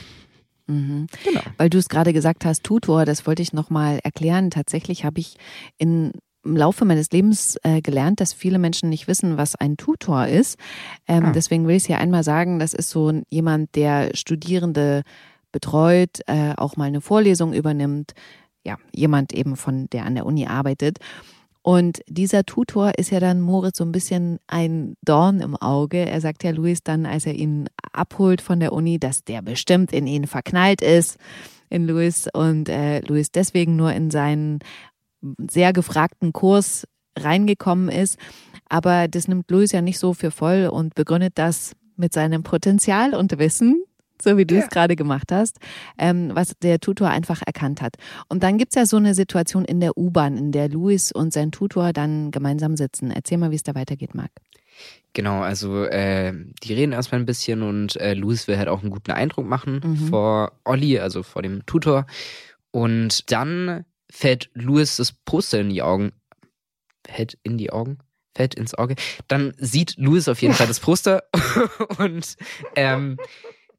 Mhm. 0.67 1.07
Genau. 1.23 1.41
Weil 1.57 1.69
du 1.69 1.77
es 1.77 1.89
gerade 1.89 2.13
gesagt 2.13 2.43
hast, 2.45 2.63
Tutor, 2.63 3.05
das 3.05 3.25
wollte 3.25 3.41
ich 3.41 3.53
nochmal 3.53 3.99
erklären. 4.03 4.49
Tatsächlich 4.51 5.05
habe 5.05 5.19
ich 5.19 5.35
in, 5.77 6.11
im 6.43 6.55
Laufe 6.57 6.83
meines 6.85 7.09
Lebens 7.11 7.57
äh, 7.63 7.81
gelernt, 7.81 8.19
dass 8.19 8.33
viele 8.33 8.59
Menschen 8.59 8.89
nicht 8.89 9.07
wissen, 9.07 9.37
was 9.37 9.55
ein 9.55 9.77
Tutor 9.77 10.27
ist. 10.27 10.57
Ähm, 11.07 11.25
Ah. 11.27 11.31
Deswegen 11.31 11.67
will 11.67 11.75
ich 11.75 11.83
es 11.83 11.87
hier 11.87 11.99
einmal 11.99 12.23
sagen, 12.23 12.59
das 12.59 12.73
ist 12.73 12.89
so 12.89 13.21
jemand, 13.29 13.75
der 13.75 14.11
Studierende 14.13 15.03
betreut, 15.53 16.19
äh, 16.27 16.53
auch 16.57 16.75
mal 16.75 16.85
eine 16.85 17.01
Vorlesung 17.01 17.53
übernimmt. 17.53 18.11
Ja, 18.65 18.77
jemand 18.93 19.31
eben 19.33 19.55
von, 19.55 19.89
der 19.91 20.05
an 20.05 20.15
der 20.15 20.25
Uni 20.25 20.45
arbeitet. 20.47 20.97
Und 21.67 21.99
dieser 22.07 22.45
Tutor 22.45 22.93
ist 22.97 23.09
ja 23.09 23.19
dann 23.19 23.41
Moritz 23.41 23.79
so 23.79 23.83
ein 23.83 23.91
bisschen 23.91 24.39
ein 24.47 24.95
Dorn 25.03 25.41
im 25.41 25.57
Auge. 25.57 25.97
Er 25.97 26.21
sagt 26.21 26.45
ja 26.45 26.51
Luis 26.51 26.81
dann, 26.81 27.05
als 27.05 27.25
er 27.25 27.33
ihn 27.33 27.67
abholt 27.91 28.39
von 28.39 28.61
der 28.61 28.71
Uni, 28.71 28.99
dass 28.99 29.25
der 29.25 29.41
bestimmt 29.41 29.91
in 29.91 30.07
ihn 30.07 30.27
verknallt 30.27 30.81
ist, 30.81 31.17
in 31.69 31.85
Luis. 31.85 32.29
Und 32.31 32.69
äh, 32.69 33.01
Luis 33.01 33.31
deswegen 33.33 33.75
nur 33.75 33.91
in 33.91 34.11
seinen 34.11 34.59
sehr 35.51 35.73
gefragten 35.73 36.31
Kurs 36.31 36.87
reingekommen 37.19 37.89
ist. 37.89 38.17
Aber 38.69 39.09
das 39.09 39.27
nimmt 39.27 39.51
Luis 39.51 39.73
ja 39.73 39.81
nicht 39.81 39.99
so 39.99 40.13
für 40.13 40.31
voll 40.31 40.69
und 40.71 40.95
begründet 40.95 41.33
das 41.35 41.73
mit 41.97 42.13
seinem 42.13 42.43
Potenzial 42.43 43.13
und 43.13 43.37
Wissen, 43.39 43.83
so 44.21 44.37
wie 44.37 44.45
du 44.45 44.55
es 44.57 44.69
gerade 44.69 44.95
gemacht 44.95 45.31
hast, 45.31 45.57
ähm, 45.97 46.31
was 46.33 46.53
der 46.61 46.79
Tutor 46.79 47.09
einfach 47.09 47.41
erkannt 47.45 47.81
hat. 47.81 47.95
Und 48.29 48.43
dann 48.43 48.57
gibt's 48.57 48.75
ja 48.75 48.85
so 48.85 48.97
eine 48.97 49.13
Situation 49.13 49.65
in 49.65 49.79
der 49.79 49.97
U-Bahn, 49.97 50.37
in 50.37 50.51
der 50.51 50.69
Luis 50.69 51.11
und 51.11 51.33
sein 51.33 51.51
Tutor 51.51 51.93
dann 51.93 52.31
gemeinsam 52.31 52.77
sitzen. 52.77 53.11
Erzähl 53.11 53.37
mal, 53.37 53.51
wie 53.51 53.55
es 53.55 53.63
da 53.63 53.75
weitergeht, 53.75 54.15
Marc. 54.15 54.31
Genau, 55.13 55.41
also 55.41 55.85
äh, 55.85 56.33
die 56.63 56.73
reden 56.73 56.91
erstmal 56.91 57.19
ein 57.19 57.25
bisschen 57.25 57.63
und 57.63 57.95
äh, 57.95 58.13
Louis 58.13 58.47
will 58.47 58.57
halt 58.57 58.67
auch 58.67 58.81
einen 58.81 58.91
guten 58.91 59.11
Eindruck 59.11 59.47
machen 59.47 59.81
Mhm. 59.83 60.07
vor 60.09 60.51
Olli, 60.63 60.99
also 60.99 61.23
vor 61.23 61.41
dem 61.41 61.65
Tutor. 61.65 62.05
Und 62.71 63.31
dann 63.31 63.85
fällt 64.11 64.49
Louis 64.53 64.97
das 64.97 65.11
Poster 65.13 65.61
in 65.61 65.69
die 65.69 65.81
Augen. 65.81 66.11
Fällt 67.07 67.37
in 67.43 67.57
die 67.57 67.71
Augen? 67.71 67.97
Fällt 68.35 68.53
ins 68.53 68.75
Auge. 68.75 68.95
Dann 69.27 69.53
sieht 69.57 69.95
Louis 69.97 70.27
auf 70.27 70.41
jeden 70.43 70.53
Fall 70.53 70.67
das 70.67 70.79
Poster 70.79 71.23
und 71.97 72.35
ähm, 72.75 73.17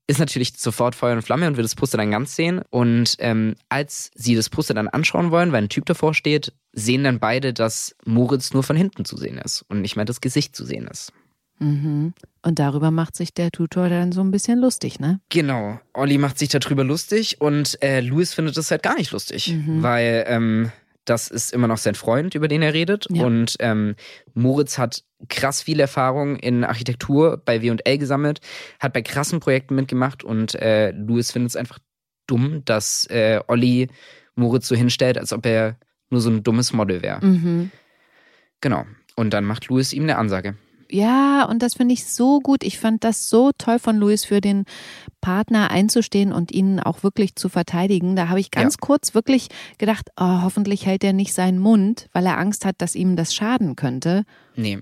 ist 0.09 0.19
natürlich 0.19 0.55
sofort 0.57 0.95
Feuer 0.97 1.15
und 1.15 1.23
Flamme 1.23 1.47
und 1.47 1.57
will 1.57 1.63
das 1.63 1.75
Poster 1.77 1.99
dann 1.99 2.11
ganz 2.11 2.35
sehen. 2.35 2.63
Und 2.71 3.15
ähm, 3.21 3.55
als 3.69 4.11
sie 4.15 4.35
das 4.35 4.49
Poster 4.49 4.75
dann 4.75 4.89
anschauen 4.89 5.31
wollen, 5.31 5.53
weil 5.53 5.63
ein 5.63 5.69
Typ 5.69 5.85
davor 5.87 6.15
steht, 6.15 6.53
sehen 6.73 7.05
dann 7.05 7.21
beide, 7.21 7.53
dass 7.53 7.95
Moritz 8.05 8.53
nur 8.53 8.63
von 8.63 8.75
hinten 8.77 9.05
zu 9.05 9.17
sehen 9.17 9.39
ist 9.39 9.65
und 9.69 9.83
nicht 9.83 9.95
mehr 9.97 10.05
das 10.07 10.21
Gesicht 10.21 10.57
zu 10.57 10.65
sehen 10.65 10.89
ist. 10.89 11.13
Mhm. 11.61 12.15
Und 12.43 12.59
darüber 12.59 12.91
macht 12.91 13.17
sich 13.17 13.35
der 13.35 13.51
Tutor 13.51 13.89
dann 13.89 14.13
so 14.13 14.21
ein 14.23 14.31
bisschen 14.31 14.59
lustig, 14.61 14.99
ne? 15.01 15.21
Genau. 15.29 15.79
Olli 15.93 16.17
macht 16.17 16.39
sich 16.39 16.49
darüber 16.49 16.85
lustig 16.85 17.41
und 17.41 17.77
äh, 17.83 18.01
Louis 18.01 18.33
findet 18.33 18.57
das 18.57 18.71
halt 18.71 18.83
gar 18.83 18.97
nicht 18.97 19.11
lustig, 19.11 19.49
Mhm. 19.53 19.83
weil 19.83 20.25
ähm, 20.29 20.73
das 21.09 21.29
ist 21.29 21.53
immer 21.53 21.69
noch 21.69 21.79
sein 21.79 21.95
Freund, 21.95 22.35
über 22.35 22.49
den 22.49 22.63
er 22.63 22.75
redet. 22.75 23.07
Ja. 23.11 23.25
Und 23.25 23.57
ähm, 23.61 23.95
Moritz 24.35 24.79
hat 24.79 25.05
krass 25.29 25.63
viel 25.63 25.81
Erfahrung 25.81 26.37
in 26.37 26.65
Architektur 26.65 27.41
bei 27.45 27.63
W&L 27.63 27.99
gesammelt, 27.99 28.41
hat 28.79 28.93
bei 28.93 29.03
krassen 29.03 29.41
Projekten 29.41 29.75
mitgemacht 29.75 30.23
und 30.23 30.55
äh, 30.57 30.91
Louis 30.93 31.33
findet 31.33 31.51
es 31.51 31.57
einfach 31.57 31.79
dumm, 32.27 32.63
dass 32.65 33.07
äh, 33.11 33.41
Olli 33.49 33.89
Moritz 34.35 34.69
so 34.69 34.77
hinstellt, 34.77 35.19
als 35.19 35.33
ob 35.33 35.47
er 35.47 35.79
nur 36.11 36.21
so 36.21 36.31
ein 36.31 36.43
dummes 36.43 36.73
Model 36.73 37.03
wäre. 37.03 37.25
Mhm. 37.25 37.71
Genau. 38.61 38.85
Und 39.17 39.31
dann 39.31 39.45
macht 39.45 39.67
Louis 39.69 39.93
ihm 39.93 40.05
eine 40.05 40.17
Ansage. 40.17 40.57
Ja, 40.91 41.45
und 41.45 41.63
das 41.63 41.75
finde 41.75 41.93
ich 41.95 42.07
so 42.07 42.41
gut. 42.41 42.65
Ich 42.65 42.79
fand 42.79 43.05
das 43.05 43.29
so 43.29 43.51
toll 43.59 43.79
von 43.79 43.97
Luis 43.97 44.25
für 44.25 44.41
den 44.41 44.65
Partner 45.21 45.71
einzustehen 45.71 46.33
und 46.33 46.51
ihn 46.53 46.81
auch 46.81 47.03
wirklich 47.03 47.35
zu 47.37 47.49
verteidigen. 47.49 48.17
Da 48.17 48.29
habe 48.29 48.41
ich 48.41 48.51
ganz 48.51 48.75
Ja. 48.75 48.79
kurz 48.81 49.15
wirklich 49.15 49.49
gedacht, 49.79 50.09
oh, 50.19 50.43
hoffentlich 50.43 50.87
hält 50.87 51.05
er 51.05 51.13
nicht 51.13 51.35
seinen 51.35 51.59
Mund, 51.59 52.09
weil 52.13 52.25
er 52.27 52.39
Angst 52.39 52.65
hat, 52.65 52.77
dass 52.79 52.95
ihm 52.95 53.17
das 53.17 53.35
schaden 53.35 53.77
könnte. 53.77 54.25
Nee. 54.57 54.79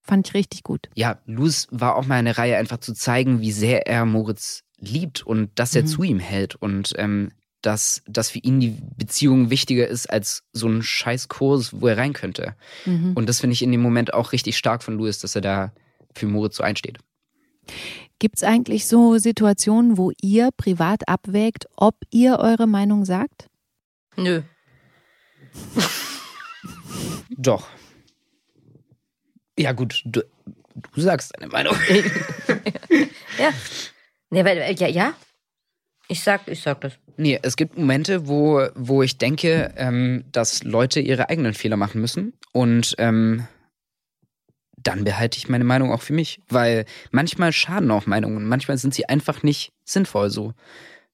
Fand 0.00 0.26
ich 0.28 0.34
richtig 0.34 0.62
gut. 0.62 0.88
Ja, 0.94 1.18
Louis 1.26 1.68
war 1.70 1.96
auch 1.96 2.06
mal 2.06 2.16
eine 2.16 2.36
Reihe, 2.38 2.56
einfach 2.56 2.78
zu 2.78 2.92
zeigen, 2.94 3.40
wie 3.40 3.52
sehr 3.52 3.86
er 3.86 4.04
Moritz 4.04 4.62
liebt 4.78 5.24
und 5.24 5.50
dass 5.56 5.76
er 5.76 5.82
Mhm. 5.82 5.86
zu 5.86 6.02
ihm 6.02 6.18
hält 6.18 6.56
und 6.56 6.92
ähm, 6.96 7.30
dass, 7.62 8.02
dass 8.06 8.30
für 8.30 8.38
ihn 8.38 8.60
die 8.60 8.76
Beziehung 8.96 9.50
wichtiger 9.50 9.86
ist 9.86 10.10
als 10.10 10.44
so 10.52 10.68
ein 10.68 10.82
scheiß 10.82 11.28
Kurs, 11.28 11.80
wo 11.80 11.86
er 11.88 11.96
rein 11.96 12.12
könnte. 12.12 12.54
Mhm. 12.84 13.12
Und 13.14 13.28
das 13.28 13.40
finde 13.40 13.54
ich 13.54 13.62
in 13.62 13.72
dem 13.72 13.82
Moment 13.82 14.14
auch 14.14 14.32
richtig 14.32 14.58
stark 14.58 14.82
von 14.82 14.96
Louis, 14.96 15.18
dass 15.18 15.34
er 15.34 15.40
da 15.40 15.72
für 16.14 16.26
Moritz 16.26 16.56
so 16.56 16.62
einsteht. 16.62 16.98
Gibt 18.18 18.36
es 18.36 18.44
eigentlich 18.44 18.86
so 18.86 19.18
Situationen, 19.18 19.96
wo 19.96 20.12
ihr 20.20 20.50
privat 20.56 21.08
abwägt, 21.08 21.66
ob 21.76 21.96
ihr 22.10 22.38
eure 22.38 22.66
Meinung 22.66 23.04
sagt? 23.04 23.48
Nö. 24.16 24.42
Doch. 27.30 27.68
Ja, 29.58 29.72
gut, 29.72 30.02
du, 30.04 30.22
du 30.94 31.00
sagst 31.00 31.32
deine 31.36 31.50
Meinung. 31.50 31.76
Ja. 33.38 33.50
Nee, 34.30 34.44
weil, 34.44 34.74
ja, 34.78 34.88
ja. 34.88 35.14
Ich 36.12 36.22
sag, 36.22 36.46
ich 36.46 36.60
sag 36.60 36.82
das. 36.82 36.92
Nee, 37.16 37.38
es 37.40 37.56
gibt 37.56 37.78
Momente, 37.78 38.28
wo, 38.28 38.66
wo 38.74 39.02
ich 39.02 39.16
denke, 39.16 39.72
ähm, 39.78 40.24
dass 40.30 40.62
Leute 40.62 41.00
ihre 41.00 41.30
eigenen 41.30 41.54
Fehler 41.54 41.78
machen 41.78 42.02
müssen. 42.02 42.34
Und 42.52 42.94
ähm, 42.98 43.46
dann 44.76 45.04
behalte 45.04 45.38
ich 45.38 45.48
meine 45.48 45.64
Meinung 45.64 45.90
auch 45.90 46.02
für 46.02 46.12
mich. 46.12 46.42
Weil 46.50 46.84
manchmal 47.12 47.50
schaden 47.54 47.90
auch 47.90 48.04
Meinungen. 48.04 48.46
Manchmal 48.46 48.76
sind 48.76 48.92
sie 48.92 49.08
einfach 49.08 49.42
nicht 49.42 49.72
sinnvoll 49.84 50.28
so. 50.28 50.52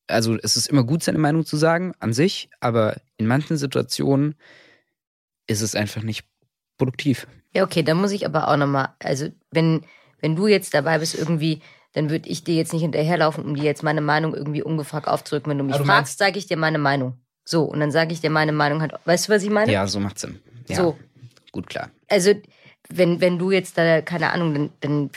Also 0.09 0.37
es 0.43 0.57
ist 0.57 0.67
immer 0.67 0.83
gut, 0.83 1.05
seine 1.05 1.19
Meinung 1.19 1.47
zu 1.47 1.57
sagen 1.57 1.93
an 2.01 2.13
sich, 2.13 2.51
aber 2.59 2.97
in 3.19 3.29
manchen 3.29 3.57
Situationen 3.57 4.35
ist 5.47 5.61
es 5.61 5.77
einfach 5.77 6.03
nicht 6.03 6.25
produktiv. 6.77 7.29
Ja, 7.55 7.63
okay, 7.63 7.85
dann 7.85 7.99
muss 7.99 8.11
ich 8.11 8.27
aber 8.27 8.49
auch 8.49 8.57
nochmal, 8.57 8.89
also 8.99 9.29
wenn, 9.53 9.83
wenn 10.19 10.35
du 10.35 10.49
jetzt 10.49 10.75
dabei 10.75 10.99
bist 10.99 11.15
irgendwie, 11.15 11.61
dann 11.99 12.11
würde 12.11 12.29
ich 12.29 12.45
dir 12.45 12.55
jetzt 12.55 12.73
nicht 12.73 12.83
hinterherlaufen, 12.83 13.45
um 13.45 13.57
dir 13.57 13.65
jetzt 13.65 13.83
meine 13.83 14.01
Meinung 14.01 14.33
irgendwie 14.35 14.63
ungefragt 14.63 15.09
aufzudrücken. 15.09 15.51
Wenn 15.51 15.59
du 15.59 15.65
mich 15.65 15.77
du 15.77 15.85
fragst, 15.85 16.17
sage 16.19 16.39
ich 16.39 16.47
dir 16.47 16.57
meine 16.57 16.79
Meinung. 16.79 17.15
So, 17.45 17.65
und 17.65 17.81
dann 17.81 17.91
sage 17.91 18.13
ich 18.13 18.21
dir 18.21 18.31
meine 18.31 18.53
Meinung 18.53 18.81
halt. 18.81 18.93
Weißt 19.05 19.27
du, 19.29 19.33
was 19.33 19.43
ich 19.43 19.51
meine? 19.51 19.73
Ja, 19.73 19.87
so 19.89 19.99
macht 19.99 20.19
Sinn. 20.19 20.39
Ja, 20.69 20.77
So. 20.77 20.97
gut 21.51 21.67
klar. 21.67 21.91
Also, 22.09 22.35
wenn, 22.89 23.21
wenn 23.21 23.39
du 23.39 23.51
jetzt 23.51 23.77
da, 23.77 24.01
keine 24.01 24.31
Ahnung, 24.33 24.55
dann, 24.55 24.71
dann 24.81 25.11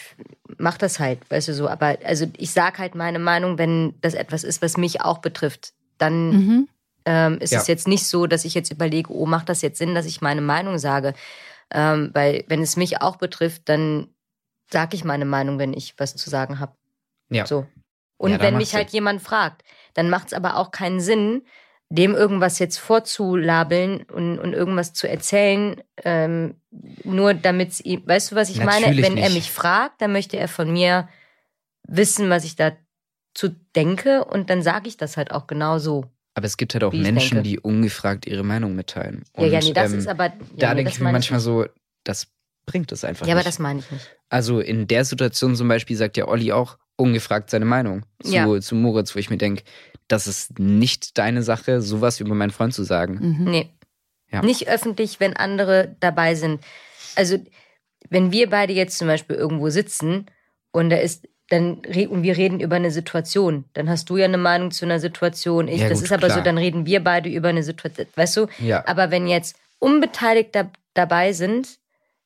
mach 0.58 0.78
das 0.80 1.00
halt, 1.00 1.20
weißt 1.30 1.50
du 1.50 1.54
so. 1.54 1.68
Aber 1.68 1.98
also 2.04 2.26
ich 2.38 2.50
sag 2.52 2.80
halt 2.80 2.96
meine 2.96 3.20
Meinung, 3.20 3.60
wenn 3.60 3.94
das 4.02 4.16
etwas 4.16 4.44
ist, 4.44 4.62
was 4.64 4.76
mich 4.76 5.02
auch 5.02 5.20
betrifft. 5.20 5.74
Dann 6.00 6.30
Mhm. 6.32 6.68
ähm, 7.06 7.38
ist 7.40 7.52
Ja. 7.52 7.60
es 7.60 7.68
jetzt 7.68 7.88
nicht 7.88 8.08
so, 8.08 8.26
dass 8.28 8.44
ich 8.46 8.56
jetzt 8.56 8.72
überlege, 8.72 9.14
oh, 9.14 9.26
macht 9.28 9.50
das 9.50 9.62
jetzt 9.62 9.78
Sinn, 9.78 9.94
dass 9.94 10.08
ich 10.08 10.22
meine 10.22 10.42
Meinung 10.42 10.80
sage? 10.80 11.14
Ähm, 11.72 12.10
weil 12.14 12.44
wenn 12.48 12.62
es 12.64 12.76
mich 12.76 13.02
auch 13.02 13.18
betrifft, 13.18 13.70
dann 13.70 14.08
sage 14.72 14.96
ich 14.96 15.04
meine 15.04 15.26
Meinung, 15.26 15.60
wenn 15.60 15.74
ich 15.74 15.94
was 15.98 16.16
zu 16.16 16.30
sagen 16.30 16.60
habe. 16.60 16.74
Ja. 17.30 17.46
So. 17.46 17.66
Und 18.18 18.32
Ja, 18.32 18.40
wenn 18.42 18.58
mich 18.58 18.76
halt 18.76 18.90
Sinn. 18.90 18.98
jemand 18.98 19.22
fragt, 19.22 19.64
dann 19.94 20.10
macht 20.10 20.28
es 20.28 20.34
aber 20.34 20.58
auch 20.58 20.72
keinen 20.72 21.00
Sinn, 21.00 21.44
dem 21.90 22.16
irgendwas 22.16 22.60
jetzt 22.60 22.78
vorzulabeln 22.78 24.04
und, 24.04 24.40
und 24.40 24.54
irgendwas 24.54 24.94
zu 24.94 25.10
erzählen, 25.10 25.82
ähm, 26.04 26.56
nur 27.04 27.34
damit 27.34 27.70
es 27.72 27.82
ihm, 27.82 28.04
weißt 28.08 28.32
du, 28.32 28.36
was 28.36 28.50
ich 28.50 28.58
meine? 28.64 28.82
Natürlich 28.88 29.04
Wenn 29.06 29.18
er 29.18 29.26
nicht. 29.30 29.36
mich 29.36 29.52
fragt, 29.52 30.02
dann 30.02 30.14
möchte 30.14 30.38
er 30.38 30.48
von 30.48 30.72
mir 30.72 31.10
wissen, 31.88 32.30
was 32.30 32.46
ich 32.46 32.56
dazu 32.56 33.50
denke 33.76 34.24
und 34.24 34.50
dann 34.50 34.62
sage 34.62 34.88
ich 34.88 34.96
das 34.98 35.18
halt 35.18 35.32
auch 35.32 35.48
genau 35.48 35.80
so. 35.80 36.06
Aber 36.34 36.46
es 36.46 36.56
gibt 36.56 36.74
halt 36.74 36.86
auch 36.86 36.94
ich 36.94 37.02
Menschen, 37.02 37.36
denke. 37.38 37.50
die 37.50 37.60
ungefragt 37.60 38.26
ihre 38.26 38.44
Meinung 38.44 38.74
mitteilen. 38.76 39.26
ja, 39.36 39.46
ja, 39.48 39.58
Und, 39.60 39.66
nee, 39.66 39.74
das 39.74 39.92
ähm, 39.92 40.00
ist 40.00 40.08
aber. 40.08 40.26
Ja, 40.28 40.32
da 40.56 40.70
nee, 40.70 40.76
denke 40.76 40.92
ich 40.92 41.00
mir 41.00 41.04
meine 41.06 41.16
manchmal 41.16 41.40
nicht. 41.40 41.44
so, 41.46 41.66
das 42.06 42.28
bringt 42.66 42.92
es 42.92 43.04
einfach 43.04 43.26
Ja, 43.28 43.34
aber 43.34 43.40
nicht. 43.40 43.48
das 43.48 43.60
meine 43.60 43.80
ich 43.80 43.92
nicht. 43.92 44.10
also 44.30 44.60
in 44.60 44.88
der 44.88 45.06
Situation 45.06 45.56
zum 45.56 45.68
Beispiel 45.68 45.98
sagt 45.98 46.18
ja 46.18 46.28
Olli 46.28 46.52
auch 46.52 46.78
ungefragt 46.96 47.50
seine 47.50 47.66
Meinung 47.66 48.04
zu, 48.24 48.32
Ja. 48.34 48.60
zu 48.62 48.76
Moritz, 48.76 49.16
wo 49.16 49.20
ich 49.20 49.30
mir 49.30 49.38
denke, 49.38 49.64
das 50.08 50.28
ist 50.28 50.60
nicht 50.60 51.18
deine 51.18 51.42
Sache, 51.42 51.82
sowas 51.82 52.20
über 52.20 52.36
meinen 52.36 52.52
Freund 52.52 52.74
zu 52.74 52.84
sagen. 52.84 53.18
Mhm. 53.40 53.44
Nee. 53.52 53.70
Ja. 54.32 54.42
Nicht 54.42 54.68
öffentlich, 54.68 55.20
wenn 55.20 55.36
andere 55.36 55.96
dabei 56.00 56.36
sind. 56.36 56.62
Also, 57.16 57.38
wenn 58.10 58.32
wir 58.32 58.50
beide 58.50 58.74
jetzt 58.74 58.98
zum 58.98 59.08
Beispiel 59.08 59.36
irgendwo 59.36 59.70
sitzen 59.70 60.26
und 60.72 60.90
da 60.90 60.98
ist, 60.98 61.28
dann 61.50 61.82
und 62.10 62.24
wir 62.24 62.38
reden 62.38 62.60
über 62.62 62.78
eine 62.78 62.92
Situation, 62.92 63.66
dann 63.74 63.90
hast 63.90 64.10
du 64.10 64.16
ja 64.18 64.26
eine 64.26 64.38
Meinung 64.38 64.72
zu 64.72 64.86
einer 64.86 65.00
Situation. 65.00 65.68
Ich, 65.68 65.82
Ja, 65.82 65.90
das 65.90 66.00
gut, 66.00 66.06
ist 66.06 66.12
aber 66.14 66.28
so, 66.30 66.36
klar. 66.36 66.44
dann 66.46 66.58
reden 66.58 66.86
wir 66.86 67.04
beide 67.04 67.30
über 67.30 67.50
eine 67.50 67.64
Situation, 67.64 68.08
weißt 68.16 68.38
du? 68.38 68.48
Ja. 68.60 68.86
Aber 68.88 69.12
wenn 69.12 69.28
jetzt 69.28 69.58
unbeteiligt 69.80 70.56
da, 70.56 70.70
dabei 70.94 71.34
sind, 71.34 71.78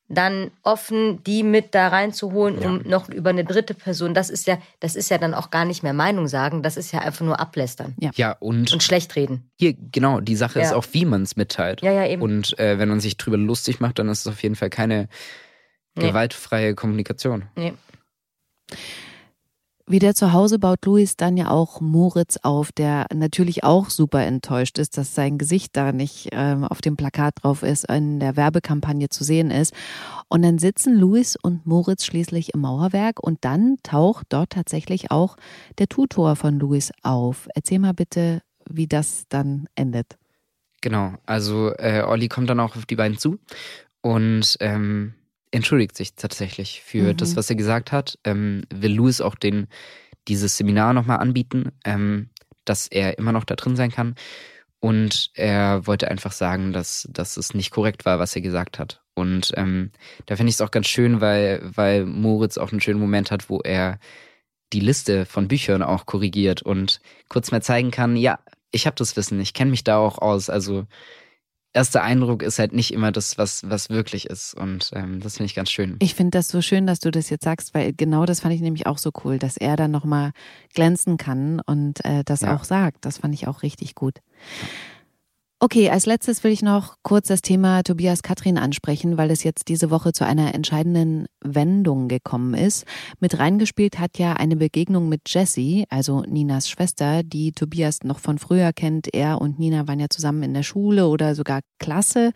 dann 0.08 0.52
offen 0.62 1.22
die 1.24 1.42
mit 1.42 1.74
da 1.74 1.88
reinzuholen, 1.88 2.58
um 2.58 2.82
noch 2.88 3.08
über 3.08 3.30
eine 3.30 3.44
dritte 3.44 3.74
Person, 3.74 4.14
das 4.14 4.30
ist 4.30 4.46
ja, 4.46 4.58
das 4.78 4.94
ist 4.94 5.10
ja 5.10 5.18
dann 5.18 5.34
auch 5.34 5.50
gar 5.50 5.64
nicht 5.64 5.82
mehr 5.82 5.92
Meinung 5.92 6.28
sagen, 6.28 6.62
das 6.62 6.76
ist 6.76 6.92
ja 6.92 7.00
einfach 7.00 7.24
nur 7.24 7.40
ablästern 7.40 7.94
Ja, 8.14 8.32
und, 8.38 8.72
und 8.72 8.82
schlecht 8.82 9.16
reden. 9.16 9.50
hier, 9.58 9.74
genau, 9.74 10.20
die 10.20 10.36
Sache 10.36 10.60
ist 10.60 10.70
Ja. 10.70 10.76
auch, 10.76 10.86
wie 10.92 11.04
man 11.04 11.22
es 11.22 11.34
mitteilt. 11.36 11.82
Ja, 11.82 11.90
ja, 11.90 12.06
eben. 12.06 12.22
Und 12.22 12.56
äh, 12.58 12.78
wenn 12.78 12.88
man 12.88 13.00
sich 13.00 13.16
drüber 13.16 13.36
lustig 13.36 13.80
macht, 13.80 13.98
dann 13.98 14.08
ist 14.08 14.20
es 14.20 14.26
auf 14.32 14.42
jeden 14.42 14.54
Fall 14.54 14.70
keine 14.70 15.08
Nee. 15.96 16.08
gewaltfreie 16.08 16.74
Kommunikation. 16.74 17.46
Nee. 17.56 17.72
Wieder 19.88 20.14
zu 20.14 20.32
Hause 20.32 20.58
baut 20.58 20.84
Luis 20.84 21.16
dann 21.16 21.36
ja 21.36 21.48
auch 21.48 21.80
Moritz 21.80 22.38
auf, 22.42 22.72
der 22.72 23.06
natürlich 23.14 23.62
auch 23.62 23.88
super 23.88 24.20
enttäuscht 24.24 24.78
ist, 24.78 24.98
dass 24.98 25.14
sein 25.14 25.38
Gesicht 25.38 25.76
da 25.76 25.92
nicht 25.92 26.30
ähm, 26.32 26.64
auf 26.64 26.80
dem 26.80 26.96
Plakat 26.96 27.34
drauf 27.40 27.62
ist, 27.62 27.88
in 27.88 28.18
der 28.18 28.36
Werbekampagne 28.36 29.10
zu 29.10 29.22
sehen 29.22 29.52
ist. 29.52 29.72
Und 30.28 30.42
dann 30.42 30.58
sitzen 30.58 30.96
Luis 30.96 31.36
und 31.40 31.66
Moritz 31.66 32.04
schließlich 32.04 32.52
im 32.52 32.62
Mauerwerk 32.62 33.22
und 33.22 33.44
dann 33.44 33.76
taucht 33.84 34.26
dort 34.30 34.50
tatsächlich 34.50 35.12
auch 35.12 35.36
der 35.78 35.86
Tutor 35.86 36.34
von 36.34 36.58
Luis 36.58 36.90
auf. 37.04 37.46
Erzähl 37.54 37.78
mal 37.78 37.94
bitte, 37.94 38.42
wie 38.68 38.88
das 38.88 39.26
dann 39.28 39.68
endet. 39.76 40.18
Genau, 40.80 41.14
also 41.26 41.72
äh, 41.76 42.02
Olli 42.02 42.26
kommt 42.26 42.50
dann 42.50 42.58
auch 42.58 42.74
auf 42.74 42.86
die 42.86 42.96
beiden 42.96 43.18
zu 43.18 43.38
und 44.00 44.56
ähm, 44.58 45.14
entschuldigt 45.50 45.96
sich 45.96 46.14
tatsächlich 46.14 46.82
für 46.82 47.12
Mhm. 47.12 47.16
das, 47.16 47.36
was 47.36 47.48
er 47.50 47.56
gesagt 47.56 47.92
hat. 47.92 48.18
Ähm, 48.24 48.62
will 48.74 48.94
Louis 48.94 49.20
auch 49.20 49.34
den, 49.34 49.68
dieses 50.28 50.56
Seminar 50.56 50.92
nochmal 50.92 51.18
anbieten, 51.18 51.72
ähm, 51.84 52.30
dass 52.64 52.88
er 52.88 53.18
immer 53.18 53.32
noch 53.32 53.44
da 53.44 53.54
drin 53.54 53.76
sein 53.76 53.90
kann. 53.90 54.14
Und 54.80 55.30
er 55.34 55.86
wollte 55.86 56.08
einfach 56.10 56.32
sagen, 56.32 56.72
dass, 56.72 57.08
dass 57.10 57.36
es 57.36 57.54
nicht 57.54 57.70
korrekt 57.70 58.04
war, 58.04 58.18
was 58.18 58.36
er 58.36 58.42
gesagt 58.42 58.78
hat. 58.78 59.02
Und 59.14 59.52
ähm, 59.56 59.90
da 60.26 60.36
finde 60.36 60.50
ich 60.50 60.56
es 60.56 60.60
auch 60.60 60.70
ganz 60.70 60.86
schön, 60.88 61.20
weil, 61.20 61.62
weil 61.64 62.04
Moritz 62.04 62.58
auch 62.58 62.70
einen 62.70 62.80
schönen 62.82 63.00
Moment 63.00 63.30
hat, 63.30 63.48
wo 63.48 63.60
er 63.60 63.98
die 64.72 64.80
Liste 64.80 65.24
von 65.24 65.48
Büchern 65.48 65.82
auch 65.82 66.06
korrigiert 66.06 66.60
und 66.62 67.00
kurz 67.28 67.50
mal 67.52 67.62
zeigen 67.62 67.90
kann, 67.90 68.16
ja, 68.16 68.38
ich 68.72 68.86
habe 68.86 68.96
das 68.96 69.16
Wissen, 69.16 69.40
ich 69.40 69.54
kenne 69.54 69.70
mich 69.70 69.84
da 69.84 69.96
auch 69.96 70.18
aus. 70.18 70.50
Also 70.50 70.86
erster 71.76 72.02
Eindruck 72.02 72.42
ist 72.42 72.58
halt 72.58 72.72
nicht 72.72 72.92
immer 72.92 73.12
das, 73.12 73.38
was, 73.38 73.62
was 73.68 73.90
wirklich 73.90 74.26
ist. 74.26 74.54
Und 74.54 74.90
ähm, 74.94 75.20
das 75.20 75.36
finde 75.36 75.46
ich 75.46 75.54
ganz 75.54 75.70
schön. 75.70 75.96
Ich 76.00 76.14
finde 76.14 76.30
das 76.38 76.48
so 76.48 76.60
schön, 76.62 76.86
dass 76.86 76.98
du 77.00 77.10
das 77.10 77.30
jetzt 77.30 77.44
sagst, 77.44 77.74
weil 77.74 77.92
genau 77.92 78.24
das 78.26 78.40
fand 78.40 78.54
ich 78.54 78.60
nämlich 78.62 78.86
auch 78.86 78.98
so 78.98 79.10
cool, 79.24 79.38
dass 79.38 79.56
er 79.56 79.76
dann 79.76 79.90
nochmal 79.90 80.32
glänzen 80.74 81.18
kann 81.18 81.60
und 81.60 82.04
äh, 82.04 82.24
das 82.24 82.40
Ja. 82.40 82.56
auch 82.56 82.64
sagt. 82.64 83.04
Das 83.04 83.18
fand 83.18 83.34
ich 83.34 83.46
auch 83.46 83.62
richtig 83.62 83.94
gut. 83.94 84.20
Okay, 85.58 85.88
als 85.88 86.04
letztes 86.04 86.44
will 86.44 86.52
ich 86.52 86.60
noch 86.60 86.96
kurz 87.02 87.28
das 87.28 87.40
Thema 87.40 87.82
Tobias 87.82 88.22
Katrin 88.22 88.58
ansprechen, 88.58 89.16
weil 89.16 89.30
es 89.30 89.42
jetzt 89.42 89.68
diese 89.68 89.90
Woche 89.90 90.12
zu 90.12 90.26
einer 90.26 90.54
entscheidenden 90.54 91.28
Wendung 91.42 92.08
gekommen 92.08 92.52
ist. 92.52 92.84
Mit 93.20 93.38
reingespielt 93.38 93.98
hat 93.98 94.18
ja 94.18 94.34
eine 94.34 94.56
Begegnung 94.56 95.08
mit 95.08 95.22
Jessie, 95.26 95.86
also 95.88 96.20
Ninas 96.28 96.68
Schwester, 96.68 97.22
die 97.22 97.52
Tobias 97.52 98.00
noch 98.04 98.18
von 98.18 98.36
früher 98.36 98.74
kennt. 98.74 99.14
Er 99.14 99.40
und 99.40 99.58
Nina 99.58 99.88
waren 99.88 99.98
ja 99.98 100.10
zusammen 100.10 100.42
in 100.42 100.52
der 100.52 100.62
Schule 100.62 101.08
oder 101.08 101.34
sogar 101.34 101.60
Klasse. 101.78 102.32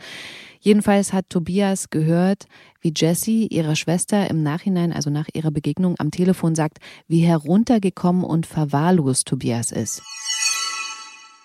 Jedenfalls 0.59 1.13
hat 1.13 1.29
Tobias 1.29 1.91
gehört, 1.91 2.47
wie 2.81 2.95
Jessie 2.97 3.49
ihrer 3.49 3.77
Schwester 3.77 4.31
im 4.31 4.43
Nachhinein, 4.43 4.95
also 4.95 5.11
nach 5.11 5.29
ihrer 5.35 5.51
Begegnung 5.51 5.95
am 5.99 6.11
Telefon 6.11 6.55
sagt, 6.55 6.79
wie 7.07 7.21
heruntergekommen 7.21 8.25
und 8.25 8.47
verwahrlost 8.47 9.29
Tobias 9.29 9.73
ist. 9.73 10.03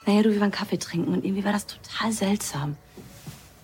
Naja, 0.06 0.22
du, 0.22 0.32
wir 0.32 0.40
waren 0.40 0.52
Kaffee 0.52 0.78
trinken 0.78 1.14
und 1.14 1.26
irgendwie 1.26 1.44
war 1.44 1.54
das 1.54 1.66
total 1.66 2.12
seltsam. 2.12 2.78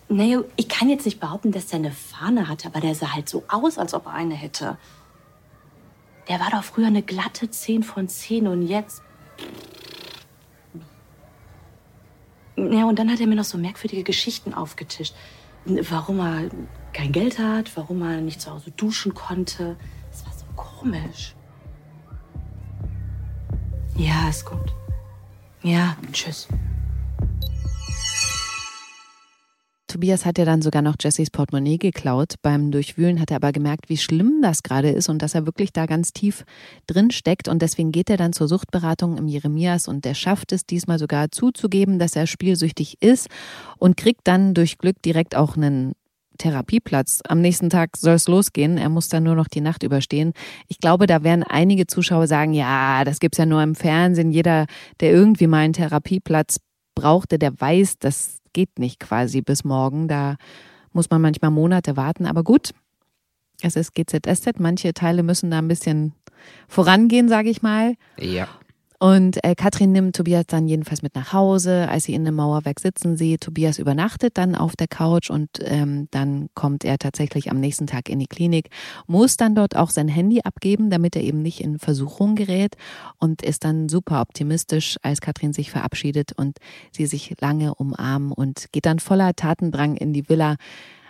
Nee, 0.09 0.39
ich 0.57 0.67
kann 0.67 0.89
jetzt 0.89 1.05
nicht 1.05 1.19
behaupten, 1.19 1.51
dass 1.51 1.67
der 1.67 1.79
eine 1.79 1.91
Fahne 1.91 2.47
hatte, 2.47 2.67
aber 2.67 2.81
der 2.81 2.95
sah 2.95 3.13
halt 3.13 3.29
so 3.29 3.43
aus, 3.47 3.77
als 3.77 3.93
ob 3.93 4.07
er 4.07 4.13
eine 4.13 4.35
hätte. 4.35 4.77
Der 6.27 6.39
war 6.39 6.49
doch 6.49 6.63
früher 6.63 6.87
eine 6.87 7.01
glatte 7.01 7.49
10 7.49 7.83
von 7.83 8.07
10 8.07 8.47
und 8.47 8.63
jetzt. 8.63 9.01
Ja, 12.57 12.85
und 12.85 12.99
dann 12.99 13.09
hat 13.09 13.19
er 13.19 13.27
mir 13.27 13.35
noch 13.35 13.45
so 13.45 13.57
merkwürdige 13.57 14.03
Geschichten 14.03 14.53
aufgetischt. 14.53 15.15
Warum 15.65 16.19
er 16.19 16.49
kein 16.91 17.11
Geld 17.11 17.39
hat, 17.39 17.75
warum 17.77 18.01
er 18.01 18.19
nicht 18.19 18.41
zu 18.41 18.51
Hause 18.51 18.71
duschen 18.71 19.13
konnte. 19.13 19.77
Das 20.11 20.25
war 20.25 20.33
so 20.33 20.45
komisch. 20.55 21.35
Ja, 23.95 24.27
ist 24.29 24.45
gut. 24.45 24.73
Ja, 25.63 25.95
tschüss. 26.11 26.47
Tobias 29.91 30.25
hat 30.25 30.37
ja 30.37 30.45
dann 30.45 30.61
sogar 30.61 30.81
noch 30.81 30.95
Jessys 30.99 31.29
Portemonnaie 31.29 31.77
geklaut. 31.77 32.35
Beim 32.41 32.71
Durchwühlen 32.71 33.19
hat 33.19 33.29
er 33.29 33.35
aber 33.35 33.51
gemerkt, 33.51 33.89
wie 33.89 33.97
schlimm 33.97 34.39
das 34.41 34.63
gerade 34.63 34.89
ist 34.89 35.09
und 35.09 35.21
dass 35.21 35.35
er 35.35 35.45
wirklich 35.45 35.73
da 35.73 35.85
ganz 35.85 36.13
tief 36.13 36.45
drin 36.87 37.11
steckt. 37.11 37.49
Und 37.49 37.61
deswegen 37.61 37.91
geht 37.91 38.09
er 38.09 38.15
dann 38.15 38.31
zur 38.31 38.47
Suchtberatung 38.47 39.17
im 39.17 39.27
Jeremias 39.27 39.89
und 39.89 40.05
der 40.05 40.13
schafft 40.13 40.53
es 40.53 40.65
diesmal 40.65 40.97
sogar 40.97 41.29
zuzugeben, 41.29 41.99
dass 41.99 42.15
er 42.15 42.25
spielsüchtig 42.25 43.01
ist 43.01 43.27
und 43.79 43.97
kriegt 43.97 44.21
dann 44.23 44.53
durch 44.53 44.77
Glück 44.77 45.01
direkt 45.03 45.35
auch 45.35 45.57
einen 45.57 45.91
Therapieplatz. 46.37 47.21
Am 47.27 47.41
nächsten 47.41 47.69
Tag 47.69 47.97
soll 47.97 48.13
es 48.13 48.27
losgehen. 48.27 48.77
Er 48.77 48.89
muss 48.89 49.09
dann 49.09 49.23
nur 49.23 49.35
noch 49.35 49.47
die 49.47 49.61
Nacht 49.61 49.83
überstehen. 49.83 50.33
Ich 50.67 50.79
glaube, 50.79 51.07
da 51.07 51.23
werden 51.23 51.43
einige 51.43 51.87
Zuschauer 51.87 52.27
sagen, 52.27 52.53
ja, 52.53 53.03
das 53.03 53.19
gibt's 53.19 53.37
ja 53.37 53.45
nur 53.45 53.61
im 53.61 53.75
Fernsehen. 53.75 54.31
Jeder, 54.31 54.65
der 54.99 55.11
irgendwie 55.11 55.47
mal 55.47 55.59
einen 55.59 55.73
Therapieplatz 55.73 56.57
brauchte, 56.95 57.37
der 57.39 57.59
weiß, 57.59 57.99
das 57.99 58.39
geht 58.53 58.79
nicht 58.79 58.99
quasi 58.99 59.41
bis 59.41 59.63
morgen. 59.63 60.07
Da 60.07 60.35
muss 60.93 61.09
man 61.09 61.21
manchmal 61.21 61.51
Monate 61.51 61.95
warten. 61.97 62.25
Aber 62.25 62.43
gut, 62.43 62.71
es 63.61 63.75
ist 63.75 63.93
GZSZ. 63.93 64.59
Manche 64.59 64.93
Teile 64.93 65.23
müssen 65.23 65.51
da 65.51 65.59
ein 65.59 65.67
bisschen 65.67 66.13
vorangehen, 66.67 67.29
sage 67.29 67.49
ich 67.49 67.61
mal. 67.61 67.95
Ja. 68.17 68.47
Und 69.01 69.43
äh, 69.43 69.55
Katrin 69.55 69.93
nimmt 69.93 70.15
Tobias 70.15 70.45
dann 70.45 70.67
jedenfalls 70.67 71.01
mit 71.01 71.15
nach 71.15 71.33
Hause. 71.33 71.89
Als 71.89 72.03
sie 72.03 72.13
in 72.13 72.23
dem 72.23 72.35
Mauerwerk 72.35 72.79
sitzen 72.79 73.17
sieht, 73.17 73.41
Tobias 73.41 73.79
übernachtet 73.79 74.37
dann 74.37 74.53
auf 74.53 74.75
der 74.75 74.87
Couch 74.87 75.31
und 75.31 75.49
ähm, 75.61 76.07
dann 76.11 76.49
kommt 76.53 76.85
er 76.85 76.99
tatsächlich 76.99 77.49
am 77.49 77.59
nächsten 77.59 77.87
Tag 77.87 78.09
in 78.09 78.19
die 78.19 78.27
Klinik, 78.27 78.69
muss 79.07 79.37
dann 79.37 79.55
dort 79.55 79.75
auch 79.75 79.89
sein 79.89 80.07
Handy 80.07 80.41
abgeben, 80.43 80.91
damit 80.91 81.15
er 81.15 81.23
eben 81.23 81.41
nicht 81.41 81.61
in 81.61 81.79
Versuchung 81.79 82.35
gerät 82.35 82.75
und 83.17 83.41
ist 83.41 83.63
dann 83.63 83.89
super 83.89 84.21
optimistisch, 84.21 84.97
als 85.01 85.19
Katrin 85.19 85.51
sich 85.51 85.71
verabschiedet 85.71 86.33
und 86.33 86.59
sie 86.91 87.07
sich 87.07 87.33
lange 87.41 87.73
umarmen 87.73 88.31
und 88.31 88.71
geht 88.71 88.85
dann 88.85 88.99
voller 88.99 89.35
Tatendrang 89.35 89.95
in 89.97 90.13
die 90.13 90.29
Villa. 90.29 90.57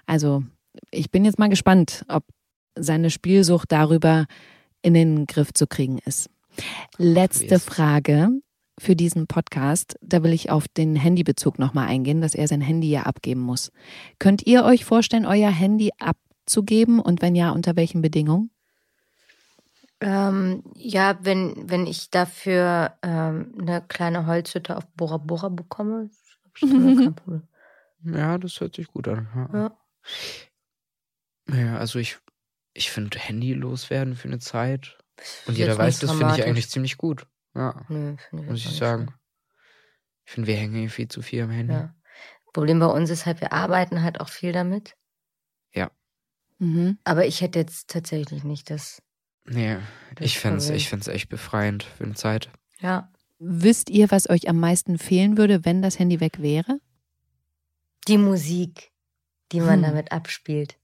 Also 0.05 0.45
ich 0.91 1.11
bin 1.11 1.25
jetzt 1.25 1.39
mal 1.39 1.49
gespannt, 1.49 2.05
ob 2.07 2.23
seine 2.73 3.09
Spielsucht 3.09 3.69
darüber 3.69 4.27
in 4.81 4.93
den 4.93 5.25
Griff 5.25 5.51
zu 5.53 5.67
kriegen 5.67 5.99
ist. 6.05 6.29
Letzte 6.97 7.59
Frage 7.59 8.29
für 8.79 8.95
diesen 8.95 9.27
Podcast. 9.27 9.97
Da 10.01 10.23
will 10.23 10.33
ich 10.33 10.49
auf 10.49 10.67
den 10.67 10.95
Handybezug 10.95 11.59
nochmal 11.59 11.87
eingehen, 11.87 12.21
dass 12.21 12.35
er 12.35 12.47
sein 12.47 12.61
Handy 12.61 12.89
ja 12.89 13.03
abgeben 13.03 13.41
muss. 13.41 13.71
Könnt 14.19 14.45
ihr 14.47 14.63
euch 14.65 14.85
vorstellen, 14.85 15.25
euer 15.25 15.51
Handy 15.51 15.91
abzugeben 15.99 16.99
und 16.99 17.21
wenn 17.21 17.35
ja, 17.35 17.51
unter 17.51 17.75
welchen 17.75 18.01
Bedingungen? 18.01 18.51
Ähm, 20.01 20.63
ja, 20.75 21.19
wenn, 21.21 21.69
wenn 21.69 21.85
ich 21.85 22.09
dafür 22.09 22.97
ähm, 23.03 23.53
eine 23.59 23.83
kleine 23.87 24.25
Holzhütte 24.25 24.75
auf 24.75 24.87
Bora 24.95 25.17
Bora 25.17 25.49
bekomme, 25.49 26.09
hab 26.45 26.55
ich 26.55 26.61
dann 26.69 26.97
kein 26.97 27.15
Problem. 27.15 27.47
Ja, 28.03 28.37
das 28.39 28.59
hört 28.59 28.75
sich 28.75 28.87
gut 28.87 29.07
an. 29.07 29.27
Ja, 29.35 29.77
Ja. 31.49 31.55
ja 31.55 31.77
also 31.77 31.99
ich, 31.99 32.17
ich 32.73 32.89
finde 32.89 33.19
Handy 33.19 33.53
loswerden 33.53 34.15
für 34.15 34.27
eine 34.27 34.39
Zeit. 34.39 34.97
Und 35.45 35.57
jeder 35.57 35.77
weiß, 35.77 35.99
das 35.99 36.11
finde 36.11 36.35
ich 36.37 36.43
eigentlich 36.45 36.69
ziemlich 36.69 36.97
gut. 36.97 37.27
Ja, 37.53 37.85
Nö, 37.89 38.15
finde 38.29 38.45
muss 38.45 38.65
ich 38.65 38.75
sagen. 38.75 39.13
Ich 40.25 40.31
finde, 40.31 40.47
wir 40.47 40.55
hängen 40.55 40.75
hier 40.75 40.89
viel 40.89 41.07
zu 41.07 41.21
viel 41.21 41.43
am 41.43 41.49
Handy. 41.49 41.73
Ja. 41.73 41.95
Problem 42.53 42.79
bei 42.79 42.85
uns 42.87 43.09
ist 43.09 43.25
halt, 43.25 43.41
wir 43.41 43.53
arbeiten 43.53 44.03
halt 44.03 44.19
auch 44.19 44.29
viel 44.29 44.51
damit. 44.51 44.95
Mhm. 46.61 46.99
Aber 47.03 47.25
ich 47.25 47.41
hätte 47.41 47.57
jetzt 47.57 47.89
tatsächlich 47.89 48.43
nicht 48.43 48.69
das. 48.69 49.01
Nee, 49.45 49.77
Das 50.15 50.25
ich 50.27 50.39
fände 50.39 50.57
es 50.57 50.69
ich 50.69 50.89
find's 50.89 51.07
echt 51.07 51.27
befreiend 51.27 51.83
für 51.83 52.03
eine 52.03 52.13
Zeit. 52.13 52.51
Ja. 52.79 53.11
Wisst 53.39 53.89
ihr, 53.89 54.11
was 54.11 54.29
euch 54.29 54.47
am 54.47 54.59
meisten 54.59 54.99
fehlen 54.99 55.37
würde, 55.37 55.65
wenn 55.65 55.81
das 55.81 55.97
Handy 55.97 56.19
weg 56.19 56.39
wäre? 56.39 56.79
Die 58.07 58.19
Musik, 58.19 58.91
die 59.51 59.59
man 59.59 59.77
Hm. 59.77 59.81
damit 59.81 60.11
abspielt. 60.11 60.77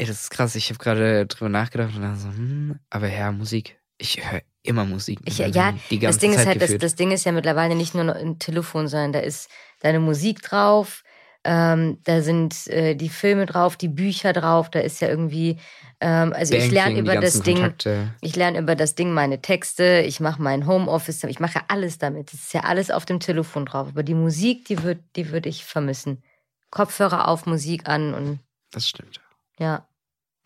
Ey, 0.00 0.06
das 0.06 0.22
ist 0.22 0.30
krass. 0.30 0.54
Ich 0.54 0.70
habe 0.70 0.78
gerade 0.78 1.26
drüber 1.26 1.50
nachgedacht 1.50 1.94
und 1.94 2.02
dann 2.02 2.16
so, 2.18 2.28
hm, 2.28 2.78
aber 2.88 3.08
ja, 3.08 3.32
Musik. 3.32 3.78
Ich 3.98 4.18
höre 4.30 4.40
immer 4.62 4.86
Musik. 4.86 5.20
Ich, 5.26 5.38
meinem 5.40 5.52
ja, 5.52 5.74
das 6.00 6.16
Ding 6.16 6.30
ist 6.30 6.38
Zeit 6.38 6.46
halt, 6.46 6.62
das, 6.62 6.78
das 6.78 6.94
Ding 6.94 7.10
ist 7.10 7.26
ja 7.26 7.32
mittlerweile 7.32 7.74
nicht 7.74 7.94
nur 7.94 8.14
ein 8.14 8.38
Telefon, 8.38 8.88
sondern 8.88 9.12
da 9.12 9.18
ist 9.18 9.50
deine 9.80 10.00
Musik 10.00 10.40
drauf, 10.40 11.02
ähm, 11.44 11.98
da 12.04 12.20
sind 12.22 12.66
äh, 12.68 12.94
die 12.94 13.08
Filme 13.08 13.46
drauf, 13.46 13.76
die 13.76 13.88
Bücher 13.88 14.32
drauf, 14.32 14.70
da 14.70 14.80
ist 14.80 15.00
ja 15.00 15.08
irgendwie, 15.08 15.58
ähm, 16.00 16.32
also 16.34 16.54
ich 16.54 16.60
Banking, 16.60 16.74
lerne 16.74 16.94
die 16.94 17.00
über 17.00 17.16
das 17.16 17.42
Ding, 17.42 17.56
Kontakte. 17.56 18.14
ich 18.20 18.36
lerne 18.36 18.58
über 18.58 18.76
das 18.76 18.94
Ding 18.94 19.12
meine 19.12 19.40
Texte, 19.40 20.02
ich 20.06 20.20
mache 20.20 20.40
mein 20.40 20.66
Homeoffice, 20.66 21.24
ich 21.24 21.40
mache 21.40 21.60
alles 21.68 21.98
damit. 21.98 22.32
Das 22.32 22.40
ist 22.40 22.54
ja 22.54 22.60
alles 22.62 22.90
auf 22.90 23.06
dem 23.06 23.20
Telefon 23.20 23.66
drauf. 23.66 23.88
Aber 23.88 24.02
die 24.02 24.14
Musik, 24.14 24.66
die 24.66 24.82
wird, 24.82 25.00
die 25.16 25.30
würde 25.30 25.48
ich 25.48 25.64
vermissen. 25.64 26.22
Kopfhörer 26.70 27.28
auf, 27.28 27.46
Musik 27.46 27.88
an 27.88 28.14
und 28.14 28.40
Das 28.70 28.88
stimmt. 28.88 29.20
ja, 29.58 29.86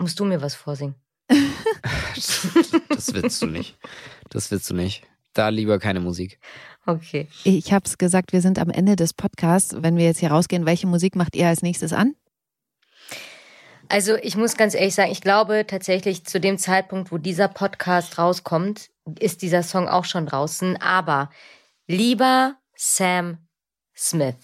musst 0.04 0.20
du 0.20 0.26
mir 0.26 0.42
was 0.42 0.54
vorsingen? 0.54 0.96
Das, 2.14 2.46
das 2.90 3.14
willst 3.14 3.40
du 3.40 3.46
nicht. 3.46 3.78
Das 4.28 4.50
willst 4.50 4.68
du 4.68 4.74
nicht. 4.74 5.02
Da 5.32 5.48
lieber 5.48 5.78
keine 5.78 6.00
Musik. 6.00 6.38
Okay. 6.84 7.26
Ich 7.44 7.72
habe 7.72 7.86
es 7.86 7.96
gesagt, 7.96 8.34
wir 8.34 8.42
sind 8.42 8.58
am 8.58 8.68
Ende 8.68 8.96
des 8.96 9.14
Podcasts. 9.14 9.74
Wenn 9.78 9.96
wir 9.96 10.04
jetzt 10.04 10.18
hier 10.18 10.30
rausgehen, 10.30 10.66
welche 10.66 10.86
Musik 10.86 11.16
macht 11.16 11.34
ihr 11.36 11.48
als 11.48 11.62
nächstes 11.62 11.94
an? 11.94 12.14
Also 13.88 14.16
ich 14.16 14.36
muss 14.36 14.58
ganz 14.58 14.74
ehrlich 14.74 14.94
sagen, 14.94 15.10
ich 15.10 15.22
glaube 15.22 15.66
tatsächlich 15.66 16.26
zu 16.26 16.38
dem 16.38 16.58
Zeitpunkt, 16.58 17.10
wo 17.10 17.16
dieser 17.16 17.48
Podcast 17.48 18.18
rauskommt, 18.18 18.90
ist 19.18 19.40
dieser 19.40 19.62
Song 19.62 19.88
auch 19.88 20.04
schon 20.04 20.26
draußen. 20.26 20.76
Aber 20.82 21.30
lieber 21.86 22.56
Sam 22.76 23.38
Smith, 23.96 24.36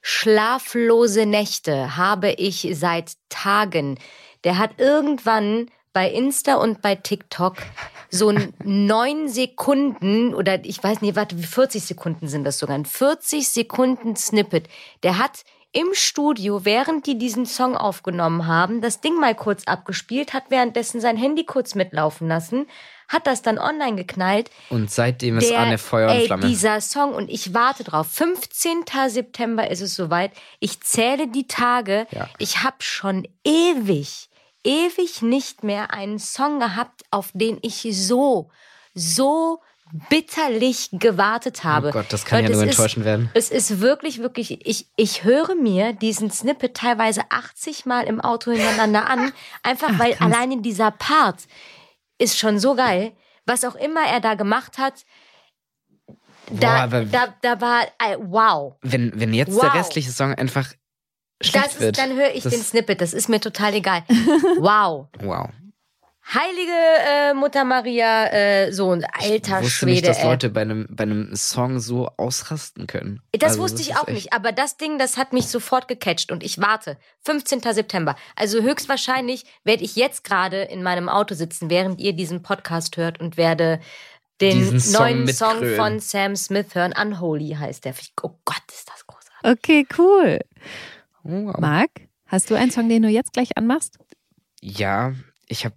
schlaflose 0.00 1.26
Nächte 1.26 1.98
habe 1.98 2.30
ich 2.30 2.66
seit 2.72 3.12
Tagen. 3.28 3.98
Der 4.46 4.58
hat 4.58 4.78
irgendwann 4.78 5.70
bei 5.92 6.08
Insta 6.08 6.54
und 6.54 6.80
bei 6.80 6.94
TikTok 6.94 7.56
so 8.10 8.32
neun 8.64 9.28
Sekunden 9.28 10.34
oder 10.34 10.64
ich 10.64 10.80
weiß 10.82 11.02
nicht, 11.02 11.16
warte, 11.16 11.36
wie 11.36 11.42
40 11.42 11.82
Sekunden 11.82 12.28
sind 12.28 12.44
das 12.44 12.58
sogar, 12.60 12.76
ein 12.76 12.84
40 12.84 13.48
Sekunden 13.48 14.14
Snippet. 14.14 14.68
Der 15.02 15.18
hat 15.18 15.42
im 15.72 15.88
Studio, 15.92 16.64
während 16.64 17.06
die 17.06 17.18
diesen 17.18 17.44
Song 17.44 17.76
aufgenommen 17.76 18.46
haben, 18.46 18.80
das 18.80 19.00
Ding 19.00 19.18
mal 19.18 19.34
kurz 19.34 19.64
abgespielt, 19.64 20.32
hat 20.32 20.44
währenddessen 20.48 21.00
sein 21.00 21.16
Handy 21.16 21.44
kurz 21.44 21.74
mitlaufen 21.74 22.28
lassen, 22.28 22.66
hat 23.08 23.26
das 23.26 23.42
dann 23.42 23.58
online 23.58 23.96
geknallt. 23.96 24.50
Und 24.70 24.90
seitdem 24.90 25.38
ist 25.38 25.50
Der, 25.50 25.58
Anne 25.58 25.78
Feuer 25.78 26.10
und 26.10 26.16
ey, 26.16 26.26
Flamme. 26.26 26.46
dieser 26.46 26.80
Song 26.80 27.14
und 27.14 27.28
ich 27.28 27.52
warte 27.52 27.84
drauf. 27.84 28.06
15. 28.10 28.84
September 29.08 29.68
ist 29.70 29.80
es 29.80 29.94
soweit. 29.96 30.30
Ich 30.60 30.80
zähle 30.80 31.28
die 31.28 31.46
Tage. 31.46 32.06
Ja. 32.10 32.28
Ich 32.38 32.62
habe 32.62 32.76
schon 32.80 33.28
ewig, 33.44 34.28
ewig 34.66 35.22
nicht 35.22 35.62
mehr 35.64 35.94
einen 35.94 36.18
Song 36.18 36.60
gehabt, 36.60 37.04
auf 37.10 37.30
den 37.32 37.58
ich 37.62 37.86
so, 37.92 38.50
so 38.94 39.60
bitterlich 40.10 40.88
gewartet 40.92 41.62
habe. 41.62 41.88
Oh 41.88 41.92
Gott, 41.92 42.06
das 42.12 42.24
kann 42.24 42.40
Leute, 42.40 42.52
ja 42.52 42.56
nur 42.58 42.64
es 42.64 42.70
ist- 42.72 42.78
enttäuschend 42.78 43.04
werden. 43.04 43.30
Es 43.34 43.50
ist 43.50 43.80
wirklich, 43.80 44.18
wirklich, 44.18 44.66
ich, 44.66 44.88
ich 44.96 45.22
höre 45.24 45.54
mir 45.54 45.92
diesen 45.92 46.30
Snippet 46.30 46.74
teilweise 46.76 47.22
80 47.30 47.86
Mal 47.86 48.02
im 48.04 48.20
Auto 48.20 48.50
hintereinander 48.50 49.08
an, 49.08 49.32
einfach 49.62 49.98
weil 49.98 50.14
alleine 50.14 50.60
dieser 50.60 50.90
Part 50.90 51.44
ist 52.18 52.36
schon 52.38 52.58
so 52.58 52.74
geil. 52.74 53.12
Was 53.46 53.64
auch 53.64 53.76
immer 53.76 54.00
er 54.04 54.20
da 54.20 54.34
gemacht 54.34 54.76
hat, 54.78 55.04
Boah, 56.48 56.58
da, 56.60 56.84
aber 56.84 57.04
da, 57.04 57.34
da 57.42 57.60
war, 57.60 57.82
äh, 57.98 58.16
wow. 58.20 58.74
wenn, 58.82 59.12
wenn 59.18 59.32
jetzt 59.34 59.52
Wow. 59.54 59.60
der 59.62 59.74
restliche 59.74 60.10
Song 60.12 60.34
einfach 60.34 60.72
Das 61.40 61.78
wird. 61.80 61.96
ist, 61.96 61.98
dann 61.98 62.16
höre 62.16 62.34
ich 62.34 62.42
das, 62.44 62.52
den 62.52 62.62
Snippet, 62.62 63.00
das 63.00 63.12
ist 63.12 63.28
mir 63.28 63.40
total 63.40 63.74
egal. 63.74 64.02
Wow. 64.58 65.08
Wow. 65.20 65.48
Heilige 66.34 66.72
äh, 66.72 67.34
Mutter 67.34 67.62
Maria, 67.62 68.26
äh, 68.32 68.72
so 68.72 68.90
ein 68.90 69.04
alter 69.04 69.58
ich 69.60 69.64
wusste 69.66 69.70
Schwede. 69.70 69.90
nicht, 69.92 70.08
dass 70.08 70.18
ey. 70.18 70.24
Leute 70.24 70.50
bei 70.50 70.62
einem, 70.62 70.88
bei 70.90 71.04
einem 71.04 71.36
Song 71.36 71.78
so 71.78 72.08
ausrasten 72.16 72.88
können. 72.88 73.22
Das 73.30 73.50
Also, 73.52 73.62
wusste 73.62 73.80
ich 73.80 73.90
ist 73.90 73.96
auch 74.00 74.08
nicht, 74.08 74.32
aber 74.32 74.50
das 74.50 74.76
Ding, 74.76 74.98
das 74.98 75.18
hat 75.18 75.32
mich 75.32 75.46
sofort 75.46 75.86
gecatcht 75.86 76.32
und 76.32 76.42
ich 76.42 76.60
warte. 76.60 76.96
15. 77.24 77.60
September. 77.60 78.16
Also 78.34 78.60
höchstwahrscheinlich 78.60 79.44
werde 79.62 79.84
ich 79.84 79.94
jetzt 79.94 80.24
gerade 80.24 80.62
in 80.62 80.82
meinem 80.82 81.08
Auto 81.08 81.36
sitzen, 81.36 81.70
während 81.70 82.00
ihr 82.00 82.12
diesen 82.12 82.42
Podcast 82.42 82.96
hört 82.96 83.20
und 83.20 83.36
werde 83.36 83.78
den 84.40 84.58
Diesen 84.58 84.80
Song 84.80 85.02
neuen 85.02 85.28
Song 85.32 85.50
mitgrölen. 85.60 85.76
von 85.76 86.00
Sam 86.00 86.34
Smith 86.34 86.74
hören. 86.74 86.92
Unholy 87.00 87.54
heißt 87.56 87.84
der. 87.84 87.94
Oh 88.24 88.32
Gott, 88.44 88.62
ist 88.68 88.88
das 88.90 89.06
großartig. 89.06 89.48
Okay, 89.62 89.86
cool. 89.96 90.40
Wow. 91.26 91.58
Marc, 91.58 91.90
hast 92.26 92.50
du 92.50 92.54
einen 92.54 92.70
Song, 92.70 92.88
den 92.88 93.02
du 93.02 93.08
jetzt 93.08 93.32
gleich 93.32 93.56
anmachst? 93.56 93.98
Ja, 94.60 95.12
ich 95.48 95.64
habe, 95.64 95.74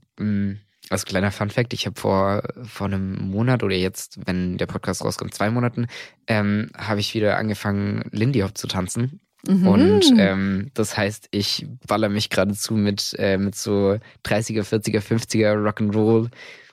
als 0.90 1.06
kleiner 1.06 1.32
Fun 1.32 1.50
Fact, 1.50 1.74
ich 1.74 1.86
habe 1.86 2.00
vor, 2.00 2.44
vor 2.64 2.88
einem 2.88 3.30
Monat 3.30 3.64
oder 3.64 3.76
jetzt, 3.76 4.20
wenn 4.26 4.58
der 4.58 4.68
Podcast 4.68 5.04
rauskommt, 5.04 5.34
zwei 5.34 5.50
Monaten, 5.50 5.88
ähm, 6.28 6.70
habe 6.78 7.00
ich 7.00 7.14
wieder 7.14 7.38
angefangen, 7.38 8.04
Lindy 8.12 8.40
Hop 8.42 8.58
zu 8.58 8.68
tanzen. 8.68 9.22
Mhm. 9.48 9.68
Und 9.68 10.14
ähm, 10.18 10.72
das 10.74 10.98
heißt, 10.98 11.30
ich 11.32 11.66
baller 11.88 12.10
mich 12.10 12.30
geradezu 12.30 12.76
mit, 12.76 13.16
äh, 13.18 13.38
mit 13.38 13.56
so 13.56 13.98
30er, 14.26 14.64
40er, 14.64 15.02
50er 15.02 15.54
Rock'n'Roll 15.56 16.30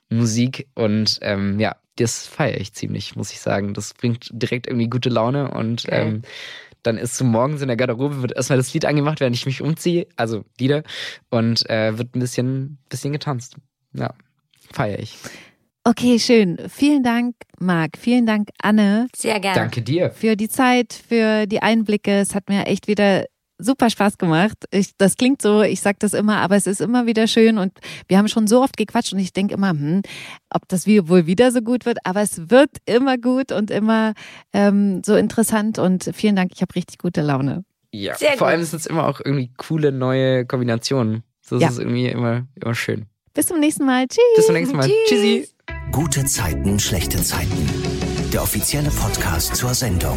Musik 0.09 0.69
und 0.75 1.19
ähm, 1.23 1.59
ja, 1.59 1.77
das 1.97 2.27
feiere 2.27 2.61
ich 2.61 2.73
ziemlich, 2.75 3.17
muss 3.17 3.33
ich 3.33 3.41
sagen. 3.41 3.75
Das 3.75 3.95
bringt 3.95 4.29
direkt 4.33 4.67
irgendwie 4.67 4.89
gute 4.89 5.09
Laune 5.09 5.51
und 5.51 5.85
Geil. 5.85 6.07
ähm, 6.07 6.23
dann 6.87 6.99
ist 6.99 7.17
so 7.17 7.25
morgens 7.25 7.63
in 7.63 7.69
der 7.69 7.77
Garderobe, 7.77 8.23
wird 8.23 8.37
erstmal 8.37 8.59
das 8.59 8.73
Lied 8.73 8.85
angemacht, 8.85 9.21
während 9.21 9.37
ich 9.37 9.47
mich 9.47 9.63
umziehe, 9.63 10.07
also 10.17 10.45
Lieder, 10.59 10.83
und 11.31 11.69
äh, 11.69 11.99
wird 11.99 12.15
ein 12.15 12.21
bisschen, 12.21 12.79
bisschen 12.89 13.13
getanzt. 13.13 13.57
Ja, 13.93 14.15
feiere 14.73 14.99
ich. 14.99 15.17
Okay, 15.85 16.19
schön. 16.19 16.59
Vielen 16.69 17.05
Dank, 17.05 17.37
Marc. 17.61 17.97
Vielen 17.97 18.27
Dank, 18.27 18.49
Anne, 18.61 19.07
Sehr 19.15 19.39
gerne. 19.39 19.61
Danke 19.61 19.83
dir. 19.83 20.11
für 20.11 20.37
die 20.37 20.49
Zeit, 20.49 20.93
für 20.93 21.47
die 21.47 21.63
Einblicke. 21.63 22.19
Es 22.19 22.35
hat 22.35 22.49
mir 22.49 22.67
echt 22.67 22.89
wieder 22.89 23.27
super 23.59 23.89
Spaß 23.91 24.19
gemacht. 24.19 24.57
Ich, 24.71 24.97
das 24.99 25.17
klingt 25.17 25.41
so, 25.43 25.63
ich 25.63 25.81
sag 25.81 25.99
das 26.01 26.13
immer, 26.15 26.37
aber 26.39 26.57
es 26.57 26.67
ist 26.67 26.81
immer 26.81 27.07
wieder 27.07 27.27
schön 27.27 27.59
und 27.59 27.73
wir 28.09 28.19
haben 28.19 28.29
schon 28.29 28.47
so 28.47 28.63
oft 28.63 28.77
gequatscht 28.77 29.13
und 29.13 29.19
ich 29.19 29.33
denke 29.33 29.55
immer, 29.55 29.71
hm, 29.71 30.03
ob 30.51 30.69
das 30.69 30.87
wie- 30.87 31.09
wohl 31.09 31.27
wieder 31.27 31.51
so 31.53 31.61
gut 31.63 31.87
wird, 31.87 31.99
aber 32.05 32.21
es 32.23 32.51
wird 32.51 32.71
immer 32.85 33.17
gut 33.19 33.53
und 33.53 33.71
immer 33.71 34.13
ähm, 34.53 35.03
so 35.05 35.15
interessant 35.17 35.79
und 35.79 36.11
vielen 36.15 36.37
Dank, 36.37 36.53
ich 36.55 36.61
habe 36.63 36.75
richtig 36.75 36.99
gute 36.99 37.23
Laune. 37.23 37.65
Ja, 37.93 38.15
Sehr 38.17 38.31
vor 38.37 38.47
gut. 38.49 38.55
allem 38.55 38.63
sind 38.65 38.81
es 38.81 38.87
immer 38.87 39.07
auch 39.07 39.21
irgendwie 39.25 39.51
coole 39.57 39.91
neue 39.93 40.45
Kombinationen. 40.45 41.23
Das 41.49 41.63
Ja. 41.63 41.69
ist 41.69 41.79
irgendwie 41.79 42.09
immer, 42.09 42.47
immer 42.63 42.75
schön. 42.75 43.07
Bis 43.33 43.47
zum 43.47 43.61
nächsten 43.61 43.85
Mal. 43.87 44.07
Tschüss. 44.09 44.19
Bis 44.37 44.47
zum 44.47 44.55
nächsten 44.55 44.77
Mal. 44.77 44.87
Tschüss. 44.87 44.95
Tschüssi. 45.09 45.49
Gute 45.93 46.25
Zeiten, 46.25 46.79
schlechte 46.79 47.23
Zeiten. 47.23 47.71
Der 48.33 48.43
offizielle 48.43 48.91
Podcast 48.91 49.55
zur 49.57 49.73
Sendung. 49.73 50.17